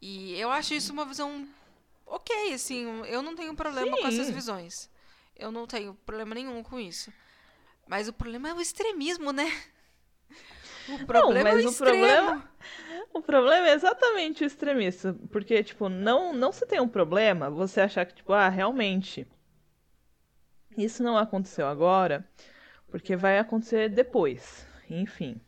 E 0.00 0.38
eu 0.38 0.50
acho 0.50 0.74
isso 0.74 0.92
uma 0.92 1.06
visão 1.06 1.48
ok, 2.06 2.52
assim. 2.52 2.84
Eu 3.06 3.22
não 3.22 3.34
tenho 3.34 3.54
problema 3.54 3.96
Sim. 3.96 4.02
com 4.02 4.08
essas 4.08 4.30
visões. 4.30 4.90
Eu 5.34 5.50
não 5.50 5.66
tenho 5.66 5.94
problema 6.04 6.34
nenhum 6.34 6.62
com 6.62 6.78
isso. 6.78 7.10
Mas 7.86 8.06
o 8.06 8.12
problema 8.12 8.50
é 8.50 8.54
o 8.54 8.60
extremismo, 8.60 9.32
né? 9.32 9.50
O 10.88 11.06
problema 11.06 11.50
não, 11.50 11.56
mas 11.56 11.64
é 11.64 11.68
o, 11.68 11.70
o 11.70 11.74
problema 11.74 12.50
o 13.12 13.20
problema 13.20 13.68
é 13.68 13.72
exatamente 13.72 14.44
o 14.44 14.46
extremista, 14.46 15.16
porque 15.30 15.62
tipo, 15.62 15.88
não 15.88 16.32
não 16.32 16.52
se 16.52 16.66
tem 16.66 16.80
um 16.80 16.88
problema, 16.88 17.50
você 17.50 17.80
achar 17.80 18.06
que 18.06 18.14
tipo, 18.14 18.32
ah, 18.32 18.48
realmente 18.48 19.26
isso 20.84 21.02
não 21.02 21.16
aconteceu 21.16 21.66
agora, 21.66 22.26
porque 22.88 23.16
vai 23.16 23.38
acontecer 23.38 23.88
depois, 23.88 24.66
enfim. 24.88 25.40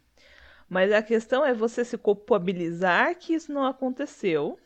Mas 0.69 0.91
a 0.93 1.03
questão 1.03 1.45
é 1.45 1.53
você 1.53 1.85
se 1.85 1.99
culpabilizar 1.99 3.15
que 3.17 3.35
isso 3.35 3.53
não 3.53 3.67
aconteceu, 3.67 4.59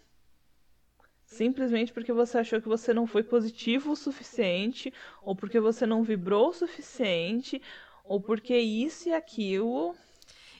simplesmente 1.25 1.93
porque 1.93 2.13
você 2.13 2.39
achou 2.39 2.61
que 2.61 2.69
você 2.69 2.95
não 2.95 3.07
foi 3.07 3.25
positivo 3.25 3.93
o 3.93 3.97
suficiente, 3.97 4.93
ou 5.23 5.35
porque 5.35 5.59
você 5.59 5.85
não 5.85 6.05
vibrou 6.05 6.51
o 6.51 6.53
suficiente, 6.53 7.61
ou 8.05 8.21
porque 8.21 8.57
isso 8.57 9.09
e 9.09 9.13
aquilo. 9.15 9.97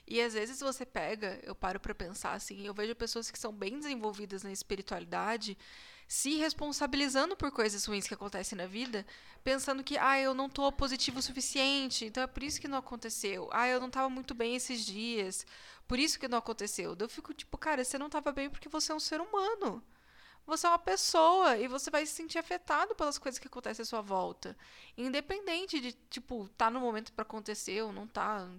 E 0.05 0.21
às 0.21 0.33
vezes 0.33 0.59
você 0.59 0.85
pega, 0.85 1.39
eu 1.43 1.55
paro 1.55 1.79
para 1.79 1.95
pensar 1.95 2.33
assim, 2.33 2.65
eu 2.65 2.73
vejo 2.73 2.95
pessoas 2.95 3.31
que 3.31 3.39
são 3.39 3.53
bem 3.53 3.79
desenvolvidas 3.79 4.43
na 4.43 4.51
espiritualidade 4.51 5.57
se 6.07 6.35
responsabilizando 6.37 7.35
por 7.35 7.51
coisas 7.51 7.83
ruins 7.85 8.07
que 8.07 8.13
acontecem 8.13 8.57
na 8.57 8.65
vida, 8.65 9.05
pensando 9.43 9.83
que, 9.83 9.97
ah, 9.97 10.19
eu 10.19 10.33
não 10.33 10.49
tô 10.49 10.71
positivo 10.71 11.19
o 11.19 11.21
suficiente, 11.21 12.05
então 12.05 12.23
é 12.23 12.27
por 12.27 12.43
isso 12.43 12.61
que 12.61 12.67
não 12.67 12.77
aconteceu. 12.77 13.49
Ah, 13.51 13.67
eu 13.67 13.79
não 13.79 13.89
tava 13.89 14.09
muito 14.09 14.33
bem 14.33 14.55
esses 14.55 14.85
dias, 14.85 15.45
por 15.87 15.99
isso 15.99 16.19
que 16.19 16.27
não 16.27 16.37
aconteceu. 16.37 16.95
Eu 16.97 17.09
fico 17.09 17.33
tipo, 17.33 17.57
cara, 17.57 17.83
você 17.83 17.97
não 17.97 18.09
tava 18.09 18.31
bem 18.31 18.49
porque 18.49 18.69
você 18.69 18.91
é 18.91 18.95
um 18.95 18.99
ser 18.99 19.19
humano. 19.19 19.83
Você 20.45 20.65
é 20.65 20.69
uma 20.69 20.79
pessoa 20.79 21.57
e 21.57 21.67
você 21.67 21.91
vai 21.91 22.05
se 22.05 22.13
sentir 22.13 22.39
afetado 22.39 22.95
pelas 22.95 23.17
coisas 23.17 23.37
que 23.37 23.47
acontecem 23.47 23.83
à 23.83 23.85
sua 23.85 23.99
volta. 23.99 24.57
Independente 24.97 25.77
de, 25.81 25.91
tipo, 26.09 26.49
tá 26.57 26.69
no 26.71 26.79
momento 26.79 27.11
para 27.11 27.23
acontecer 27.23 27.81
ou 27.83 27.91
não 27.91 28.07
tá. 28.07 28.49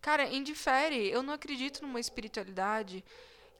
Cara, 0.00 0.28
indifere. 0.28 1.08
Eu 1.08 1.22
não 1.22 1.32
acredito 1.32 1.80
numa 1.80 2.00
espiritualidade 2.00 3.04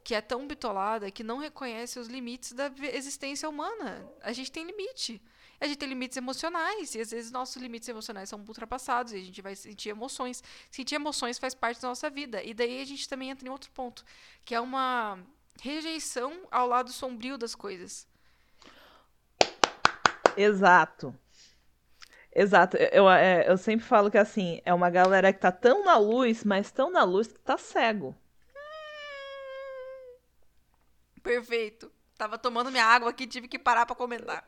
que 0.05 0.15
é 0.15 0.21
tão 0.21 0.47
bitolada 0.47 1.11
que 1.11 1.23
não 1.23 1.39
reconhece 1.39 1.99
os 1.99 2.09
limites 2.09 2.53
da 2.53 2.71
existência 2.93 3.49
humana. 3.49 4.09
A 4.21 4.33
gente 4.33 4.51
tem 4.51 4.65
limite. 4.65 5.23
A 5.61 5.67
gente 5.67 5.77
tem 5.77 5.89
limites 5.89 6.17
emocionais, 6.17 6.93
e 6.97 7.01
às 7.01 7.13
vezes 7.13 7.31
nossos 7.31 7.63
limites 7.63 7.89
emocionais 7.89 8.29
são 8.29 8.41
ultrapassados, 8.41 9.13
e 9.13 9.17
a 9.17 9.21
gente 9.21 9.41
vai 9.41 9.55
sentir 9.55 9.91
emoções. 9.91 10.43
Sentir 10.69 10.97
emoções 10.97 11.39
faz 11.39 11.55
parte 11.55 11.81
da 11.81 11.87
nossa 11.87 12.11
vida. 12.11 12.43
E 12.43 12.53
daí 12.53 12.83
a 12.83 12.85
gente 12.85 13.09
também 13.09 13.31
entra 13.31 13.47
em 13.47 13.51
outro 13.51 13.71
ponto, 13.71 14.05
que 14.45 14.57
é 14.57 14.61
uma 14.61 15.21
rejeição 15.61 16.49
ao 16.51 16.67
lado 16.67 16.91
sombrio 16.91 17.39
das 17.39 17.55
coisas. 17.55 18.09
Exato. 20.37 21.15
Exato. 22.35 22.77
Eu, 22.77 23.09
é, 23.09 23.49
eu 23.49 23.57
sempre 23.57 23.87
falo 23.87 24.11
que 24.11 24.19
assim, 24.19 24.61
é 24.65 24.73
uma 24.75 24.91
galera 24.91 25.33
que 25.33 25.39
tá 25.39 25.53
tão 25.53 25.85
na 25.85 25.97
luz, 25.97 26.43
mas 26.43 26.73
tão 26.73 26.91
na 26.91 27.05
luz 27.05 27.29
que 27.29 27.39
tá 27.39 27.57
cego. 27.57 28.17
Perfeito. 31.23 31.91
Tava 32.17 32.39
tomando 32.39 32.71
minha 32.71 32.85
água 32.85 33.11
aqui, 33.11 33.27
tive 33.27 33.49
que 33.49 33.59
parar 33.59 33.87
para 33.87 33.97
comentar. 33.97 34.47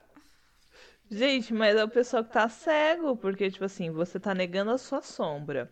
Gente, 1.11 1.53
mas 1.53 1.77
é 1.77 1.85
o 1.85 1.89
pessoal 1.89 2.25
que 2.25 2.33
tá 2.33 2.49
cego, 2.49 3.17
porque, 3.17 3.51
tipo 3.51 3.65
assim, 3.65 3.91
você 3.91 4.19
tá 4.19 4.35
negando 4.35 4.71
a 4.71 4.79
sua 4.79 5.03
sombra. 5.03 5.71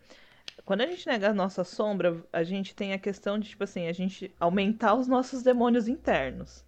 Quando 0.65 0.83
a 0.83 0.87
gente 0.87 1.07
nega 1.07 1.31
a 1.31 1.35
nossa 1.35 1.65
sombra, 1.65 2.25
a 2.33 2.43
gente 2.43 2.75
tem 2.75 2.93
a 2.93 2.99
questão 2.99 3.39
de, 3.39 3.49
tipo 3.49 3.65
assim, 3.65 3.89
a 3.89 3.93
gente 3.93 4.35
aumentar 4.39 4.95
os 4.95 5.09
nossos 5.09 5.43
demônios 5.43 5.89
internos. 5.89 6.65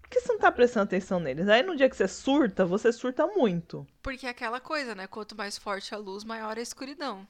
Por 0.00 0.10
que 0.10 0.20
você 0.20 0.32
não 0.32 0.38
tá 0.38 0.50
prestando 0.52 0.84
atenção 0.84 1.20
neles? 1.20 1.48
Aí 1.48 1.62
no 1.62 1.76
dia 1.76 1.88
que 1.90 1.96
você 1.96 2.08
surta, 2.08 2.64
você 2.64 2.92
surta 2.92 3.26
muito. 3.26 3.86
Porque 4.02 4.26
é 4.26 4.30
aquela 4.30 4.60
coisa, 4.60 4.94
né? 4.94 5.06
Quanto 5.06 5.36
mais 5.36 5.58
forte 5.58 5.94
a 5.94 5.98
luz, 5.98 6.24
maior 6.24 6.56
a 6.56 6.62
escuridão. 6.62 7.26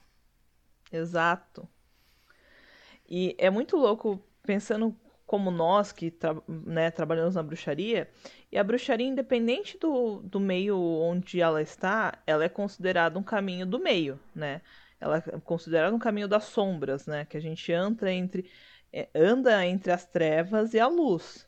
Exato. 0.92 1.68
E 3.08 3.34
é 3.38 3.50
muito 3.50 3.76
louco 3.76 4.22
pensando 4.42 4.94
como 5.26 5.50
nós 5.50 5.90
que 5.90 6.10
tra 6.10 6.36
né, 6.46 6.90
trabalhamos 6.90 7.34
na 7.34 7.42
bruxaria, 7.42 8.08
e 8.50 8.56
a 8.56 8.62
bruxaria, 8.62 9.06
independente 9.06 9.76
do, 9.78 10.20
do 10.22 10.38
meio 10.38 10.78
onde 10.78 11.40
ela 11.40 11.60
está, 11.60 12.22
ela 12.26 12.44
é 12.44 12.48
considerada 12.48 13.18
um 13.18 13.22
caminho 13.22 13.66
do 13.66 13.78
meio, 13.78 14.18
né? 14.34 14.62
Ela 15.00 15.18
é 15.18 15.40
considerada 15.40 15.94
um 15.94 15.98
caminho 15.98 16.28
das 16.28 16.44
sombras, 16.44 17.06
né? 17.06 17.24
Que 17.24 17.36
a 17.36 17.40
gente 17.40 17.72
anda 17.72 18.10
entre, 18.10 18.48
é, 18.92 19.08
anda 19.14 19.66
entre 19.66 19.92
as 19.92 20.06
trevas 20.06 20.72
e 20.72 20.78
a 20.78 20.86
luz. 20.86 21.46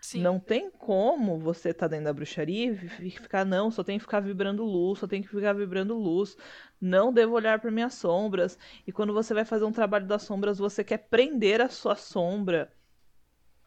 Sim. 0.00 0.22
Não 0.22 0.38
tem 0.38 0.70
como 0.70 1.36
você 1.36 1.70
estar 1.70 1.86
tá 1.86 1.88
dentro 1.88 2.04
da 2.04 2.12
bruxaria 2.12 2.78
e 3.00 3.10
ficar, 3.10 3.44
não, 3.44 3.72
só 3.72 3.82
tem 3.82 3.98
que 3.98 4.04
ficar 4.04 4.20
vibrando 4.20 4.64
luz, 4.64 5.00
só 5.00 5.06
tem 5.08 5.20
que 5.20 5.28
ficar 5.28 5.52
vibrando 5.52 5.98
luz, 5.98 6.36
não 6.80 7.12
devo 7.12 7.34
olhar 7.34 7.58
para 7.58 7.72
minhas 7.72 7.94
sombras. 7.94 8.56
E 8.86 8.92
quando 8.92 9.12
você 9.12 9.34
vai 9.34 9.44
fazer 9.44 9.64
um 9.64 9.72
trabalho 9.72 10.06
das 10.06 10.22
sombras, 10.22 10.58
você 10.58 10.84
quer 10.84 10.98
prender 10.98 11.60
a 11.60 11.68
sua 11.68 11.96
sombra 11.96 12.70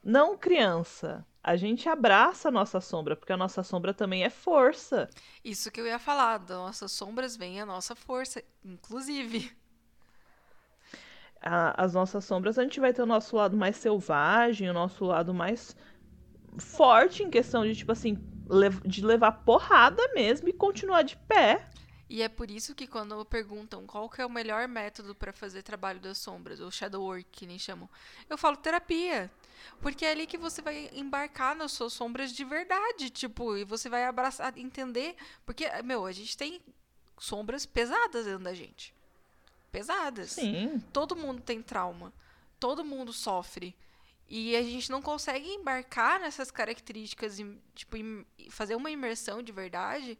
não, 0.03 0.37
criança. 0.37 1.25
A 1.43 1.55
gente 1.55 1.87
abraça 1.87 2.49
a 2.49 2.51
nossa 2.51 2.81
sombra, 2.81 3.15
porque 3.15 3.31
a 3.31 3.37
nossa 3.37 3.63
sombra 3.63 3.93
também 3.93 4.23
é 4.23 4.29
força. 4.29 5.09
Isso 5.43 5.71
que 5.71 5.79
eu 5.79 5.87
ia 5.87 5.97
falar, 5.97 6.37
das 6.39 6.57
nossas 6.57 6.91
sombras 6.91 7.37
vem 7.37 7.61
a 7.61 7.65
nossa 7.65 7.95
força, 7.95 8.43
inclusive. 8.63 9.51
A, 11.41 11.81
as 11.81 11.93
nossas 11.93 12.25
sombras, 12.25 12.59
a 12.59 12.63
gente 12.63 12.79
vai 12.79 12.93
ter 12.93 13.01
o 13.01 13.05
nosso 13.05 13.35
lado 13.35 13.55
mais 13.55 13.77
selvagem, 13.77 14.69
o 14.69 14.73
nosso 14.73 15.05
lado 15.05 15.33
mais 15.33 15.75
forte 16.57 17.23
em 17.23 17.29
questão 17.29 17.65
de, 17.65 17.75
tipo 17.75 17.91
assim, 17.91 18.17
de 18.85 19.05
levar 19.05 19.31
porrada 19.31 20.05
mesmo 20.13 20.49
e 20.49 20.53
continuar 20.53 21.03
de 21.03 21.15
pé. 21.15 21.69
E 22.09 22.23
é 22.23 22.27
por 22.27 22.49
isso 22.49 22.73
que 22.73 22.87
quando 22.87 23.23
perguntam 23.23 23.85
qual 23.85 24.09
que 24.09 24.19
é 24.19 24.25
o 24.25 24.29
melhor 24.29 24.67
método 24.67 25.13
para 25.13 25.31
fazer 25.31 25.61
trabalho 25.61 25.99
das 25.99 26.17
sombras, 26.17 26.59
ou 26.59 26.71
shadow 26.71 27.03
work, 27.03 27.25
que 27.31 27.45
nem 27.45 27.59
chamam, 27.59 27.87
eu 28.27 28.37
falo 28.37 28.57
terapia. 28.57 29.31
Porque 29.81 30.05
é 30.05 30.11
ali 30.11 30.25
que 30.25 30.37
você 30.37 30.61
vai 30.61 30.89
embarcar 30.93 31.55
nas 31.55 31.71
suas 31.71 31.93
sombras 31.93 32.31
de 32.31 32.43
verdade, 32.43 33.09
tipo, 33.09 33.57
e 33.57 33.63
você 33.63 33.89
vai 33.89 34.05
abraçar, 34.05 34.57
entender. 34.57 35.15
Porque, 35.45 35.65
meu, 35.83 36.05
a 36.05 36.11
gente 36.11 36.37
tem 36.37 36.61
sombras 37.17 37.65
pesadas 37.65 38.25
dentro 38.25 38.43
da 38.43 38.53
gente. 38.53 38.93
Pesadas. 39.71 40.31
Sim. 40.31 40.83
Todo 40.91 41.15
mundo 41.15 41.41
tem 41.41 41.61
trauma. 41.61 42.13
Todo 42.59 42.83
mundo 42.83 43.13
sofre. 43.13 43.75
E 44.27 44.55
a 44.55 44.61
gente 44.61 44.91
não 44.91 45.01
consegue 45.01 45.49
embarcar 45.49 46.19
nessas 46.19 46.51
características 46.51 47.39
e, 47.39 47.57
tipo, 47.73 47.97
fazer 48.49 48.75
uma 48.75 48.91
imersão 48.91 49.41
de 49.41 49.51
verdade 49.51 50.17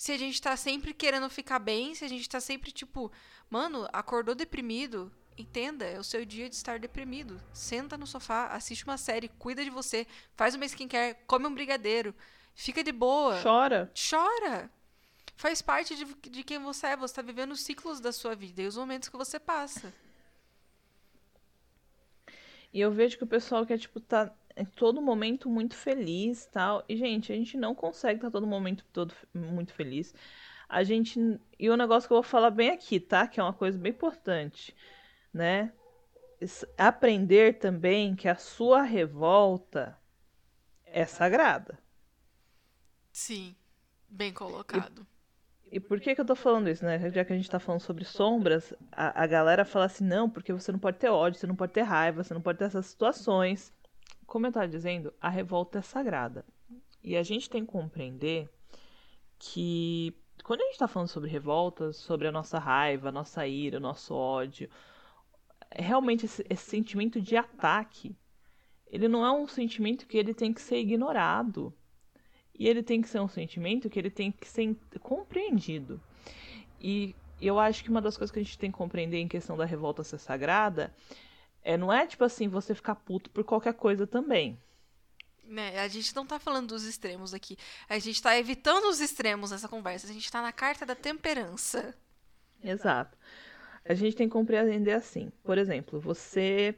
se 0.00 0.12
a 0.12 0.16
gente 0.16 0.40
tá 0.40 0.56
sempre 0.56 0.94
querendo 0.94 1.28
ficar 1.28 1.58
bem, 1.58 1.94
se 1.94 2.02
a 2.02 2.08
gente 2.08 2.26
tá 2.26 2.40
sempre, 2.40 2.72
tipo, 2.72 3.12
mano, 3.50 3.86
acordou 3.92 4.34
deprimido. 4.34 5.12
Entenda, 5.40 5.86
é 5.86 5.98
o 5.98 6.04
seu 6.04 6.24
dia 6.24 6.48
de 6.48 6.54
estar 6.54 6.78
deprimido. 6.78 7.40
Senta 7.52 7.96
no 7.96 8.06
sofá, 8.06 8.48
assiste 8.48 8.84
uma 8.84 8.98
série, 8.98 9.28
cuida 9.28 9.64
de 9.64 9.70
você, 9.70 10.06
faz 10.36 10.54
uma 10.54 10.66
skincare, 10.66 11.16
come 11.26 11.46
um 11.46 11.54
brigadeiro, 11.54 12.14
fica 12.54 12.84
de 12.84 12.92
boa. 12.92 13.40
Chora. 13.42 13.90
Chora. 14.10 14.70
Faz 15.34 15.62
parte 15.62 15.96
de, 15.96 16.04
de 16.30 16.44
quem 16.44 16.58
você 16.58 16.88
é. 16.88 16.96
Você 16.96 17.14
tá 17.14 17.22
vivendo 17.22 17.52
os 17.52 17.62
ciclos 17.62 17.98
da 17.98 18.12
sua 18.12 18.34
vida 18.34 18.60
e 18.60 18.66
os 18.66 18.76
momentos 18.76 19.08
que 19.08 19.16
você 19.16 19.40
passa. 19.40 19.90
E 22.70 22.78
eu 22.78 22.92
vejo 22.92 23.16
que 23.16 23.24
o 23.24 23.26
pessoal 23.26 23.64
quer, 23.64 23.78
tipo, 23.78 23.98
tá 23.98 24.30
em 24.54 24.66
todo 24.66 25.00
momento 25.00 25.48
muito 25.48 25.74
feliz 25.74 26.44
tal. 26.52 26.84
E, 26.86 26.94
gente, 26.94 27.32
a 27.32 27.34
gente 27.34 27.56
não 27.56 27.74
consegue 27.74 28.18
estar 28.18 28.30
todo 28.30 28.46
momento 28.46 28.84
todo 28.92 29.14
muito 29.32 29.72
feliz. 29.72 30.14
A 30.68 30.84
gente. 30.84 31.18
E 31.58 31.70
o 31.70 31.76
negócio 31.78 32.06
que 32.06 32.12
eu 32.12 32.16
vou 32.16 32.22
falar 32.22 32.50
bem 32.50 32.68
aqui, 32.68 33.00
tá? 33.00 33.26
Que 33.26 33.40
é 33.40 33.42
uma 33.42 33.54
coisa 33.54 33.78
bem 33.78 33.92
importante, 33.92 34.76
né? 35.32 35.72
Aprender 36.76 37.58
também 37.58 38.16
que 38.16 38.28
a 38.28 38.36
sua 38.36 38.82
revolta 38.82 39.98
é 40.84 41.04
sagrada. 41.04 41.78
Sim, 43.12 43.54
bem 44.08 44.32
colocado. 44.32 45.06
E 45.70 45.78
por 45.78 46.00
que 46.00 46.14
que 46.14 46.20
eu 46.20 46.24
tô 46.24 46.34
falando 46.34 46.68
isso, 46.68 46.84
né? 46.84 46.98
Já 47.10 47.24
que 47.24 47.32
a 47.32 47.36
gente 47.36 47.48
tá 47.48 47.60
falando 47.60 47.80
sobre 47.80 48.04
sombras, 48.04 48.74
a, 48.90 49.22
a 49.22 49.26
galera 49.26 49.64
fala 49.64 49.84
assim, 49.84 50.04
não, 50.04 50.28
porque 50.28 50.52
você 50.52 50.72
não 50.72 50.78
pode 50.80 50.98
ter 50.98 51.08
ódio, 51.08 51.38
você 51.38 51.46
não 51.46 51.54
pode 51.54 51.72
ter 51.72 51.82
raiva, 51.82 52.24
você 52.24 52.34
não 52.34 52.40
pode 52.40 52.58
ter 52.58 52.64
essas 52.64 52.86
situações. 52.86 53.72
Como 54.26 54.46
eu 54.46 54.52
tava 54.52 54.66
dizendo, 54.66 55.12
a 55.20 55.28
revolta 55.28 55.78
é 55.78 55.82
sagrada. 55.82 56.44
E 57.04 57.16
a 57.16 57.22
gente 57.22 57.48
tem 57.48 57.64
que 57.64 57.70
compreender 57.70 58.48
que 59.38 60.12
quando 60.42 60.62
a 60.62 60.64
gente 60.64 60.78
tá 60.78 60.88
falando 60.88 61.08
sobre 61.08 61.30
revoltas, 61.30 61.96
sobre 61.96 62.26
a 62.26 62.32
nossa 62.32 62.58
raiva, 62.58 63.08
a 63.08 63.12
nossa 63.12 63.46
ira, 63.46 63.78
o 63.78 63.80
nosso 63.80 64.14
ódio, 64.14 64.68
realmente 65.74 66.26
esse, 66.26 66.44
esse 66.48 66.64
sentimento 66.64 67.20
de 67.20 67.36
ataque, 67.36 68.16
ele 68.86 69.08
não 69.08 69.24
é 69.24 69.30
um 69.32 69.46
sentimento 69.46 70.06
que 70.06 70.18
ele 70.18 70.34
tem 70.34 70.52
que 70.52 70.60
ser 70.60 70.78
ignorado. 70.78 71.72
E 72.58 72.68
ele 72.68 72.82
tem 72.82 73.00
que 73.00 73.08
ser 73.08 73.20
um 73.20 73.28
sentimento 73.28 73.88
que 73.88 73.98
ele 73.98 74.10
tem 74.10 74.30
que 74.30 74.46
ser 74.46 74.76
compreendido. 75.00 76.00
E 76.80 77.14
eu 77.40 77.58
acho 77.58 77.82
que 77.82 77.90
uma 77.90 78.02
das 78.02 78.16
coisas 78.16 78.30
que 78.30 78.38
a 78.38 78.42
gente 78.42 78.58
tem 78.58 78.70
que 78.70 78.76
compreender 78.76 79.18
em 79.18 79.28
questão 79.28 79.56
da 79.56 79.64
revolta 79.64 80.04
ser 80.04 80.18
sagrada 80.18 80.94
é 81.62 81.76
não 81.76 81.92
é 81.92 82.06
tipo 82.06 82.24
assim 82.24 82.48
você 82.48 82.74
ficar 82.74 82.96
puto 82.96 83.30
por 83.30 83.44
qualquer 83.44 83.74
coisa 83.74 84.06
também. 84.06 84.60
Né? 85.44 85.80
A 85.80 85.88
gente 85.88 86.14
não 86.14 86.26
tá 86.26 86.38
falando 86.38 86.68
dos 86.68 86.84
extremos 86.84 87.34
aqui. 87.34 87.56
A 87.88 87.98
gente 87.98 88.22
tá 88.22 88.38
evitando 88.38 88.84
os 88.88 89.00
extremos 89.00 89.50
nessa 89.50 89.68
conversa. 89.68 90.06
A 90.06 90.12
gente 90.12 90.30
tá 90.30 90.40
na 90.40 90.52
carta 90.52 90.86
da 90.86 90.94
temperança. 90.94 91.94
Exato. 92.62 93.16
A 93.84 93.94
gente 93.94 94.16
tem 94.16 94.28
que 94.28 94.32
compreender 94.32 94.92
assim. 94.92 95.30
Por 95.44 95.58
exemplo, 95.58 96.00
você. 96.00 96.74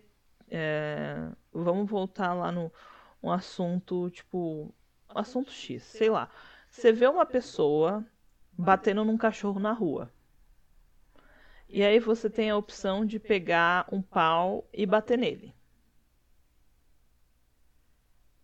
é, 0.50 1.30
Vamos 1.52 1.88
voltar 1.90 2.32
lá 2.34 2.50
no 2.52 2.72
um 3.22 3.30
assunto, 3.30 4.10
tipo. 4.10 4.74
Um 5.14 5.18
assunto 5.18 5.50
X, 5.52 5.82
sei 5.84 6.10
lá. 6.10 6.30
Você 6.70 6.92
vê 6.92 7.06
uma 7.06 7.26
pessoa 7.26 8.04
batendo 8.56 9.04
num 9.04 9.18
cachorro 9.18 9.60
na 9.60 9.72
rua. 9.72 10.10
E 11.68 11.82
aí 11.82 11.98
você 11.98 12.30
tem 12.30 12.50
a 12.50 12.56
opção 12.56 13.04
de 13.04 13.18
pegar 13.18 13.88
um 13.90 14.00
pau 14.00 14.64
e 14.72 14.86
bater 14.86 15.18
nele. 15.18 15.52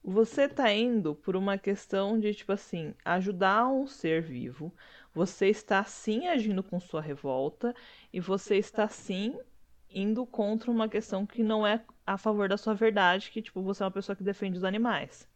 Você 0.02 0.48
tá 0.48 0.72
indo 0.72 1.14
por 1.14 1.36
uma 1.36 1.56
questão 1.56 2.18
de, 2.18 2.34
tipo 2.34 2.50
assim, 2.50 2.94
ajudar 3.04 3.68
um 3.68 3.86
ser 3.86 4.20
vivo. 4.22 4.74
Você 5.18 5.48
está 5.48 5.82
sim 5.82 6.28
agindo 6.28 6.62
com 6.62 6.78
sua 6.78 7.00
revolta 7.00 7.74
e 8.12 8.20
você 8.20 8.54
está 8.56 8.88
sim 8.88 9.36
indo 9.90 10.24
contra 10.24 10.70
uma 10.70 10.88
questão 10.88 11.26
que 11.26 11.42
não 11.42 11.66
é 11.66 11.84
a 12.06 12.16
favor 12.16 12.48
da 12.48 12.56
sua 12.56 12.72
verdade, 12.72 13.28
que 13.32 13.42
tipo, 13.42 13.60
você 13.60 13.82
é 13.82 13.86
uma 13.86 13.90
pessoa 13.90 14.14
que 14.14 14.22
defende 14.22 14.58
os 14.58 14.62
animais. 14.62 15.28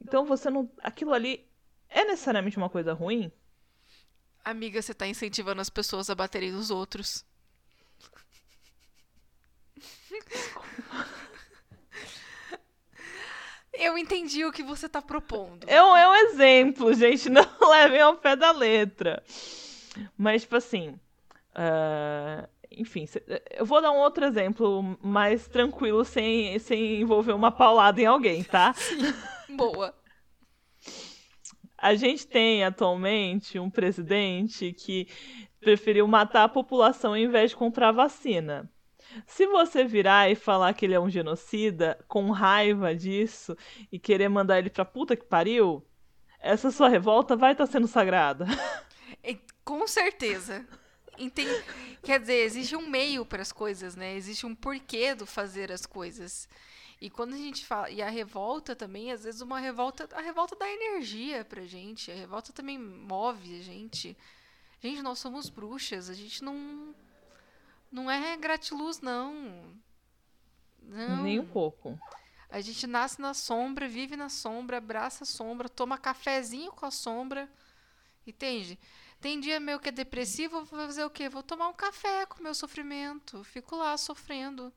Então 0.00 0.24
você 0.24 0.48
não, 0.50 0.70
aquilo 0.78 1.12
ali 1.12 1.44
é 1.88 2.04
necessariamente 2.04 2.56
uma 2.56 2.70
coisa 2.70 2.92
ruim? 2.92 3.32
Amiga, 4.44 4.80
você 4.80 4.94
tá 4.94 5.04
incentivando 5.04 5.60
as 5.60 5.68
pessoas 5.68 6.08
a 6.10 6.14
baterem 6.14 6.52
nos 6.52 6.70
outros. 6.70 7.26
Eu 13.80 13.96
entendi 13.96 14.44
o 14.44 14.52
que 14.52 14.62
você 14.62 14.88
tá 14.88 15.00
propondo. 15.00 15.64
É 15.66 15.82
um, 15.82 15.96
é 15.96 16.08
um 16.08 16.14
exemplo, 16.14 16.92
gente, 16.92 17.28
não 17.30 17.46
levem 17.70 18.00
ao 18.00 18.16
pé 18.16 18.36
da 18.36 18.52
letra. 18.52 19.22
Mas, 20.16 20.42
tipo 20.42 20.56
assim. 20.56 20.98
ah, 21.54 22.48
enfim, 22.70 23.06
eu 23.50 23.66
vou 23.66 23.82
dar 23.82 23.90
um 23.90 23.98
outro 23.98 24.24
exemplo 24.24 24.96
mais 25.02 25.48
tranquilo, 25.48 26.04
sem, 26.04 26.58
sem 26.60 27.00
envolver 27.00 27.32
uma 27.32 27.50
paulada 27.50 28.00
em 28.00 28.06
alguém, 28.06 28.44
tá? 28.44 28.74
Boa. 29.50 29.94
A 31.76 31.94
gente 31.94 32.26
tem 32.26 32.62
atualmente 32.62 33.58
um 33.58 33.68
presidente 33.68 34.72
que 34.72 35.08
preferiu 35.58 36.06
matar 36.06 36.44
a 36.44 36.48
população 36.48 37.12
ao 37.12 37.16
invés 37.16 37.50
de 37.50 37.56
comprar 37.56 37.90
vacina. 37.90 38.70
Se 39.26 39.46
você 39.46 39.84
virar 39.84 40.30
e 40.30 40.34
falar 40.34 40.72
que 40.74 40.84
ele 40.86 40.94
é 40.94 41.00
um 41.00 41.10
genocida, 41.10 41.98
com 42.08 42.30
raiva 42.30 42.94
disso, 42.94 43.56
e 43.90 43.98
querer 43.98 44.28
mandar 44.28 44.58
ele 44.58 44.70
pra 44.70 44.84
puta 44.84 45.16
que 45.16 45.24
pariu, 45.24 45.84
essa 46.40 46.70
sua 46.70 46.88
revolta 46.88 47.36
vai 47.36 47.52
estar 47.52 47.66
sendo 47.66 47.86
sagrada. 47.86 48.46
E- 49.24 49.38
Com 49.64 49.86
certeza. 49.86 50.66
Enten- 51.18 51.46
Quer 52.02 52.20
dizer, 52.20 52.44
existe 52.44 52.74
um 52.76 52.88
meio 52.88 53.26
para 53.26 53.42
as 53.42 53.52
coisas, 53.52 53.94
né? 53.96 54.14
Existe 54.14 54.46
um 54.46 54.54
porquê 54.54 55.14
do 55.14 55.26
fazer 55.26 55.70
as 55.70 55.84
coisas. 55.84 56.48
E 57.00 57.10
quando 57.10 57.34
a 57.34 57.36
gente 57.36 57.66
fala. 57.66 57.90
E 57.90 58.00
a 58.00 58.08
revolta 58.08 58.74
também, 58.74 59.12
às 59.12 59.24
vezes, 59.24 59.40
uma 59.42 59.58
revolta. 59.58 60.08
A 60.14 60.20
revolta 60.22 60.56
dá 60.56 60.66
energia 60.70 61.44
pra 61.44 61.62
gente. 61.66 62.10
A 62.10 62.14
revolta 62.14 62.52
também 62.52 62.78
move 62.78 63.58
a 63.58 63.62
gente. 63.62 64.16
Gente, 64.82 65.02
nós 65.02 65.18
somos 65.18 65.50
bruxas. 65.50 66.08
A 66.08 66.14
gente 66.14 66.42
não. 66.42 66.94
Não 67.90 68.10
é 68.10 68.36
gratiluz, 68.36 69.00
não. 69.00 69.74
Não. 70.82 71.22
Nem 71.22 71.40
um 71.40 71.46
pouco. 71.46 71.98
A 72.48 72.60
gente 72.60 72.86
nasce 72.86 73.20
na 73.20 73.32
sombra, 73.32 73.88
vive 73.88 74.16
na 74.16 74.28
sombra, 74.28 74.78
abraça 74.78 75.24
a 75.24 75.26
sombra, 75.26 75.68
toma 75.68 75.96
cafezinho 75.96 76.72
com 76.72 76.86
a 76.86 76.90
sombra. 76.90 77.48
Entende? 78.26 78.78
Tem 79.20 79.38
dia 79.38 79.60
meu 79.60 79.78
que 79.78 79.88
é 79.88 79.92
depressivo, 79.92 80.64
vou 80.64 80.86
fazer 80.86 81.04
o 81.04 81.10
quê? 81.10 81.28
Vou 81.28 81.42
tomar 81.42 81.68
um 81.68 81.74
café 81.74 82.26
com 82.26 82.40
o 82.40 82.42
meu 82.42 82.54
sofrimento. 82.54 83.44
Fico 83.44 83.76
lá 83.76 83.96
sofrendo. 83.96 84.72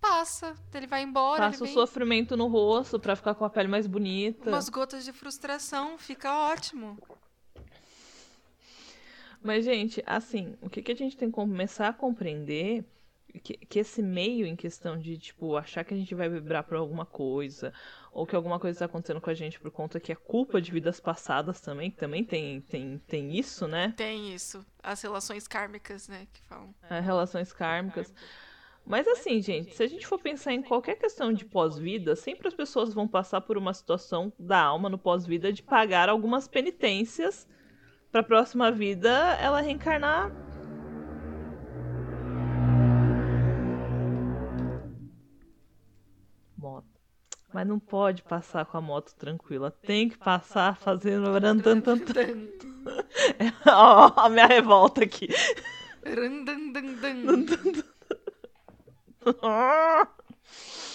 Passa, 0.00 0.56
ele 0.74 0.86
vai 0.86 1.02
embora, 1.02 1.44
Passa 1.44 1.62
o 1.62 1.66
vem 1.66 1.74
sofrimento 1.74 2.36
no 2.36 2.48
rosto 2.48 2.98
pra 2.98 3.14
ficar 3.14 3.34
com 3.36 3.44
a 3.44 3.50
pele 3.50 3.68
mais 3.68 3.86
bonita. 3.86 4.50
umas 4.50 4.68
gotas 4.68 5.04
de 5.04 5.12
frustração, 5.12 5.96
fica 5.96 6.34
ótimo. 6.50 6.98
Mas, 9.42 9.64
gente, 9.64 10.02
assim, 10.06 10.54
o 10.60 10.70
que, 10.70 10.82
que 10.82 10.92
a 10.92 10.96
gente 10.96 11.16
tem 11.16 11.28
que 11.28 11.34
começar 11.34 11.88
a 11.88 11.92
compreender 11.92 12.84
que, 13.40 13.56
que 13.56 13.78
esse 13.78 14.02
meio 14.02 14.46
em 14.46 14.54
questão 14.54 14.98
de, 14.98 15.16
tipo, 15.16 15.56
achar 15.56 15.84
que 15.84 15.94
a 15.94 15.96
gente 15.96 16.14
vai 16.14 16.28
vibrar 16.28 16.64
por 16.64 16.76
alguma 16.76 17.06
coisa, 17.06 17.72
ou 18.12 18.26
que 18.26 18.36
alguma 18.36 18.58
coisa 18.58 18.76
está 18.76 18.84
acontecendo 18.86 19.20
com 19.20 19.30
a 19.30 19.34
gente 19.34 19.58
por 19.58 19.70
conta 19.70 19.98
que 19.98 20.12
é 20.12 20.14
culpa 20.14 20.60
de 20.60 20.70
vidas 20.70 21.00
passadas 21.00 21.60
também, 21.60 21.90
que 21.90 21.96
também 21.96 22.24
tem, 22.24 22.60
tem, 22.60 22.98
tem 23.06 23.36
isso, 23.36 23.66
né? 23.66 23.94
Tem 23.96 24.34
isso. 24.34 24.64
As 24.82 25.00
relações 25.02 25.48
kármicas, 25.48 26.08
né, 26.08 26.26
que 26.32 26.42
falam. 26.42 26.74
É, 26.90 27.00
relações 27.00 27.52
kármicas. 27.52 28.12
Mas 28.84 29.06
assim, 29.06 29.40
gente, 29.40 29.74
se 29.74 29.82
a 29.82 29.86
gente 29.86 30.06
for 30.06 30.18
pensar 30.18 30.52
em 30.52 30.60
qualquer 30.60 30.96
questão 30.96 31.32
de 31.32 31.44
pós-vida, 31.44 32.16
sempre 32.16 32.48
as 32.48 32.54
pessoas 32.54 32.92
vão 32.92 33.06
passar 33.06 33.40
por 33.40 33.56
uma 33.56 33.72
situação 33.72 34.32
da 34.38 34.60
alma 34.60 34.88
no 34.88 34.98
pós-vida 34.98 35.52
de 35.52 35.62
pagar 35.62 36.08
algumas 36.08 36.48
penitências 36.48 37.46
para 38.12 38.20
a 38.20 38.24
próxima 38.24 38.70
vida 38.70 39.08
ela 39.40 39.62
reencarnar. 39.62 40.30
Moto. 46.58 46.86
Mas 47.52 47.66
não 47.66 47.78
pode 47.78 48.22
passar 48.22 48.66
com 48.66 48.76
a 48.76 48.82
moto 48.82 49.14
tranquila. 49.14 49.70
Tem 49.70 50.10
que 50.10 50.18
passar 50.18 50.76
fazendo. 50.76 51.24
Ó, 53.66 54.12
a 54.14 54.28
minha 54.28 54.46
revolta 54.46 55.04
aqui. 55.04 55.28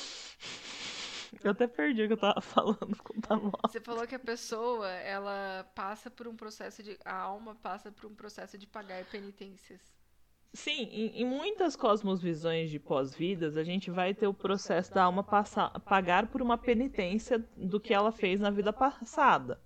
Eu 1.43 1.51
até 1.51 1.67
perdi 1.67 2.03
o 2.03 2.07
que 2.07 2.13
eu 2.13 2.17
tava 2.17 2.39
falando 2.41 2.95
com 3.03 3.33
a 3.33 3.37
moto. 3.37 3.71
Você 3.71 3.79
falou 3.79 4.05
que 4.07 4.15
a 4.15 4.19
pessoa, 4.19 4.89
ela 4.89 5.65
passa 5.75 6.09
por 6.09 6.27
um 6.27 6.35
processo 6.35 6.83
de. 6.83 6.97
A 7.05 7.15
alma 7.15 7.55
passa 7.55 7.91
por 7.91 8.09
um 8.09 8.15
processo 8.15 8.57
de 8.57 8.67
pagar 8.67 9.03
penitências. 9.05 9.81
Sim, 10.53 10.89
em, 10.91 11.21
em 11.21 11.25
muitas 11.25 11.75
cosmovisões 11.75 12.69
de 12.69 12.79
pós-vidas, 12.79 13.57
a 13.57 13.63
gente 13.63 13.91
vai 13.91 14.13
ter 14.13 14.27
o 14.27 14.33
processo 14.33 14.93
da 14.93 15.03
alma 15.03 15.23
passar, 15.23 15.69
pagar 15.81 16.27
por 16.27 16.41
uma 16.41 16.57
penitência 16.57 17.37
do 17.55 17.79
que 17.79 17.93
ela 17.93 18.11
fez 18.11 18.39
na 18.39 18.49
vida 18.49 18.73
passada. 18.73 19.61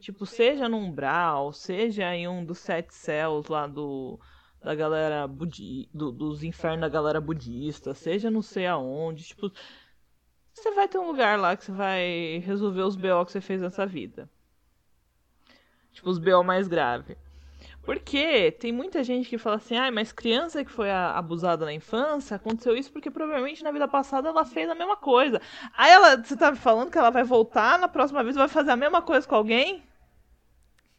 Tipo, 0.00 0.26
seja 0.26 0.68
no 0.68 0.78
umbral, 0.78 1.52
seja 1.52 2.14
em 2.14 2.26
um 2.26 2.44
dos 2.44 2.58
sete 2.58 2.94
céus 2.94 3.46
lá 3.46 3.66
do 3.66 4.18
da 4.64 4.74
galera 4.74 5.28
budi 5.28 5.88
do, 5.92 6.10
dos 6.10 6.42
infernos 6.42 6.80
da 6.80 6.88
galera 6.88 7.20
budista, 7.20 7.92
seja 7.92 8.30
não 8.30 8.40
sei 8.40 8.66
aonde, 8.66 9.24
tipo, 9.24 9.52
você 10.60 10.70
vai 10.72 10.88
ter 10.88 10.98
um 10.98 11.06
lugar 11.06 11.38
lá 11.38 11.56
que 11.56 11.64
você 11.64 11.72
vai 11.72 12.42
resolver 12.44 12.82
os 12.82 12.96
BO 12.96 13.24
que 13.26 13.32
você 13.32 13.40
fez 13.40 13.60
nessa 13.60 13.84
vida. 13.84 14.28
Tipo, 15.92 16.10
os 16.10 16.18
BO 16.18 16.42
mais 16.42 16.68
graves. 16.68 17.16
Porque 17.82 18.50
tem 18.52 18.72
muita 18.72 19.04
gente 19.04 19.28
que 19.28 19.36
fala 19.36 19.56
assim, 19.56 19.76
ah, 19.76 19.90
mas 19.92 20.10
criança 20.10 20.64
que 20.64 20.70
foi 20.70 20.90
abusada 20.90 21.66
na 21.66 21.72
infância, 21.72 22.36
aconteceu 22.36 22.74
isso 22.74 22.90
porque 22.90 23.10
provavelmente 23.10 23.62
na 23.62 23.70
vida 23.70 23.86
passada 23.86 24.30
ela 24.30 24.44
fez 24.44 24.68
a 24.70 24.74
mesma 24.74 24.96
coisa. 24.96 25.40
Aí 25.76 25.90
ela, 25.92 26.16
você 26.16 26.34
tá 26.36 26.54
falando 26.54 26.90
que 26.90 26.96
ela 26.96 27.10
vai 27.10 27.24
voltar 27.24 27.78
na 27.78 27.86
próxima 27.86 28.24
vez 28.24 28.36
vai 28.36 28.48
fazer 28.48 28.70
a 28.70 28.76
mesma 28.76 29.02
coisa 29.02 29.26
com 29.28 29.34
alguém? 29.34 29.82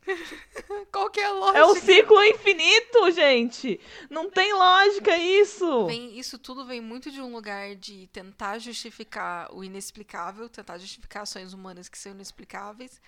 Qual 0.92 1.10
que 1.10 1.20
é 1.20 1.26
a 1.26 1.32
lógica? 1.32 1.60
É 1.60 1.66
o 1.66 1.76
ciclo 1.76 2.24
infinito, 2.24 3.12
gente. 3.12 3.80
Não 4.10 4.30
tem 4.30 4.54
lógica 4.54 5.18
isso. 5.18 5.86
Vem, 5.88 6.18
isso 6.18 6.38
tudo 6.38 6.66
vem 6.66 6.82
muito 6.82 7.12
de 7.12 7.22
um 7.22 7.32
lugar 7.32 7.76
de 7.76 8.08
tentar 8.08 8.60
justificar 8.60 9.54
o 9.54 9.64
inexplicável, 9.64 10.50
tentar 10.50 10.78
justificar 10.78 11.24
ações 11.24 11.54
humanas 11.54 11.90
que 11.90 11.98
são 11.98 12.12
inexplicáveis, 12.12 13.02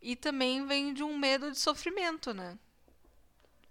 e 0.00 0.14
também 0.14 0.66
vem 0.66 0.92
de 0.92 1.02
um 1.02 1.16
medo 1.16 1.50
de 1.50 1.58
sofrimento, 1.58 2.32
né? 2.32 2.58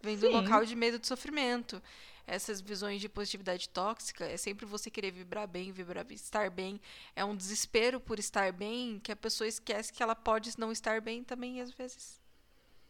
Vem 0.01 0.17
do 0.17 0.29
local 0.29 0.65
de 0.65 0.75
medo 0.75 0.99
de 0.99 1.07
sofrimento. 1.07 1.81
Essas 2.25 2.61
visões 2.61 3.01
de 3.01 3.09
positividade 3.09 3.67
tóxica 3.69 4.25
é 4.25 4.37
sempre 4.37 4.65
você 4.65 4.89
querer 4.89 5.11
vibrar 5.11 5.47
bem, 5.47 5.71
vibrar 5.71 6.05
estar 6.11 6.49
bem. 6.49 6.79
É 7.15 7.23
um 7.23 7.35
desespero 7.35 7.99
por 7.99 8.17
estar 8.17 8.51
bem 8.51 8.99
que 9.03 9.11
a 9.11 9.15
pessoa 9.15 9.47
esquece 9.47 9.91
que 9.91 10.01
ela 10.01 10.15
pode 10.15 10.57
não 10.57 10.71
estar 10.71 11.01
bem 11.01 11.23
também 11.23 11.61
às 11.61 11.71
vezes. 11.71 12.22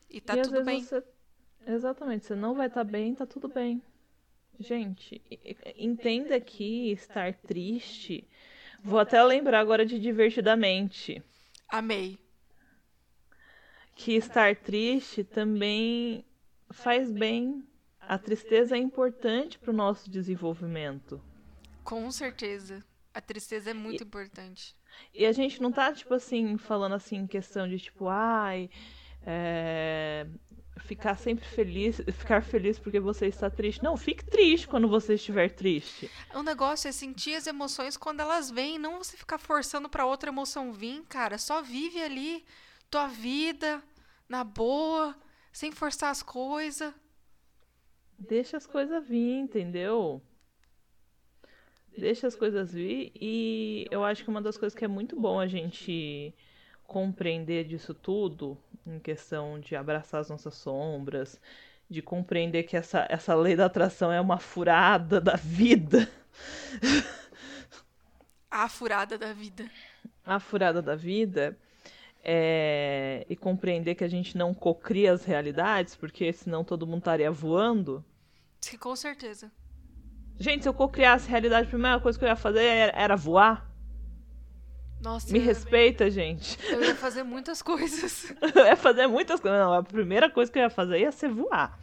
E 0.09 0.21
tá 0.21 0.37
e 0.37 0.41
tudo 0.41 0.63
bem. 0.63 0.83
Você... 0.83 1.03
Exatamente, 1.65 2.25
você 2.25 2.35
não 2.35 2.53
vai 2.55 2.67
estar 2.67 2.85
tá 2.85 2.91
bem, 2.91 3.15
tá 3.15 3.25
tudo 3.25 3.47
bem. 3.47 3.81
Gente, 4.59 5.21
entenda 5.75 6.39
que 6.39 6.91
estar 6.91 7.33
triste. 7.33 8.27
Vou 8.83 8.99
até 8.99 9.21
lembrar 9.23 9.59
agora 9.59 9.85
de 9.85 9.99
divertidamente. 9.99 11.23
Amei. 11.67 12.19
Que 13.95 14.13
estar 14.15 14.55
triste 14.55 15.23
também 15.23 16.25
faz 16.69 17.11
bem. 17.11 17.63
A 17.99 18.17
tristeza 18.17 18.75
é 18.75 18.79
importante 18.79 19.57
para 19.57 19.71
o 19.71 19.73
nosso 19.73 20.09
desenvolvimento. 20.09 21.21
Com 21.83 22.11
certeza. 22.11 22.83
A 23.13 23.21
tristeza 23.21 23.71
é 23.71 23.73
muito 23.73 24.03
e, 24.03 24.05
importante. 24.05 24.75
E 25.13 25.25
a 25.25 25.31
gente 25.31 25.61
não 25.61 25.71
tá, 25.71 25.93
tipo 25.93 26.13
assim, 26.13 26.57
falando 26.57 26.95
assim, 26.95 27.17
em 27.17 27.27
questão 27.27 27.67
de 27.67 27.79
tipo, 27.79 28.07
ai. 28.07 28.69
É, 29.25 30.27
ficar 30.79 31.15
sempre 31.15 31.45
feliz, 31.45 32.01
ficar 32.13 32.41
feliz 32.41 32.77
porque 32.77 32.99
você 32.99 33.27
está 33.27 33.49
triste. 33.49 33.83
Não, 33.83 33.95
fique 33.95 34.25
triste 34.25 34.67
quando 34.67 34.87
você 34.87 35.15
estiver 35.15 35.49
triste. 35.49 36.09
O 36.33 36.43
negócio 36.43 36.87
é 36.87 36.91
sentir 36.91 37.35
as 37.35 37.47
emoções 37.47 37.97
quando 37.97 38.19
elas 38.19 38.51
vêm, 38.51 38.77
não 38.77 38.97
você 38.97 39.15
ficar 39.15 39.37
forçando 39.37 39.89
para 39.89 40.05
outra 40.05 40.29
emoção 40.29 40.73
vir, 40.73 41.03
cara. 41.03 41.37
Só 41.37 41.61
vive 41.61 42.01
ali 42.01 42.43
tua 42.89 43.07
vida 43.07 43.81
na 44.27 44.43
boa, 44.43 45.15
sem 45.51 45.71
forçar 45.71 46.11
as 46.11 46.21
coisas. 46.21 46.93
Deixa 48.17 48.57
as 48.57 48.65
coisas 48.65 49.07
vir, 49.07 49.39
entendeu? 49.39 50.21
Deixa 51.97 52.27
as 52.27 52.35
coisas 52.35 52.73
vir 52.73 53.11
e 53.15 53.85
eu 53.91 54.03
acho 54.03 54.23
que 54.23 54.29
uma 54.29 54.41
das 54.41 54.57
coisas 54.57 54.77
que 54.77 54.83
é 54.83 54.87
muito 54.87 55.19
bom 55.19 55.39
a 55.39 55.47
gente 55.47 56.33
compreender 56.85 57.65
disso 57.65 57.93
tudo, 57.93 58.57
em 58.85 58.99
questão 58.99 59.59
de 59.59 59.75
abraçar 59.75 60.21
as 60.21 60.29
nossas 60.29 60.53
sombras, 60.55 61.39
de 61.89 62.01
compreender 62.01 62.63
que 62.63 62.75
essa, 62.75 63.05
essa 63.09 63.35
lei 63.35 63.55
da 63.55 63.65
atração 63.65 64.11
é 64.11 64.19
uma 64.19 64.39
furada 64.39 65.19
da 65.21 65.35
vida. 65.35 66.09
A 68.49 68.69
furada 68.69 69.17
da 69.17 69.33
vida. 69.33 69.67
A 70.23 70.39
furada 70.39 70.79
da 70.79 70.95
vida 70.95 71.57
é, 72.23 73.25
e 73.29 73.35
compreender 73.35 73.95
que 73.95 74.03
a 74.03 74.07
gente 74.07 74.37
não 74.37 74.53
cocria 74.53 75.11
as 75.11 75.25
realidades, 75.25 75.95
porque 75.95 76.31
senão 76.31 76.63
todo 76.63 76.87
mundo 76.87 76.99
estaria 76.99 77.29
voando. 77.29 78.03
Sim, 78.61 78.77
com 78.77 78.95
certeza. 78.95 79.51
Gente, 80.39 80.63
se 80.63 80.69
eu 80.69 80.73
cocriasse 80.73 81.27
a 81.27 81.31
realidade, 81.31 81.67
a 81.67 81.69
primeira 81.69 81.99
coisa 81.99 82.17
que 82.17 82.23
eu 82.23 82.29
ia 82.29 82.35
fazer 82.35 82.63
era, 82.63 82.97
era 82.97 83.15
voar. 83.15 83.69
Nossa, 85.03 85.31
Me 85.33 85.39
respeita, 85.39 86.09
gente. 86.09 86.57
Eu 86.71 86.81
ia 86.81 86.95
fazer 86.95 87.23
muitas 87.23 87.61
coisas. 87.61 88.33
eu 88.55 88.65
ia 88.65 88.75
fazer 88.77 89.05
muitas 89.05 89.39
coisas. 89.39 89.59
Não, 89.59 89.73
a 89.73 89.83
primeira 89.83 90.29
coisa 90.29 90.49
que 90.49 90.57
eu 90.57 90.63
ia 90.63 90.69
fazer 90.69 90.99
ia 90.99 91.11
ser 91.11 91.27
voar. 91.27 91.77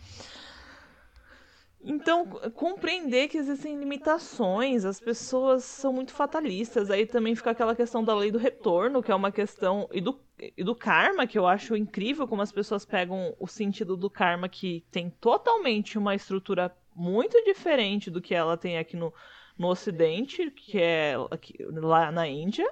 Então, 1.83 2.27
compreender 2.55 3.29
que 3.29 3.39
existem 3.39 3.79
limitações, 3.79 4.85
as 4.85 5.01
pessoas 5.01 5.65
são 5.65 5.93
muito 5.93 6.13
fatalistas. 6.13 6.91
Aí 6.91 7.07
também 7.07 7.35
fica 7.35 7.51
aquela 7.51 7.75
questão 7.75 8.03
da 8.03 8.15
lei 8.15 8.31
do 8.31 8.39
retorno, 8.39 9.03
que 9.03 9.13
é 9.13 9.15
uma 9.15 9.33
questão. 9.33 9.89
E 9.93 10.01
do, 10.01 10.19
e 10.57 10.65
do 10.65 10.75
karma, 10.75 11.27
que 11.27 11.39
eu 11.39 11.47
acho 11.47 11.77
incrível 11.77 12.27
como 12.27 12.43
as 12.43 12.53
pessoas 12.53 12.85
pegam 12.85 13.35
o 13.39 13.47
sentido 13.47 13.97
do 13.97 14.09
karma, 14.11 14.49
que 14.49 14.85
tem 14.91 15.11
totalmente 15.11 15.99
uma 15.99 16.15
estrutura 16.15 16.75
muito 16.95 17.43
diferente 17.45 18.11
do 18.11 18.21
que 18.21 18.35
ela 18.35 18.57
tem 18.57 18.79
aqui 18.79 18.97
no, 18.97 19.13
no 19.59 19.69
Ocidente, 19.69 20.51
que 20.51 20.79
é 20.79 21.15
aqui, 21.31 21.57
lá 21.71 22.11
na 22.11 22.27
Índia. 22.27 22.71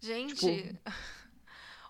Gente. 0.00 0.34
Tipo 0.34 0.90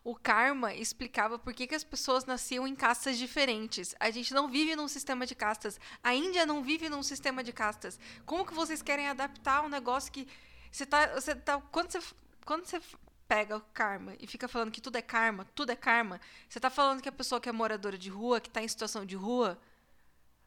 o 0.03 0.15
karma 0.15 0.75
explicava 0.75 1.39
por 1.39 1.53
que, 1.53 1.67
que 1.67 1.75
as 1.75 1.85
pessoas 1.85 2.25
nasciam 2.25 2.67
em 2.67 2.75
castas 2.75 3.19
diferentes. 3.19 3.95
A 4.01 4.11
gente 4.11 4.33
não 4.33 4.49
vive 4.49 4.75
num 4.75 4.89
sistema 4.89 5.27
de 5.27 5.35
castas. 5.35 5.79
A 6.03 6.15
Índia 6.15 6.47
não 6.47 6.63
vive 6.63 6.89
num 6.89 7.03
sistema 7.03 7.45
de 7.45 7.53
castas. 7.53 7.99
Como 8.25 8.47
que 8.47 8.55
vocês 8.55 8.83
querem 8.83 9.09
adaptar 9.09 9.63
um 9.63 9.69
negócio 9.69 10.11
que 10.11 10.27
você 10.71 10.87
tá, 10.87 11.07
você 11.09 11.35
tá 11.35 11.61
quando 11.71 11.91
você 11.91 12.01
quando 12.45 12.65
você 12.65 12.81
pega 13.29 13.57
o 13.57 13.61
karma 13.73 14.15
e 14.19 14.27
fica 14.27 14.49
falando 14.49 14.73
que 14.73 14.81
tudo 14.81 14.97
é 14.97 15.03
karma, 15.03 15.47
tudo 15.55 15.71
é 15.71 15.77
karma, 15.77 16.21
você 16.49 16.59
tá 16.59 16.69
falando 16.69 17.01
que 17.01 17.09
a 17.09 17.13
pessoa 17.13 17.41
que 17.41 17.49
é 17.49 17.53
moradora 17.53 17.97
de 17.97 18.11
rua, 18.11 18.41
que 18.41 18.51
tá 18.51 18.61
em 18.61 18.67
situação 18.67 19.07
de 19.07 19.15
rua, 19.15 19.57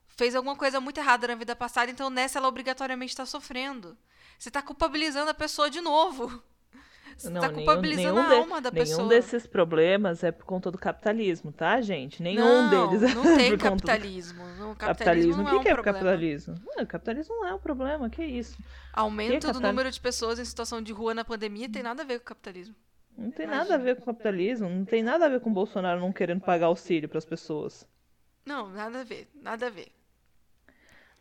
fez 0.10 0.36
alguma 0.36 0.56
coisa 0.56 0.82
muito 0.82 1.00
errada 1.00 1.28
na 1.28 1.36
vida 1.36 1.56
passada, 1.56 1.90
então 1.90 2.10
nessa 2.10 2.40
ela 2.40 2.48
obrigatoriamente 2.48 3.14
está 3.14 3.26
sofrendo. 3.26 3.98
Você 4.38 4.50
está 4.50 4.62
culpabilizando 4.62 5.32
a 5.32 5.34
pessoa 5.34 5.70
de 5.70 5.80
novo. 5.80 6.44
Você 7.18 7.30
não, 7.30 7.42
tá 7.42 7.50
culpabilizando 7.50 8.16
nenhum, 8.16 8.30
nenhum 8.30 8.42
a 8.42 8.44
alma 8.44 8.62
da 8.62 8.72
nenhum 8.72 8.84
pessoa. 8.84 8.98
Nenhum 8.98 9.10
desses 9.10 9.48
problemas 9.48 10.24
é 10.24 10.32
por 10.32 10.46
conta 10.46 10.72
do 10.72 10.78
capitalismo, 10.78 11.52
tá, 11.52 11.80
gente? 11.82 12.22
Nenhum 12.22 12.70
não, 12.70 12.90
deles 12.90 13.04
é 13.04 13.16
não 13.16 13.24
tem 13.38 13.58
capitalismo. 13.58 14.44
Do... 14.58 14.76
capitalismo. 14.76 15.44
O 15.44 15.46
que, 15.46 15.56
é, 15.56 15.60
que 15.60 15.70
é 15.70 15.84
capitalismo? 15.84 16.56
Não, 16.66 16.86
capitalismo 16.86 17.36
não 17.36 17.48
é 17.48 17.54
um 17.54 17.60
problema, 17.60 18.10
que 18.10 18.24
isso? 18.24 18.58
Aumento 18.92 19.48
é 19.48 19.54
do 19.54 19.60
número 19.60 19.90
de 19.90 20.00
pessoas 20.00 20.40
em 20.40 20.46
situação 20.46 20.82
de 20.82 20.92
rua 20.92 21.14
na 21.14 21.24
pandemia 21.24 21.70
tem 21.70 21.84
nada 21.84 22.04
a 22.04 22.06
ver 22.06 22.20
com 22.20 22.24
o 22.24 22.28
capitalismo. 22.28 22.76
Não 23.18 23.32
tem 23.32 23.46
Imagina. 23.46 23.64
nada 23.64 23.76
a 23.76 23.78
ver 23.78 23.96
com 23.96 24.02
o 24.02 24.06
capitalismo, 24.06 24.70
não 24.70 24.86
tem 24.86 25.04
nada 25.04 25.26
a 25.26 25.30
ver 25.30 25.40
com 25.40 25.50
o 25.50 25.54
Bolsonaro 25.54 26.00
não 26.00 26.12
querendo 26.12 26.42
pagar 26.42 26.68
auxílio 26.68 27.08
para 27.08 27.20
as 27.20 27.26
pessoas. 27.26 27.88
Não, 28.46 28.70
nada 28.70 29.02
a 29.02 29.04
ver, 29.04 29.30
nada 29.36 29.68
a 29.68 29.70
ver. 29.70 29.92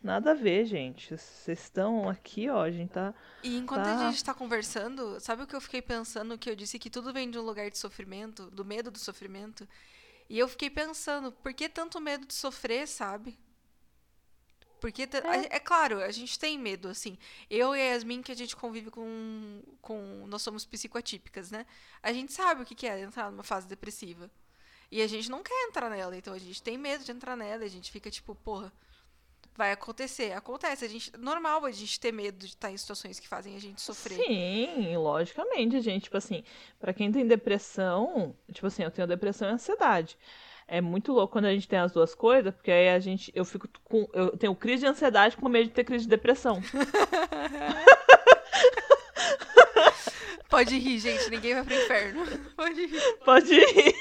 Nada 0.02 0.32
a 0.32 0.34
ver, 0.34 0.64
gente. 0.64 1.16
Vocês 1.16 1.60
estão 1.60 2.08
aqui, 2.08 2.48
ó, 2.48 2.62
a 2.62 2.70
gente 2.70 2.90
tá. 2.90 3.14
E 3.42 3.56
enquanto 3.56 3.84
tá... 3.84 4.08
a 4.08 4.10
gente 4.10 4.24
tá 4.24 4.34
conversando, 4.34 5.20
sabe 5.20 5.44
o 5.44 5.46
que 5.46 5.54
eu 5.54 5.60
fiquei 5.60 5.80
pensando? 5.80 6.36
Que 6.36 6.50
eu 6.50 6.56
disse 6.56 6.78
que 6.78 6.90
tudo 6.90 7.12
vem 7.12 7.30
de 7.30 7.38
um 7.38 7.42
lugar 7.42 7.70
de 7.70 7.78
sofrimento, 7.78 8.50
do 8.50 8.64
medo 8.64 8.90
do 8.90 8.98
sofrimento. 8.98 9.68
E 10.28 10.38
eu 10.38 10.48
fiquei 10.48 10.68
pensando, 10.68 11.30
por 11.30 11.54
que 11.54 11.68
tanto 11.68 12.00
medo 12.00 12.26
de 12.26 12.34
sofrer, 12.34 12.88
sabe? 12.88 13.38
Porque, 14.80 15.02
é. 15.02 15.56
é. 15.56 15.60
claro, 15.60 16.02
a 16.02 16.10
gente 16.10 16.36
tem 16.36 16.58
medo, 16.58 16.88
assim. 16.88 17.16
Eu 17.48 17.76
e 17.76 17.80
a 17.80 17.94
Yasmin, 17.94 18.22
que 18.22 18.32
a 18.32 18.36
gente 18.36 18.56
convive 18.56 18.90
com, 18.90 19.62
com. 19.80 20.26
Nós 20.26 20.42
somos 20.42 20.64
psicoatípicas, 20.64 21.52
né? 21.52 21.64
A 22.02 22.12
gente 22.12 22.32
sabe 22.32 22.62
o 22.62 22.66
que 22.66 22.88
é 22.88 23.00
entrar 23.00 23.30
numa 23.30 23.44
fase 23.44 23.68
depressiva. 23.68 24.28
E 24.90 25.00
a 25.00 25.06
gente 25.06 25.30
não 25.30 25.42
quer 25.44 25.68
entrar 25.68 25.88
nela, 25.88 26.16
então 26.16 26.34
a 26.34 26.38
gente 26.38 26.60
tem 26.60 26.76
medo 26.76 27.04
de 27.04 27.12
entrar 27.12 27.36
nela. 27.36 27.64
A 27.64 27.68
gente 27.68 27.92
fica 27.92 28.10
tipo, 28.10 28.34
porra 28.34 28.72
vai 29.56 29.72
acontecer. 29.72 30.32
Acontece, 30.32 30.84
a 30.84 30.88
gente 30.88 31.12
normal 31.18 31.64
a 31.64 31.70
gente 31.70 31.98
ter 31.98 32.12
medo 32.12 32.38
de 32.38 32.46
estar 32.46 32.70
em 32.70 32.76
situações 32.76 33.18
que 33.20 33.28
fazem 33.28 33.56
a 33.56 33.60
gente 33.60 33.80
sofrer. 33.80 34.16
Sim, 34.16 34.96
logicamente, 34.96 35.80
gente, 35.80 36.04
tipo 36.04 36.16
assim, 36.16 36.42
para 36.80 36.92
quem 36.92 37.10
tem 37.12 37.26
depressão, 37.26 38.34
tipo 38.52 38.66
assim, 38.66 38.82
eu 38.82 38.90
tenho 38.90 39.06
depressão 39.06 39.48
e 39.48 39.52
ansiedade. 39.52 40.16
É 40.66 40.80
muito 40.80 41.12
louco 41.12 41.32
quando 41.32 41.46
a 41.46 41.52
gente 41.52 41.68
tem 41.68 41.78
as 41.78 41.92
duas 41.92 42.14
coisas, 42.14 42.54
porque 42.54 42.70
aí 42.70 42.88
a 42.88 42.98
gente 42.98 43.30
eu 43.34 43.44
fico 43.44 43.68
com 43.84 44.08
eu 44.12 44.36
tenho 44.36 44.54
crise 44.54 44.84
de 44.84 44.88
ansiedade 44.88 45.36
com 45.36 45.48
medo 45.48 45.66
de 45.68 45.74
ter 45.74 45.84
crise 45.84 46.04
de 46.04 46.10
depressão. 46.10 46.62
Pode 50.48 50.78
rir, 50.78 50.98
gente. 50.98 51.30
Ninguém 51.30 51.54
vai 51.54 51.64
pro 51.64 51.74
inferno. 51.74 52.26
Pode 52.54 52.86
rir. 52.86 53.18
Pode 53.24 53.54
rir. 53.54 53.94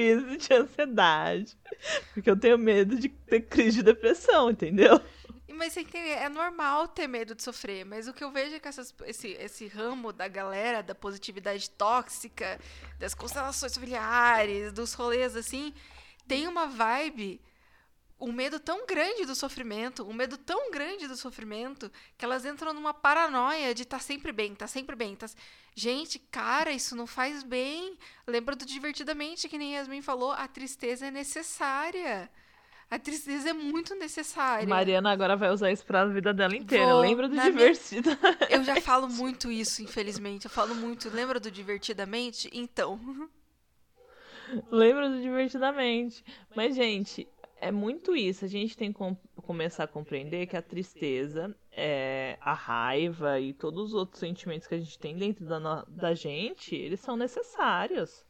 Crise 0.00 0.36
de 0.36 0.54
ansiedade. 0.54 1.58
Porque 2.14 2.30
eu 2.30 2.38
tenho 2.38 2.58
medo 2.58 2.98
de 2.98 3.08
ter 3.08 3.42
crise 3.42 3.78
de 3.78 3.82
depressão, 3.82 4.50
entendeu? 4.50 5.00
Mas 5.52 5.74
você 5.74 5.82
entende, 5.82 6.08
é 6.08 6.28
normal 6.28 6.88
ter 6.88 7.06
medo 7.06 7.34
de 7.34 7.42
sofrer, 7.42 7.84
mas 7.84 8.08
o 8.08 8.14
que 8.14 8.24
eu 8.24 8.30
vejo 8.30 8.54
é 8.54 8.58
que 8.58 8.66
essas, 8.66 8.94
esse, 9.04 9.28
esse 9.32 9.66
ramo 9.66 10.10
da 10.10 10.26
galera, 10.26 10.82
da 10.82 10.94
positividade 10.94 11.68
tóxica, 11.68 12.58
das 12.98 13.12
constelações 13.12 13.74
familiares, 13.74 14.72
dos 14.72 14.94
rolês 14.94 15.36
assim, 15.36 15.74
tem 16.26 16.48
uma 16.48 16.66
vibe, 16.66 17.42
um 18.20 18.32
medo 18.32 18.60
tão 18.60 18.86
grande 18.86 19.24
do 19.24 19.34
sofrimento, 19.34 20.06
um 20.06 20.12
medo 20.12 20.36
tão 20.36 20.70
grande 20.70 21.08
do 21.08 21.16
sofrimento, 21.16 21.90
que 22.18 22.24
elas 22.24 22.44
entram 22.44 22.74
numa 22.74 22.92
paranoia 22.92 23.74
de 23.74 23.84
tá 23.84 23.98
sempre 23.98 24.30
bem, 24.30 24.54
tá 24.54 24.66
sempre 24.66 24.94
bem. 24.94 25.16
Tá... 25.16 25.26
Gente, 25.74 26.18
cara, 26.18 26.70
isso 26.70 26.94
não 26.94 27.06
faz 27.06 27.42
bem. 27.42 27.96
Lembra 28.26 28.54
do 28.54 28.66
Divertidamente, 28.66 29.48
que 29.48 29.56
nem 29.56 29.74
Yasmin 29.74 30.02
falou, 30.02 30.32
a 30.32 30.46
tristeza 30.46 31.06
é 31.06 31.10
necessária. 31.10 32.30
A 32.90 32.98
tristeza 32.98 33.50
é 33.50 33.52
muito 33.52 33.94
necessária. 33.94 34.68
Mariana 34.68 35.12
agora 35.12 35.36
vai 35.36 35.50
usar 35.50 35.70
isso 35.70 35.86
pra 35.86 36.04
vida 36.06 36.34
dela 36.34 36.56
inteira. 36.56 36.86
Vou, 36.86 37.00
Lembra 37.00 37.28
do 37.28 37.36
Divertidamente? 37.40 38.18
Minha... 38.18 38.38
Eu 38.50 38.64
já 38.64 38.80
falo 38.80 39.08
muito 39.08 39.50
isso, 39.50 39.80
infelizmente. 39.80 40.46
Eu 40.46 40.50
falo 40.50 40.74
muito. 40.74 41.08
Lembra 41.08 41.38
do 41.38 41.50
Divertidamente? 41.50 42.50
Então. 42.52 43.00
Lembra 44.70 45.08
do 45.08 45.22
Divertidamente. 45.22 46.24
Mas, 46.56 46.74
gente, 46.74 47.28
é 47.60 47.70
muito 47.70 48.16
isso. 48.16 48.44
A 48.44 48.48
gente 48.48 48.76
tem 48.76 48.92
que 48.92 48.98
com 48.98 49.14
começar 49.36 49.84
a 49.84 49.88
compreender 49.88 50.46
que 50.46 50.56
a 50.56 50.62
tristeza, 50.62 51.54
é, 51.70 52.38
a 52.40 52.52
raiva 52.52 53.38
e 53.38 53.52
todos 53.52 53.88
os 53.88 53.94
outros 53.94 54.18
sentimentos 54.18 54.66
que 54.66 54.74
a 54.74 54.78
gente 54.78 54.98
tem 54.98 55.16
dentro 55.16 55.44
da, 55.44 55.84
da 55.86 56.14
gente, 56.14 56.74
eles 56.74 57.00
são 57.00 57.16
necessários. 57.16 58.24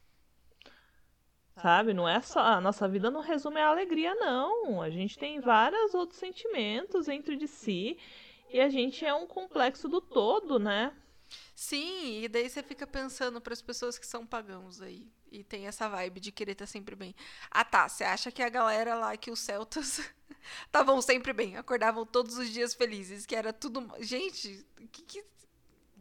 Sabe? 1.61 1.93
Não 1.93 2.07
é 2.07 2.21
só. 2.21 2.39
A 2.39 2.61
nossa 2.61 2.87
vida 2.87 3.11
não 3.11 3.21
resume 3.21 3.59
a 3.59 3.67
alegria, 3.67 4.15
não. 4.15 4.81
A 4.81 4.89
gente 4.89 5.17
tem 5.17 5.39
vários 5.39 5.93
outros 5.93 6.19
sentimentos 6.19 7.05
dentro 7.05 7.35
de 7.35 7.47
si. 7.47 7.97
E 8.49 8.59
a 8.59 8.69
gente 8.69 9.05
é 9.05 9.13
um 9.13 9.27
complexo 9.27 9.87
do 9.87 10.01
todo, 10.01 10.59
né? 10.59 10.93
Sim, 11.55 12.23
e 12.23 12.27
daí 12.27 12.49
você 12.49 12.61
fica 12.61 12.85
pensando 12.85 13.39
para 13.39 13.53
as 13.53 13.61
pessoas 13.61 13.97
que 13.97 14.05
são 14.05 14.25
pagãos 14.25 14.81
aí. 14.81 15.07
E 15.31 15.43
tem 15.43 15.65
essa 15.65 15.87
vibe 15.87 16.19
de 16.19 16.31
querer 16.31 16.51
estar 16.51 16.65
tá 16.65 16.71
sempre 16.71 16.95
bem. 16.95 17.15
Ah 17.49 17.63
tá, 17.63 17.87
você 17.87 18.03
acha 18.03 18.31
que 18.31 18.43
a 18.43 18.49
galera 18.49 18.95
lá, 18.95 19.15
que 19.15 19.31
os 19.31 19.39
celtas 19.39 20.01
estavam 20.65 21.01
sempre 21.01 21.31
bem, 21.31 21.55
acordavam 21.55 22.05
todos 22.05 22.37
os 22.37 22.49
dias 22.49 22.73
felizes, 22.73 23.25
que 23.25 23.35
era 23.35 23.53
tudo. 23.53 23.89
Gente, 24.01 24.65
que, 24.91 25.03
que 25.03 25.23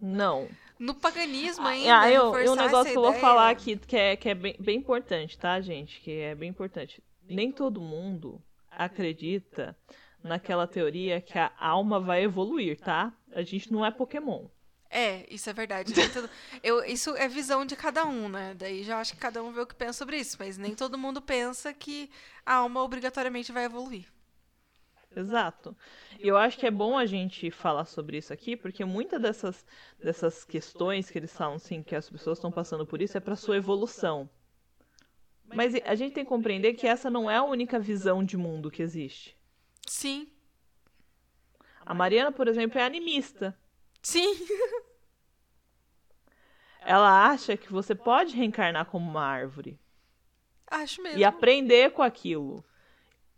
não. 0.00 0.48
No 0.78 0.94
paganismo 0.94 1.66
ah, 1.66 1.70
ainda. 1.70 2.00
Ah, 2.00 2.10
eu, 2.10 2.36
eu 2.38 2.52
um 2.52 2.56
negócio 2.56 2.90
que 2.90 2.98
eu 2.98 3.02
vou 3.02 3.12
falar 3.14 3.50
aqui 3.50 3.76
que 3.76 3.96
é, 3.96 4.16
que 4.16 4.30
é 4.30 4.34
bem, 4.34 4.56
bem 4.58 4.78
importante, 4.78 5.38
tá, 5.38 5.60
gente? 5.60 6.00
Que 6.00 6.20
é 6.20 6.34
bem 6.34 6.48
importante. 6.48 7.02
Nem 7.28 7.52
todo 7.52 7.80
mundo 7.80 8.42
acredita 8.70 9.76
naquela 10.22 10.66
teoria 10.66 11.20
que 11.20 11.38
a 11.38 11.52
alma 11.58 12.00
vai 12.00 12.24
evoluir, 12.24 12.80
tá? 12.80 13.12
A 13.32 13.42
gente 13.42 13.70
não 13.70 13.84
é 13.84 13.90
Pokémon. 13.90 14.46
É, 14.90 15.24
isso 15.32 15.48
é 15.48 15.52
verdade. 15.52 15.94
eu, 16.64 16.84
isso 16.84 17.14
é 17.16 17.28
visão 17.28 17.64
de 17.64 17.76
cada 17.76 18.04
um, 18.04 18.28
né? 18.28 18.54
Daí 18.54 18.82
já 18.82 18.98
acho 18.98 19.12
que 19.14 19.20
cada 19.20 19.42
um 19.42 19.52
vê 19.52 19.60
o 19.60 19.66
que 19.66 19.74
pensa 19.74 19.92
sobre 19.92 20.16
isso, 20.18 20.36
mas 20.38 20.58
nem 20.58 20.74
todo 20.74 20.98
mundo 20.98 21.22
pensa 21.22 21.72
que 21.72 22.10
a 22.44 22.56
alma 22.56 22.82
obrigatoriamente 22.82 23.52
vai 23.52 23.64
evoluir. 23.64 24.06
Exato. 25.14 25.76
E 26.18 26.26
eu 26.26 26.36
acho 26.36 26.58
que 26.58 26.66
é 26.66 26.70
bom 26.70 26.98
a 26.98 27.06
gente 27.06 27.50
falar 27.50 27.84
sobre 27.84 28.18
isso 28.18 28.32
aqui, 28.32 28.56
porque 28.56 28.84
muitas 28.84 29.20
dessas, 29.20 29.64
dessas 30.02 30.44
questões 30.44 31.10
que 31.10 31.18
eles 31.18 31.32
falam, 31.32 31.56
assim, 31.56 31.82
que 31.82 31.94
as 31.94 32.08
pessoas 32.08 32.38
estão 32.38 32.50
passando 32.50 32.86
por 32.86 33.00
isso, 33.00 33.16
é 33.16 33.20
para 33.20 33.36
sua 33.36 33.56
evolução. 33.56 34.28
Mas 35.52 35.74
a 35.84 35.94
gente 35.96 36.14
tem 36.14 36.24
que 36.24 36.28
compreender 36.28 36.74
que 36.74 36.86
essa 36.86 37.10
não 37.10 37.28
é 37.28 37.36
a 37.36 37.42
única 37.42 37.78
visão 37.78 38.24
de 38.24 38.36
mundo 38.36 38.70
que 38.70 38.82
existe. 38.82 39.36
Sim. 39.86 40.28
A 41.84 41.92
Mariana, 41.92 42.30
por 42.30 42.46
exemplo, 42.46 42.78
é 42.78 42.84
animista. 42.84 43.58
Sim. 44.02 44.34
Ela 46.80 47.28
acha 47.28 47.56
que 47.56 47.70
você 47.70 47.94
pode 47.94 48.34
reencarnar 48.34 48.86
como 48.86 49.08
uma 49.08 49.24
árvore. 49.24 49.78
Acho 50.66 51.02
mesmo. 51.02 51.18
E 51.18 51.24
aprender 51.24 51.92
com 51.92 52.02
aquilo. 52.02 52.64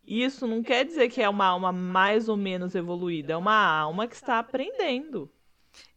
Isso 0.04 0.46
não 0.46 0.62
quer 0.62 0.84
dizer 0.84 1.08
que 1.08 1.22
é 1.22 1.28
uma 1.28 1.46
alma 1.46 1.72
mais 1.72 2.28
ou 2.28 2.36
menos 2.36 2.74
evoluída, 2.74 3.32
é 3.32 3.36
uma 3.36 3.54
alma 3.54 4.06
que 4.08 4.14
está 4.14 4.38
aprendendo. 4.38 5.30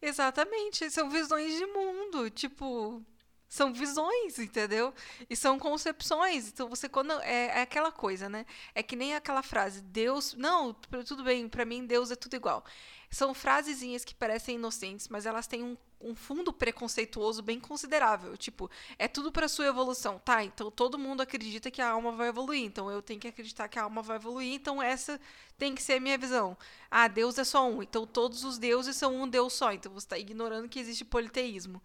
Exatamente, 0.00 0.88
são 0.90 1.10
visões 1.10 1.56
de 1.56 1.66
mundo, 1.66 2.30
tipo, 2.30 3.04
são 3.48 3.72
visões, 3.72 4.38
entendeu? 4.38 4.94
E 5.28 5.36
são 5.36 5.58
concepções. 5.58 6.48
Então 6.48 6.68
você 6.68 6.88
quando 6.88 7.12
é, 7.20 7.58
é, 7.58 7.62
aquela 7.62 7.92
coisa, 7.92 8.28
né? 8.28 8.46
É 8.74 8.82
que 8.82 8.96
nem 8.96 9.14
aquela 9.14 9.42
frase, 9.42 9.82
Deus, 9.82 10.34
não, 10.34 10.72
tudo 10.72 11.24
bem, 11.24 11.48
para 11.48 11.64
mim 11.64 11.84
Deus 11.84 12.10
é 12.10 12.16
tudo 12.16 12.36
igual. 12.36 12.64
São 13.10 13.32
frasezinhas 13.34 14.04
que 14.04 14.14
parecem 14.14 14.56
inocentes, 14.56 15.08
mas 15.08 15.26
elas 15.26 15.46
têm 15.46 15.62
um, 15.62 15.76
um 16.00 16.14
fundo 16.14 16.52
preconceituoso 16.52 17.42
bem 17.42 17.58
considerável. 17.58 18.36
Tipo, 18.36 18.70
é 18.98 19.08
tudo 19.08 19.32
para 19.32 19.48
sua 19.48 19.66
evolução. 19.66 20.18
Tá, 20.18 20.44
então 20.44 20.70
todo 20.70 20.98
mundo 20.98 21.20
acredita 21.20 21.70
que 21.70 21.80
a 21.80 21.90
alma 21.90 22.12
vai 22.12 22.28
evoluir. 22.28 22.64
Então 22.64 22.90
eu 22.90 23.00
tenho 23.00 23.20
que 23.20 23.28
acreditar 23.28 23.68
que 23.68 23.78
a 23.78 23.84
alma 23.84 24.02
vai 24.02 24.16
evoluir. 24.16 24.52
Então 24.52 24.82
essa 24.82 25.20
tem 25.56 25.74
que 25.74 25.82
ser 25.82 25.94
a 25.94 26.00
minha 26.00 26.18
visão. 26.18 26.56
Ah, 26.90 27.08
Deus 27.08 27.38
é 27.38 27.44
só 27.44 27.68
um. 27.68 27.82
Então 27.82 28.06
todos 28.06 28.44
os 28.44 28.58
deuses 28.58 28.96
são 28.96 29.14
um 29.14 29.28
Deus 29.28 29.52
só. 29.52 29.72
Então 29.72 29.92
você 29.92 30.06
está 30.06 30.18
ignorando 30.18 30.68
que 30.68 30.78
existe 30.78 31.04
politeísmo 31.04 31.82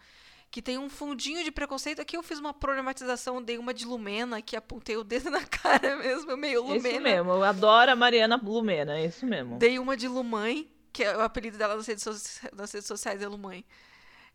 que 0.51 0.61
tem 0.61 0.78
um 0.78 0.89
fundinho 0.89 1.43
de 1.45 1.49
preconceito. 1.49 2.01
Aqui 2.01 2.17
eu 2.17 2.22
fiz 2.22 2.38
uma 2.38 2.53
problematização, 2.53 3.41
dei 3.41 3.57
uma 3.57 3.74
de 3.74 3.86
Lumena, 3.86 4.41
que 4.41 4.57
apontei 4.57 4.97
o 4.97 5.03
dedo 5.03 5.30
na 5.32 5.45
cara 5.45 5.95
mesmo, 5.95 6.36
meio 6.36 6.61
Lumena. 6.61 6.89
Isso 6.89 7.01
mesmo, 7.01 7.32
eu 7.32 7.43
adoro 7.43 7.91
a 7.91 7.95
Mariana 7.95 8.39
Lumena, 8.43 8.99
é 8.99 9.05
isso 9.05 9.26
mesmo. 9.26 9.57
Dei 9.57 9.80
uma 9.80 9.95
de 9.95 10.09
Lumãe, 10.09 10.69
que 10.92 11.04
é 11.04 11.16
o 11.16 11.22
apelido 11.22 11.58
dela 11.58 11.76
nas 11.76 11.88
redes, 11.88 12.04
so 12.04 12.12
nas 12.54 12.72
redes 12.72 12.88
sociais 12.88 13.22
é 13.22 13.28
Lumãe. 13.28 13.66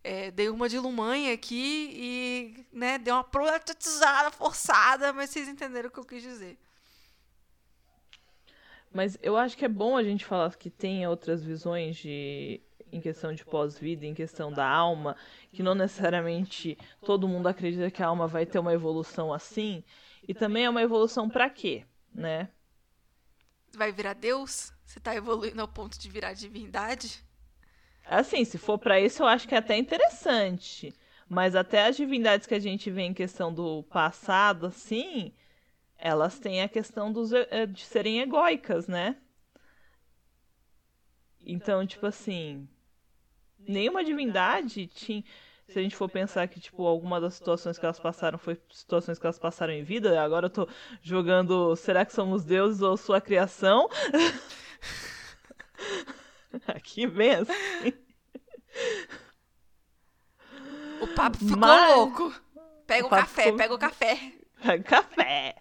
É, 0.03 0.31
dei 0.31 0.49
uma 0.49 0.69
de 0.69 0.79
Lumãe 0.79 1.33
aqui 1.33 1.91
e, 1.93 2.67
né, 2.73 2.97
deu 2.99 3.15
uma 3.15 3.25
problematizada 3.25 4.31
forçada, 4.31 5.13
mas 5.13 5.31
vocês 5.31 5.49
entenderam 5.49 5.89
o 5.89 5.93
que 5.93 5.99
eu 5.99 6.05
quis 6.05 6.23
dizer. 6.23 6.59
Mas 8.93 9.19
eu 9.21 9.37
acho 9.37 9.57
que 9.57 9.65
é 9.65 9.69
bom 9.69 9.97
a 9.97 10.03
gente 10.03 10.25
falar 10.25 10.55
que 10.57 10.71
tem 10.71 11.07
outras 11.07 11.43
visões 11.43 11.97
de 11.97 12.63
em 12.93 13.01
questão 13.01 13.35
de 13.35 13.45
pós-vida, 13.45 14.07
em 14.07 14.15
questão 14.15 14.53
da 14.53 14.67
alma, 14.67 15.17
que 15.53 15.63
não 15.63 15.75
necessariamente 15.75 16.79
todo 17.05 17.29
mundo 17.29 17.49
acredita 17.49 17.91
que 17.91 18.03
a 18.03 18.07
alma 18.07 18.27
vai 18.27 18.47
ter 18.47 18.59
uma 18.59 18.73
evolução 18.73 19.33
assim, 19.35 19.83
e 20.27 20.33
também 20.33 20.65
é 20.65 20.71
uma 20.71 20.83
evolução 20.83 21.29
para 21.29 21.51
quê, 21.51 21.85
né? 22.15 22.49
Vai 23.75 23.93
virar 23.93 24.15
Deus? 24.15 24.73
Você 24.87 25.01
tá 25.01 25.14
evoluindo 25.14 25.61
ao 25.61 25.66
ponto 25.68 25.99
de 25.99 26.09
virar 26.09 26.32
divindade? 26.32 27.22
Assim, 28.05 28.45
se 28.45 28.57
for 28.57 28.78
para 28.78 29.01
isso, 29.01 29.22
eu 29.22 29.26
acho 29.26 29.47
que 29.49 29.55
é 29.55 29.59
até 29.59 29.76
interessante. 29.76 30.95
Mas 31.28 31.57
até 31.57 31.89
as 31.89 31.97
divindades 31.97 32.47
que 32.47 32.55
a 32.55 32.61
gente 32.61 32.89
vê 32.89 33.03
em 33.03 33.12
questão 33.12 33.53
do 33.53 33.82
passado, 33.82 34.66
assim, 34.66 35.34
elas 35.99 36.39
têm 36.39 36.62
a 36.62 36.68
questão 36.68 37.12
dos, 37.12 37.32
eh, 37.32 37.66
de 37.66 37.84
serem 37.84 38.20
egóicas, 38.20 38.87
né? 38.87 39.16
Então, 41.45 41.84
tipo 41.84 42.07
assim, 42.07 42.68
nenhuma 43.59 44.05
divindade 44.05 44.87
tinha. 44.87 45.24
Se 45.68 45.80
a 45.80 45.82
gente 45.82 45.97
for 45.97 46.09
pensar 46.09 46.47
que, 46.47 46.61
tipo, 46.61 46.87
alguma 46.87 47.20
das 47.20 47.34
situações 47.34 47.76
que 47.76 47.84
elas 47.84 47.99
passaram 47.99 48.39
foi 48.39 48.57
situações 48.70 49.18
que 49.18 49.26
elas 49.26 49.39
passaram 49.39 49.72
em 49.72 49.82
vida, 49.82 50.22
agora 50.22 50.47
eu 50.47 50.51
tô 50.51 50.68
jogando 51.03 51.74
será 51.74 52.05
que 52.05 52.12
somos 52.12 52.45
deuses 52.45 52.82
ou 52.82 52.97
sua 52.97 53.20
criação? 53.20 53.89
Aqui 56.66 57.07
vem 57.07 57.35
assim. 57.35 57.93
O 61.01 61.07
papo 61.09 61.39
ficou 61.39 61.59
Mas... 61.59 61.97
louco. 61.97 62.35
Pega 62.87 63.05
o, 63.05 63.07
o 63.07 63.11
café, 63.11 63.43
ficou... 63.43 63.59
pega 63.59 63.74
o 63.74 63.79
café. 63.79 64.33
Pega 64.62 64.81
o 64.81 64.85
café. 64.85 65.57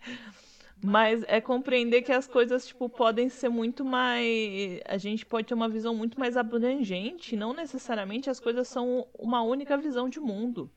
Mas 0.83 1.23
é 1.27 1.41
compreender 1.41 2.03
que 2.03 2.11
as 2.11 2.27
coisas, 2.27 2.67
tipo, 2.67 2.87
podem 2.87 3.27
ser 3.27 3.49
muito 3.49 3.83
mais. 3.83 4.79
A 4.85 4.97
gente 4.97 5.25
pode 5.25 5.47
ter 5.47 5.53
uma 5.53 5.67
visão 5.67 5.95
muito 5.95 6.19
mais 6.19 6.37
abrangente. 6.37 7.35
Não 7.35 7.53
necessariamente 7.53 8.29
as 8.29 8.39
coisas 8.39 8.67
são 8.67 9.07
uma 9.13 9.41
única 9.41 9.77
visão 9.77 10.07
de 10.07 10.19
mundo. 10.19 10.71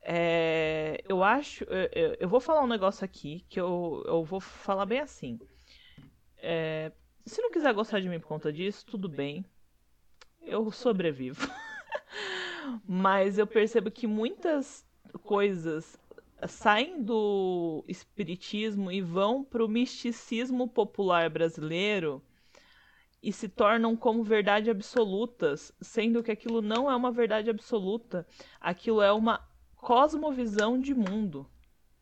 É, 0.00 1.02
eu 1.08 1.22
acho. 1.22 1.64
Eu, 1.64 2.16
eu, 2.20 2.28
vou 2.28 2.40
falar 2.40 2.62
um 2.62 2.66
negócio 2.66 3.04
aqui 3.04 3.44
que 3.48 3.60
eu, 3.60 4.02
eu 4.06 4.24
vou 4.24 4.40
falar 4.40 4.86
bem 4.86 5.00
assim. 5.00 5.38
É, 6.38 6.92
se 7.26 7.40
não 7.40 7.50
quiser 7.50 7.72
gostar 7.72 8.00
de 8.00 8.08
mim 8.08 8.20
por 8.20 8.28
conta 8.28 8.52
disso, 8.52 8.84
tudo 8.86 9.08
bem. 9.08 9.44
Eu 10.42 10.70
sobrevivo. 10.70 11.46
Mas 12.86 13.38
eu 13.38 13.46
percebo 13.46 13.90
que 13.90 14.06
muitas 14.06 14.86
coisas 15.22 15.98
saem 16.48 17.02
do 17.02 17.84
espiritismo 17.88 18.90
e 18.90 19.00
vão 19.00 19.44
para 19.44 19.64
o 19.64 19.68
misticismo 19.68 20.68
popular 20.68 21.30
brasileiro 21.30 22.22
e 23.22 23.32
se 23.32 23.48
tornam 23.48 23.96
como 23.96 24.22
verdade 24.22 24.68
absolutas, 24.68 25.72
sendo 25.80 26.22
que 26.22 26.30
aquilo 26.30 26.60
não 26.60 26.90
é 26.90 26.94
uma 26.94 27.10
verdade 27.10 27.48
absoluta, 27.48 28.26
aquilo 28.60 29.00
é 29.00 29.10
uma 29.10 29.48
cosmovisão 29.76 30.78
de 30.78 30.94
mundo. 30.94 31.48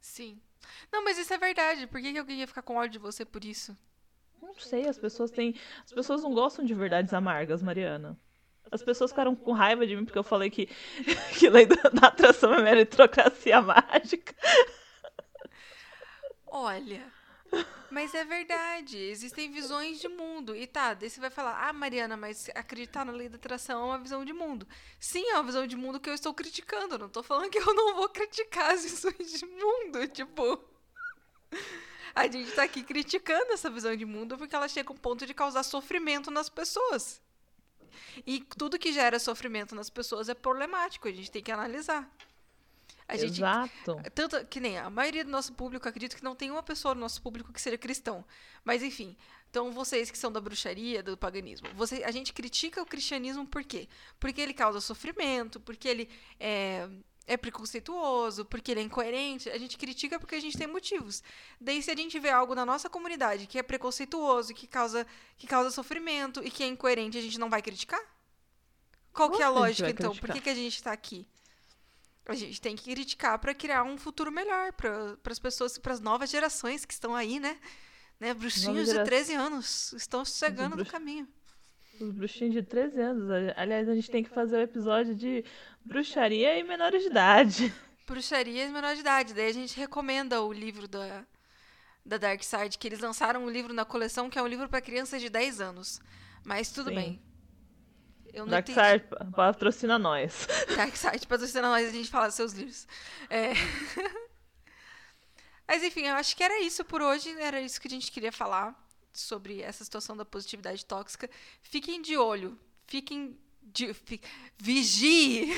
Sim. 0.00 0.40
Não, 0.90 1.04
mas 1.04 1.18
isso 1.18 1.32
é 1.32 1.38
verdade. 1.38 1.86
Por 1.86 2.00
que, 2.00 2.12
que 2.12 2.18
alguém 2.18 2.40
ia 2.40 2.46
ficar 2.46 2.62
com 2.62 2.76
ódio 2.76 2.92
de 2.92 2.98
você 2.98 3.24
por 3.24 3.44
isso? 3.44 3.76
Não 4.42 4.54
sei, 4.58 4.88
as 4.88 4.98
pessoas 4.98 5.30
têm. 5.30 5.54
As 5.84 5.92
pessoas 5.92 6.22
não 6.22 6.34
gostam 6.34 6.64
de 6.64 6.74
verdades 6.74 7.14
amargas, 7.14 7.62
Mariana. 7.62 8.18
As 8.70 8.82
pessoas 8.82 9.10
ficaram 9.12 9.36
com 9.36 9.52
raiva 9.52 9.86
de 9.86 9.94
mim 9.94 10.04
porque 10.04 10.18
eu 10.18 10.24
falei 10.24 10.50
que, 10.50 10.66
que 11.38 11.48
lei 11.48 11.66
da 11.66 12.08
atração 12.08 12.52
é 12.54 12.62
meritocracia 12.62 13.62
mágica. 13.62 14.34
Olha, 16.46 17.10
mas 17.90 18.14
é 18.14 18.24
verdade. 18.24 18.98
Existem 18.98 19.50
visões 19.50 20.00
de 20.00 20.08
mundo. 20.08 20.56
E 20.56 20.66
tá, 20.66 20.94
daí 20.94 21.08
você 21.08 21.20
vai 21.20 21.30
falar, 21.30 21.68
ah, 21.68 21.72
Mariana, 21.72 22.16
mas 22.16 22.48
acreditar 22.54 23.04
na 23.04 23.12
lei 23.12 23.28
da 23.28 23.36
atração 23.36 23.82
é 23.82 23.84
uma 23.84 23.98
visão 23.98 24.24
de 24.24 24.32
mundo. 24.32 24.66
Sim, 24.98 25.24
é 25.28 25.34
uma 25.34 25.44
visão 25.44 25.66
de 25.66 25.76
mundo 25.76 26.00
que 26.00 26.10
eu 26.10 26.14
estou 26.14 26.34
criticando. 26.34 26.98
não 26.98 27.08
tô 27.08 27.22
falando 27.22 27.50
que 27.50 27.58
eu 27.58 27.74
não 27.74 27.94
vou 27.94 28.08
criticar 28.08 28.72
as 28.72 28.82
visões 28.82 29.38
de 29.38 29.46
mundo. 29.46 30.08
Tipo. 30.12 30.64
A 32.14 32.26
gente 32.28 32.50
tá 32.52 32.64
aqui 32.64 32.82
criticando 32.82 33.52
essa 33.52 33.70
visão 33.70 33.96
de 33.96 34.04
mundo 34.04 34.36
porque 34.36 34.54
ela 34.54 34.68
chega 34.68 34.90
a 34.90 34.92
um 34.92 34.96
ponto 34.96 35.26
de 35.26 35.34
causar 35.34 35.62
sofrimento 35.62 36.30
nas 36.30 36.48
pessoas. 36.48 37.20
E 38.26 38.40
tudo 38.56 38.78
que 38.78 38.92
gera 38.92 39.18
sofrimento 39.18 39.74
nas 39.74 39.90
pessoas 39.90 40.28
é 40.28 40.34
problemático, 40.34 41.08
a 41.08 41.12
gente 41.12 41.30
tem 41.30 41.42
que 41.42 41.52
analisar. 41.52 42.10
A 43.08 43.16
gente, 43.16 43.38
Exato. 43.38 44.00
Tanto 44.14 44.44
que 44.46 44.60
nem 44.60 44.78
a 44.78 44.88
maioria 44.88 45.24
do 45.24 45.30
nosso 45.30 45.52
público, 45.52 45.88
acredito 45.88 46.16
que 46.16 46.24
não 46.24 46.34
tem 46.34 46.50
uma 46.50 46.62
pessoa 46.62 46.94
no 46.94 47.00
nosso 47.00 47.20
público 47.20 47.52
que 47.52 47.60
seja 47.60 47.76
cristão. 47.76 48.24
Mas 48.64 48.82
enfim, 48.82 49.16
então 49.50 49.70
vocês 49.70 50.10
que 50.10 50.16
são 50.16 50.32
da 50.32 50.40
bruxaria, 50.40 51.02
do 51.02 51.16
paganismo, 51.16 51.68
você, 51.74 52.02
a 52.04 52.10
gente 52.10 52.32
critica 52.32 52.80
o 52.80 52.86
cristianismo 52.86 53.46
por 53.46 53.64
quê? 53.64 53.88
Porque 54.18 54.40
ele 54.40 54.54
causa 54.54 54.80
sofrimento, 54.80 55.60
porque 55.60 55.88
ele 55.88 56.08
é, 56.40 56.88
é 57.26 57.36
preconceituoso, 57.36 58.44
porque 58.44 58.70
ele 58.72 58.80
é 58.80 58.82
incoerente. 58.82 59.50
A 59.50 59.58
gente 59.58 59.78
critica 59.78 60.18
porque 60.18 60.34
a 60.34 60.40
gente 60.40 60.56
tem 60.56 60.66
motivos. 60.66 61.22
Daí 61.60 61.82
se 61.82 61.90
a 61.90 61.96
gente 61.96 62.18
vê 62.18 62.30
algo 62.30 62.54
na 62.54 62.66
nossa 62.66 62.90
comunidade 62.90 63.46
que 63.46 63.58
é 63.58 63.62
preconceituoso, 63.62 64.54
que 64.54 64.66
causa, 64.66 65.06
que 65.36 65.46
causa 65.46 65.70
sofrimento 65.70 66.42
e 66.44 66.50
que 66.50 66.62
é 66.62 66.66
incoerente, 66.66 67.18
a 67.18 67.22
gente 67.22 67.38
não 67.38 67.50
vai 67.50 67.62
criticar? 67.62 68.00
Qual 69.12 69.30
que 69.30 69.42
é 69.42 69.44
a 69.44 69.50
lógica, 69.50 69.90
então? 69.90 70.14
Por 70.16 70.30
que, 70.30 70.40
que 70.40 70.50
a 70.50 70.54
gente 70.54 70.76
está 70.76 70.92
aqui? 70.92 71.26
a 72.26 72.34
gente 72.34 72.60
tem 72.60 72.76
que 72.76 72.84
criticar 72.84 73.38
para 73.38 73.52
criar 73.52 73.82
um 73.82 73.98
futuro 73.98 74.30
melhor 74.30 74.72
para 74.72 75.16
as 75.28 75.38
pessoas, 75.38 75.76
para 75.76 75.92
as 75.92 76.00
novas 76.00 76.30
gerações 76.30 76.84
que 76.84 76.92
estão 76.92 77.14
aí, 77.14 77.40
né? 77.40 77.58
né? 78.20 78.32
Bruxinhos 78.32 78.88
de 78.88 79.02
13 79.02 79.34
anos 79.34 79.92
estão 79.94 80.24
chegando 80.24 80.76
no 80.76 80.86
caminho. 80.86 81.26
Os 82.00 82.10
bruxinhos 82.10 82.54
de 82.54 82.62
13 82.62 83.00
anos. 83.00 83.28
Aliás, 83.56 83.88
a 83.88 83.94
gente 83.94 84.10
tem 84.10 84.22
que 84.22 84.30
fazer 84.30 84.56
o 84.56 84.58
um 84.60 84.62
episódio 84.62 85.14
de 85.14 85.44
bruxaria 85.84 86.58
e 86.58 86.62
menores 86.62 87.02
de 87.02 87.08
idade. 87.08 87.74
Bruxaria 88.06 88.64
e 88.64 88.68
menores 88.68 88.96
de 88.96 89.02
idade. 89.02 89.34
Daí 89.34 89.48
a 89.48 89.52
gente 89.52 89.76
recomenda 89.76 90.42
o 90.42 90.52
livro 90.52 90.88
da, 90.88 91.24
da 92.04 92.18
Dark 92.18 92.42
Side, 92.42 92.78
que 92.78 92.88
eles 92.88 93.00
lançaram 93.00 93.44
um 93.44 93.50
livro 93.50 93.72
na 93.72 93.84
coleção 93.84 94.28
que 94.28 94.38
é 94.38 94.42
um 94.42 94.46
livro 94.46 94.68
para 94.68 94.80
crianças 94.80 95.20
de 95.20 95.28
10 95.28 95.60
anos. 95.60 96.00
Mas 96.44 96.70
tudo 96.70 96.90
Sim. 96.90 96.96
bem. 96.96 97.22
Eu 98.32 98.46
não 98.46 98.50
Darkseid 98.50 99.04
patrocina 99.34 99.98
nós. 99.98 100.46
Darkseid 100.74 101.26
patrocina 101.26 101.68
nós 101.68 101.88
a 101.88 101.92
gente 101.92 102.10
fala 102.10 102.26
dos 102.26 102.34
seus 102.34 102.52
livros. 102.52 102.88
É... 103.28 103.52
Mas 105.68 105.82
enfim, 105.82 106.06
eu 106.06 106.14
acho 106.14 106.34
que 106.36 106.42
era 106.42 106.60
isso 106.62 106.84
por 106.84 107.02
hoje. 107.02 107.30
Era 107.38 107.60
isso 107.60 107.80
que 107.80 107.88
a 107.88 107.90
gente 107.90 108.10
queria 108.10 108.32
falar 108.32 108.74
sobre 109.12 109.60
essa 109.60 109.84
situação 109.84 110.16
da 110.16 110.24
positividade 110.24 110.84
tóxica. 110.84 111.28
Fiquem 111.60 112.00
de 112.00 112.16
olho. 112.16 112.58
Fiquem 112.86 113.38
de. 113.72 113.94
Vigie! 114.58 115.48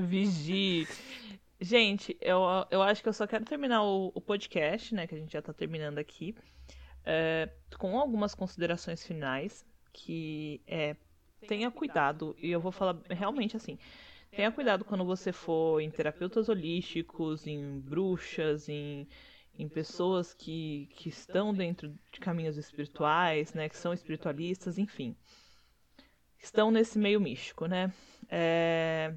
Vigie. 0.00 0.88
Gente, 1.60 2.16
eu, 2.20 2.40
eu 2.70 2.82
acho 2.82 3.02
que 3.02 3.08
eu 3.08 3.12
só 3.12 3.26
quero 3.26 3.44
terminar 3.44 3.82
o, 3.82 4.12
o 4.14 4.20
podcast, 4.20 4.94
né? 4.94 5.06
Que 5.06 5.14
a 5.14 5.18
gente 5.18 5.32
já 5.32 5.42
tá 5.42 5.52
terminando 5.52 5.98
aqui. 5.98 6.34
É, 7.04 7.48
com 7.78 7.98
algumas 7.98 8.34
considerações 8.34 9.06
finais. 9.06 9.64
Que 9.92 10.60
é 10.66 10.96
tenha 11.44 11.70
cuidado, 11.70 12.34
e 12.38 12.50
eu 12.50 12.60
vou 12.60 12.72
falar 12.72 12.98
realmente 13.10 13.56
assim, 13.56 13.78
tenha 14.30 14.50
cuidado 14.50 14.84
quando 14.84 15.04
você 15.04 15.32
for 15.32 15.80
em 15.80 15.90
terapeutas 15.90 16.48
holísticos, 16.48 17.46
em 17.46 17.80
bruxas, 17.80 18.68
em, 18.68 19.06
em 19.56 19.68
pessoas 19.68 20.34
que, 20.34 20.88
que 20.96 21.08
estão 21.08 21.54
dentro 21.54 21.94
de 22.12 22.20
caminhos 22.20 22.56
espirituais, 22.56 23.52
né, 23.54 23.68
que 23.68 23.76
são 23.76 23.92
espiritualistas, 23.92 24.78
enfim. 24.78 25.16
Estão 26.44 26.70
nesse 26.70 26.98
meio 26.98 27.18
místico, 27.18 27.64
né? 27.64 27.90
É, 28.28 29.14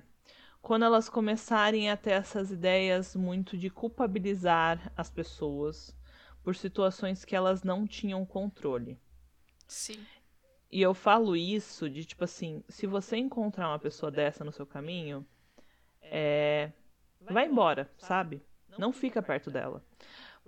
quando 0.61 0.85
elas 0.85 1.09
começarem 1.09 1.91
a 1.91 1.97
ter 1.97 2.11
essas 2.11 2.51
ideias 2.51 3.17
muito 3.17 3.57
de 3.57 3.69
culpabilizar 3.69 4.93
as 4.95 5.09
pessoas 5.09 5.93
por 6.41 6.55
situações 6.55 7.25
que 7.25 7.35
elas 7.35 7.63
não 7.63 7.85
tinham 7.85 8.25
controle. 8.25 8.97
Sim. 9.67 9.99
E 10.71 10.81
eu 10.81 10.93
falo 10.93 11.35
isso 11.35 11.89
de 11.89 12.05
tipo 12.05 12.23
assim, 12.23 12.63
se 12.69 12.87
você 12.87 13.17
encontrar 13.17 13.67
uma 13.67 13.79
pessoa 13.79 14.09
dessa 14.09 14.45
no 14.45 14.51
seu 14.53 14.65
caminho, 14.65 15.27
é... 16.01 16.71
vai 17.19 17.45
embora, 17.45 17.91
sabe? 17.97 18.41
Não 18.77 18.93
fica 18.93 19.21
perto 19.21 19.51
dela. 19.51 19.83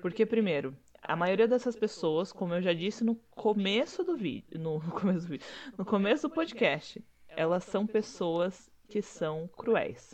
Porque, 0.02 0.26
primeiro, 0.26 0.74
a 1.10 1.16
maioria 1.16 1.48
dessas 1.48 1.76
pessoas, 1.76 2.32
como 2.32 2.54
eu 2.54 2.62
já 2.62 2.72
disse 2.72 3.04
no 3.04 3.16
começo 3.32 4.04
do 4.04 4.16
vídeo, 4.16 4.60
no 4.60 4.80
começo 4.94 5.26
do 5.26 5.32
vídeo, 5.32 5.48
no 5.76 5.84
começo 5.84 6.28
do 6.28 6.34
podcast, 6.34 7.04
elas 7.30 7.64
são 7.64 7.88
pessoas 7.88 8.70
que 8.88 9.02
são 9.02 9.48
cruéis. 9.48 10.14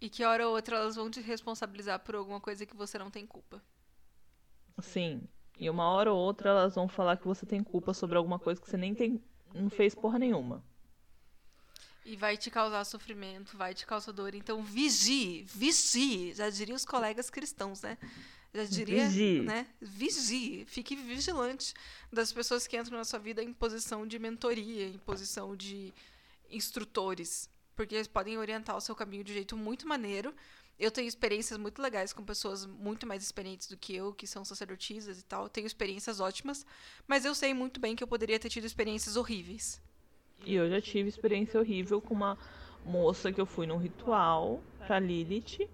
E 0.00 0.10
que 0.10 0.24
hora 0.24 0.48
ou 0.48 0.56
outra 0.56 0.76
elas 0.76 0.96
vão 0.96 1.08
te 1.08 1.20
responsabilizar 1.20 2.00
por 2.00 2.16
alguma 2.16 2.40
coisa 2.40 2.66
que 2.66 2.76
você 2.76 2.98
não 2.98 3.12
tem 3.12 3.24
culpa. 3.24 3.62
Sim, 4.80 5.22
e 5.56 5.70
uma 5.70 5.88
hora 5.90 6.12
ou 6.12 6.18
outra 6.18 6.50
elas 6.50 6.74
vão 6.74 6.88
falar 6.88 7.16
que 7.16 7.28
você 7.28 7.46
tem 7.46 7.62
culpa 7.62 7.94
sobre 7.94 8.18
alguma 8.18 8.40
coisa 8.40 8.60
que 8.60 8.68
você 8.68 8.76
nem 8.76 8.92
tem, 8.92 9.22
não 9.54 9.70
fez 9.70 9.94
porra 9.94 10.18
nenhuma. 10.18 10.64
E 12.04 12.16
vai 12.16 12.36
te 12.36 12.50
causar 12.50 12.84
sofrimento, 12.84 13.56
vai 13.56 13.74
te 13.74 13.86
causar 13.86 14.12
dor. 14.12 14.34
Então 14.34 14.62
vigie, 14.62 15.44
vigie. 15.44 16.34
Já 16.34 16.50
diria 16.50 16.74
os 16.74 16.84
colegas 16.84 17.30
cristãos, 17.30 17.82
né? 17.82 17.96
Já 18.52 18.64
diria, 18.64 19.08
vigie. 19.08 19.40
né? 19.40 19.66
Vigie, 19.80 20.64
fique 20.66 20.94
vigilante 20.94 21.74
das 22.12 22.32
pessoas 22.32 22.66
que 22.66 22.76
entram 22.76 22.98
na 22.98 23.04
sua 23.04 23.18
vida 23.18 23.42
em 23.42 23.52
posição 23.52 24.06
de 24.06 24.18
mentoria, 24.18 24.86
em 24.86 24.98
posição 24.98 25.56
de 25.56 25.92
instrutores, 26.50 27.48
porque 27.74 27.94
eles 27.94 28.06
podem 28.06 28.38
orientar 28.38 28.76
o 28.76 28.80
seu 28.80 28.94
caminho 28.94 29.24
de 29.24 29.32
um 29.32 29.34
jeito 29.34 29.56
muito 29.56 29.88
maneiro 29.88 30.32
eu 30.78 30.90
tenho 30.90 31.06
experiências 31.06 31.58
muito 31.58 31.80
legais 31.80 32.12
com 32.12 32.24
pessoas 32.24 32.66
muito 32.66 33.06
mais 33.06 33.22
experientes 33.22 33.68
do 33.68 33.76
que 33.76 33.94
eu, 33.94 34.12
que 34.12 34.26
são 34.26 34.44
sacerdotisas 34.44 35.20
e 35.20 35.24
tal. 35.24 35.48
tenho 35.48 35.66
experiências 35.66 36.20
ótimas, 36.20 36.66
mas 37.06 37.24
eu 37.24 37.34
sei 37.34 37.54
muito 37.54 37.80
bem 37.80 37.94
que 37.94 38.02
eu 38.02 38.08
poderia 38.08 38.38
ter 38.38 38.48
tido 38.48 38.64
experiências 38.64 39.16
horríveis. 39.16 39.80
E 40.44 40.54
eu 40.54 40.68
já 40.68 40.80
tive 40.80 41.08
experiência 41.08 41.58
horrível 41.58 42.00
com 42.00 42.14
uma 42.14 42.38
moça 42.84 43.32
que 43.32 43.40
eu 43.40 43.46
fui 43.46 43.66
num 43.66 43.78
ritual 43.78 44.60
pra 44.86 44.98
Lilith, 44.98 45.68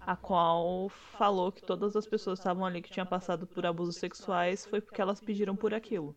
a 0.00 0.16
qual 0.16 0.88
falou 0.88 1.52
que 1.52 1.62
todas 1.62 1.94
as 1.94 2.06
pessoas 2.06 2.38
que 2.38 2.42
estavam 2.42 2.64
ali 2.64 2.80
que 2.80 2.90
tinham 2.90 3.06
passado 3.06 3.46
por 3.46 3.66
abusos 3.66 3.96
sexuais 3.96 4.64
foi 4.64 4.80
porque 4.80 5.00
elas 5.00 5.20
pediram 5.20 5.54
por 5.54 5.74
aquilo. 5.74 6.16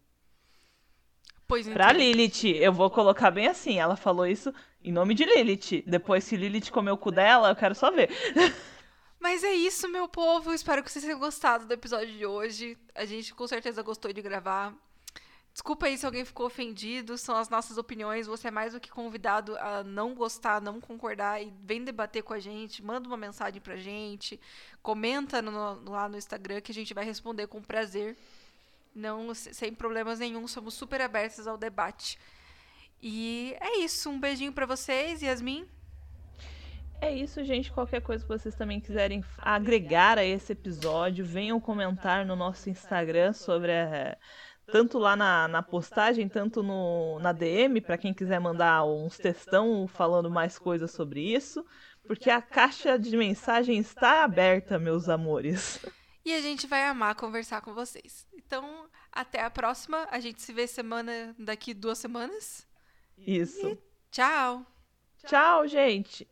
Pois 1.47 1.67
então. 1.67 1.73
Pra 1.73 1.91
Lilith, 1.91 2.45
eu 2.45 2.71
vou 2.71 2.89
colocar 2.89 3.29
bem 3.29 3.47
assim. 3.47 3.77
Ela 3.77 3.97
falou 3.97 4.25
isso 4.25 4.53
em 4.81 4.91
nome 4.93 5.13
de 5.13 5.25
Lilith. 5.25 5.83
Depois, 5.85 6.23
se 6.23 6.37
Lilith 6.37 6.71
comeu 6.71 6.93
o 6.93 6.97
cu 6.97 7.11
dela, 7.11 7.49
eu 7.49 7.55
quero 7.57 7.75
só 7.75 7.91
ver. 7.91 8.09
Mas 9.19 9.43
é 9.43 9.53
isso, 9.53 9.89
meu 9.89 10.07
povo. 10.07 10.53
Espero 10.53 10.81
que 10.81 10.89
vocês 10.89 11.03
tenham 11.03 11.19
gostado 11.19 11.65
do 11.65 11.73
episódio 11.73 12.15
de 12.17 12.25
hoje. 12.25 12.77
A 12.95 13.03
gente 13.03 13.35
com 13.35 13.45
certeza 13.45 13.83
gostou 13.83 14.13
de 14.13 14.21
gravar. 14.21 14.73
Desculpa 15.53 15.85
aí 15.85 15.97
se 15.97 16.05
alguém 16.05 16.23
ficou 16.23 16.45
ofendido, 16.45 17.17
são 17.17 17.35
as 17.35 17.49
nossas 17.49 17.77
opiniões. 17.77 18.25
Você 18.25 18.47
é 18.47 18.51
mais 18.51 18.71
do 18.73 18.79
que 18.79 18.89
convidado 18.89 19.57
a 19.57 19.83
não 19.83 20.15
gostar, 20.15 20.61
não 20.61 20.79
concordar 20.79 21.41
e 21.41 21.51
vem 21.63 21.83
debater 21.83 22.23
com 22.23 22.33
a 22.33 22.39
gente. 22.39 22.81
Manda 22.81 23.07
uma 23.07 23.17
mensagem 23.17 23.59
pra 23.59 23.75
gente, 23.75 24.39
comenta 24.81 25.41
no, 25.41 25.89
lá 25.89 26.07
no 26.07 26.17
Instagram 26.17 26.61
que 26.61 26.71
a 26.71 26.75
gente 26.75 26.93
vai 26.93 27.03
responder 27.03 27.47
com 27.47 27.61
prazer. 27.61 28.15
Não, 28.95 29.33
sem 29.33 29.73
problemas 29.73 30.19
nenhum, 30.19 30.47
somos 30.47 30.73
super 30.73 31.01
abertos 31.01 31.45
ao 31.45 31.57
debate. 31.57 32.17
E 33.01 33.55
é 33.59 33.79
isso, 33.79 34.09
um 34.09 34.19
beijinho 34.19 34.53
para 34.53 34.65
vocês, 34.65 35.21
Yasmin. 35.21 35.67
É 37.01 37.11
isso, 37.11 37.43
gente. 37.43 37.71
Qualquer 37.71 37.99
coisa 38.01 38.23
que 38.23 38.29
vocês 38.29 38.53
também 38.53 38.79
quiserem 38.79 39.23
agregar 39.39 40.19
a 40.19 40.23
esse 40.23 40.53
episódio, 40.53 41.25
venham 41.25 41.59
comentar 41.59 42.23
no 42.23 42.35
nosso 42.35 42.69
Instagram 42.69 43.33
sobre 43.33 43.71
a, 43.71 44.15
tanto 44.67 44.97
lá 44.97 45.15
na, 45.15 45.47
na 45.47 45.61
postagem, 45.61 46.27
tanto 46.27 46.61
no, 46.61 47.19
na 47.19 47.31
DM, 47.31 47.81
para 47.81 47.97
quem 47.97 48.13
quiser 48.13 48.39
mandar 48.39 48.83
uns 48.85 49.17
textão 49.17 49.87
falando 49.87 50.29
mais 50.29 50.57
coisas 50.59 50.91
sobre 50.91 51.21
isso, 51.21 51.65
porque 52.05 52.29
a 52.29 52.41
caixa 52.41 52.97
de 52.97 53.15
mensagem 53.15 53.77
está 53.77 54.23
aberta, 54.23 54.79
meus 54.79 55.09
amores. 55.09 55.79
E 56.23 56.33
a 56.33 56.41
gente 56.41 56.67
vai 56.67 56.85
amar 56.85 57.15
conversar 57.15 57.61
com 57.61 57.73
vocês. 57.73 58.27
Então, 58.33 58.87
até 59.11 59.43
a 59.43 59.49
próxima. 59.49 60.07
A 60.11 60.19
gente 60.19 60.41
se 60.41 60.53
vê 60.53 60.67
semana 60.67 61.35
daqui 61.37 61.73
duas 61.73 61.97
semanas. 61.97 62.67
Isso. 63.17 63.67
E 63.67 63.77
tchau. 64.11 64.65
Tchau, 65.25 65.67
gente. 65.67 66.27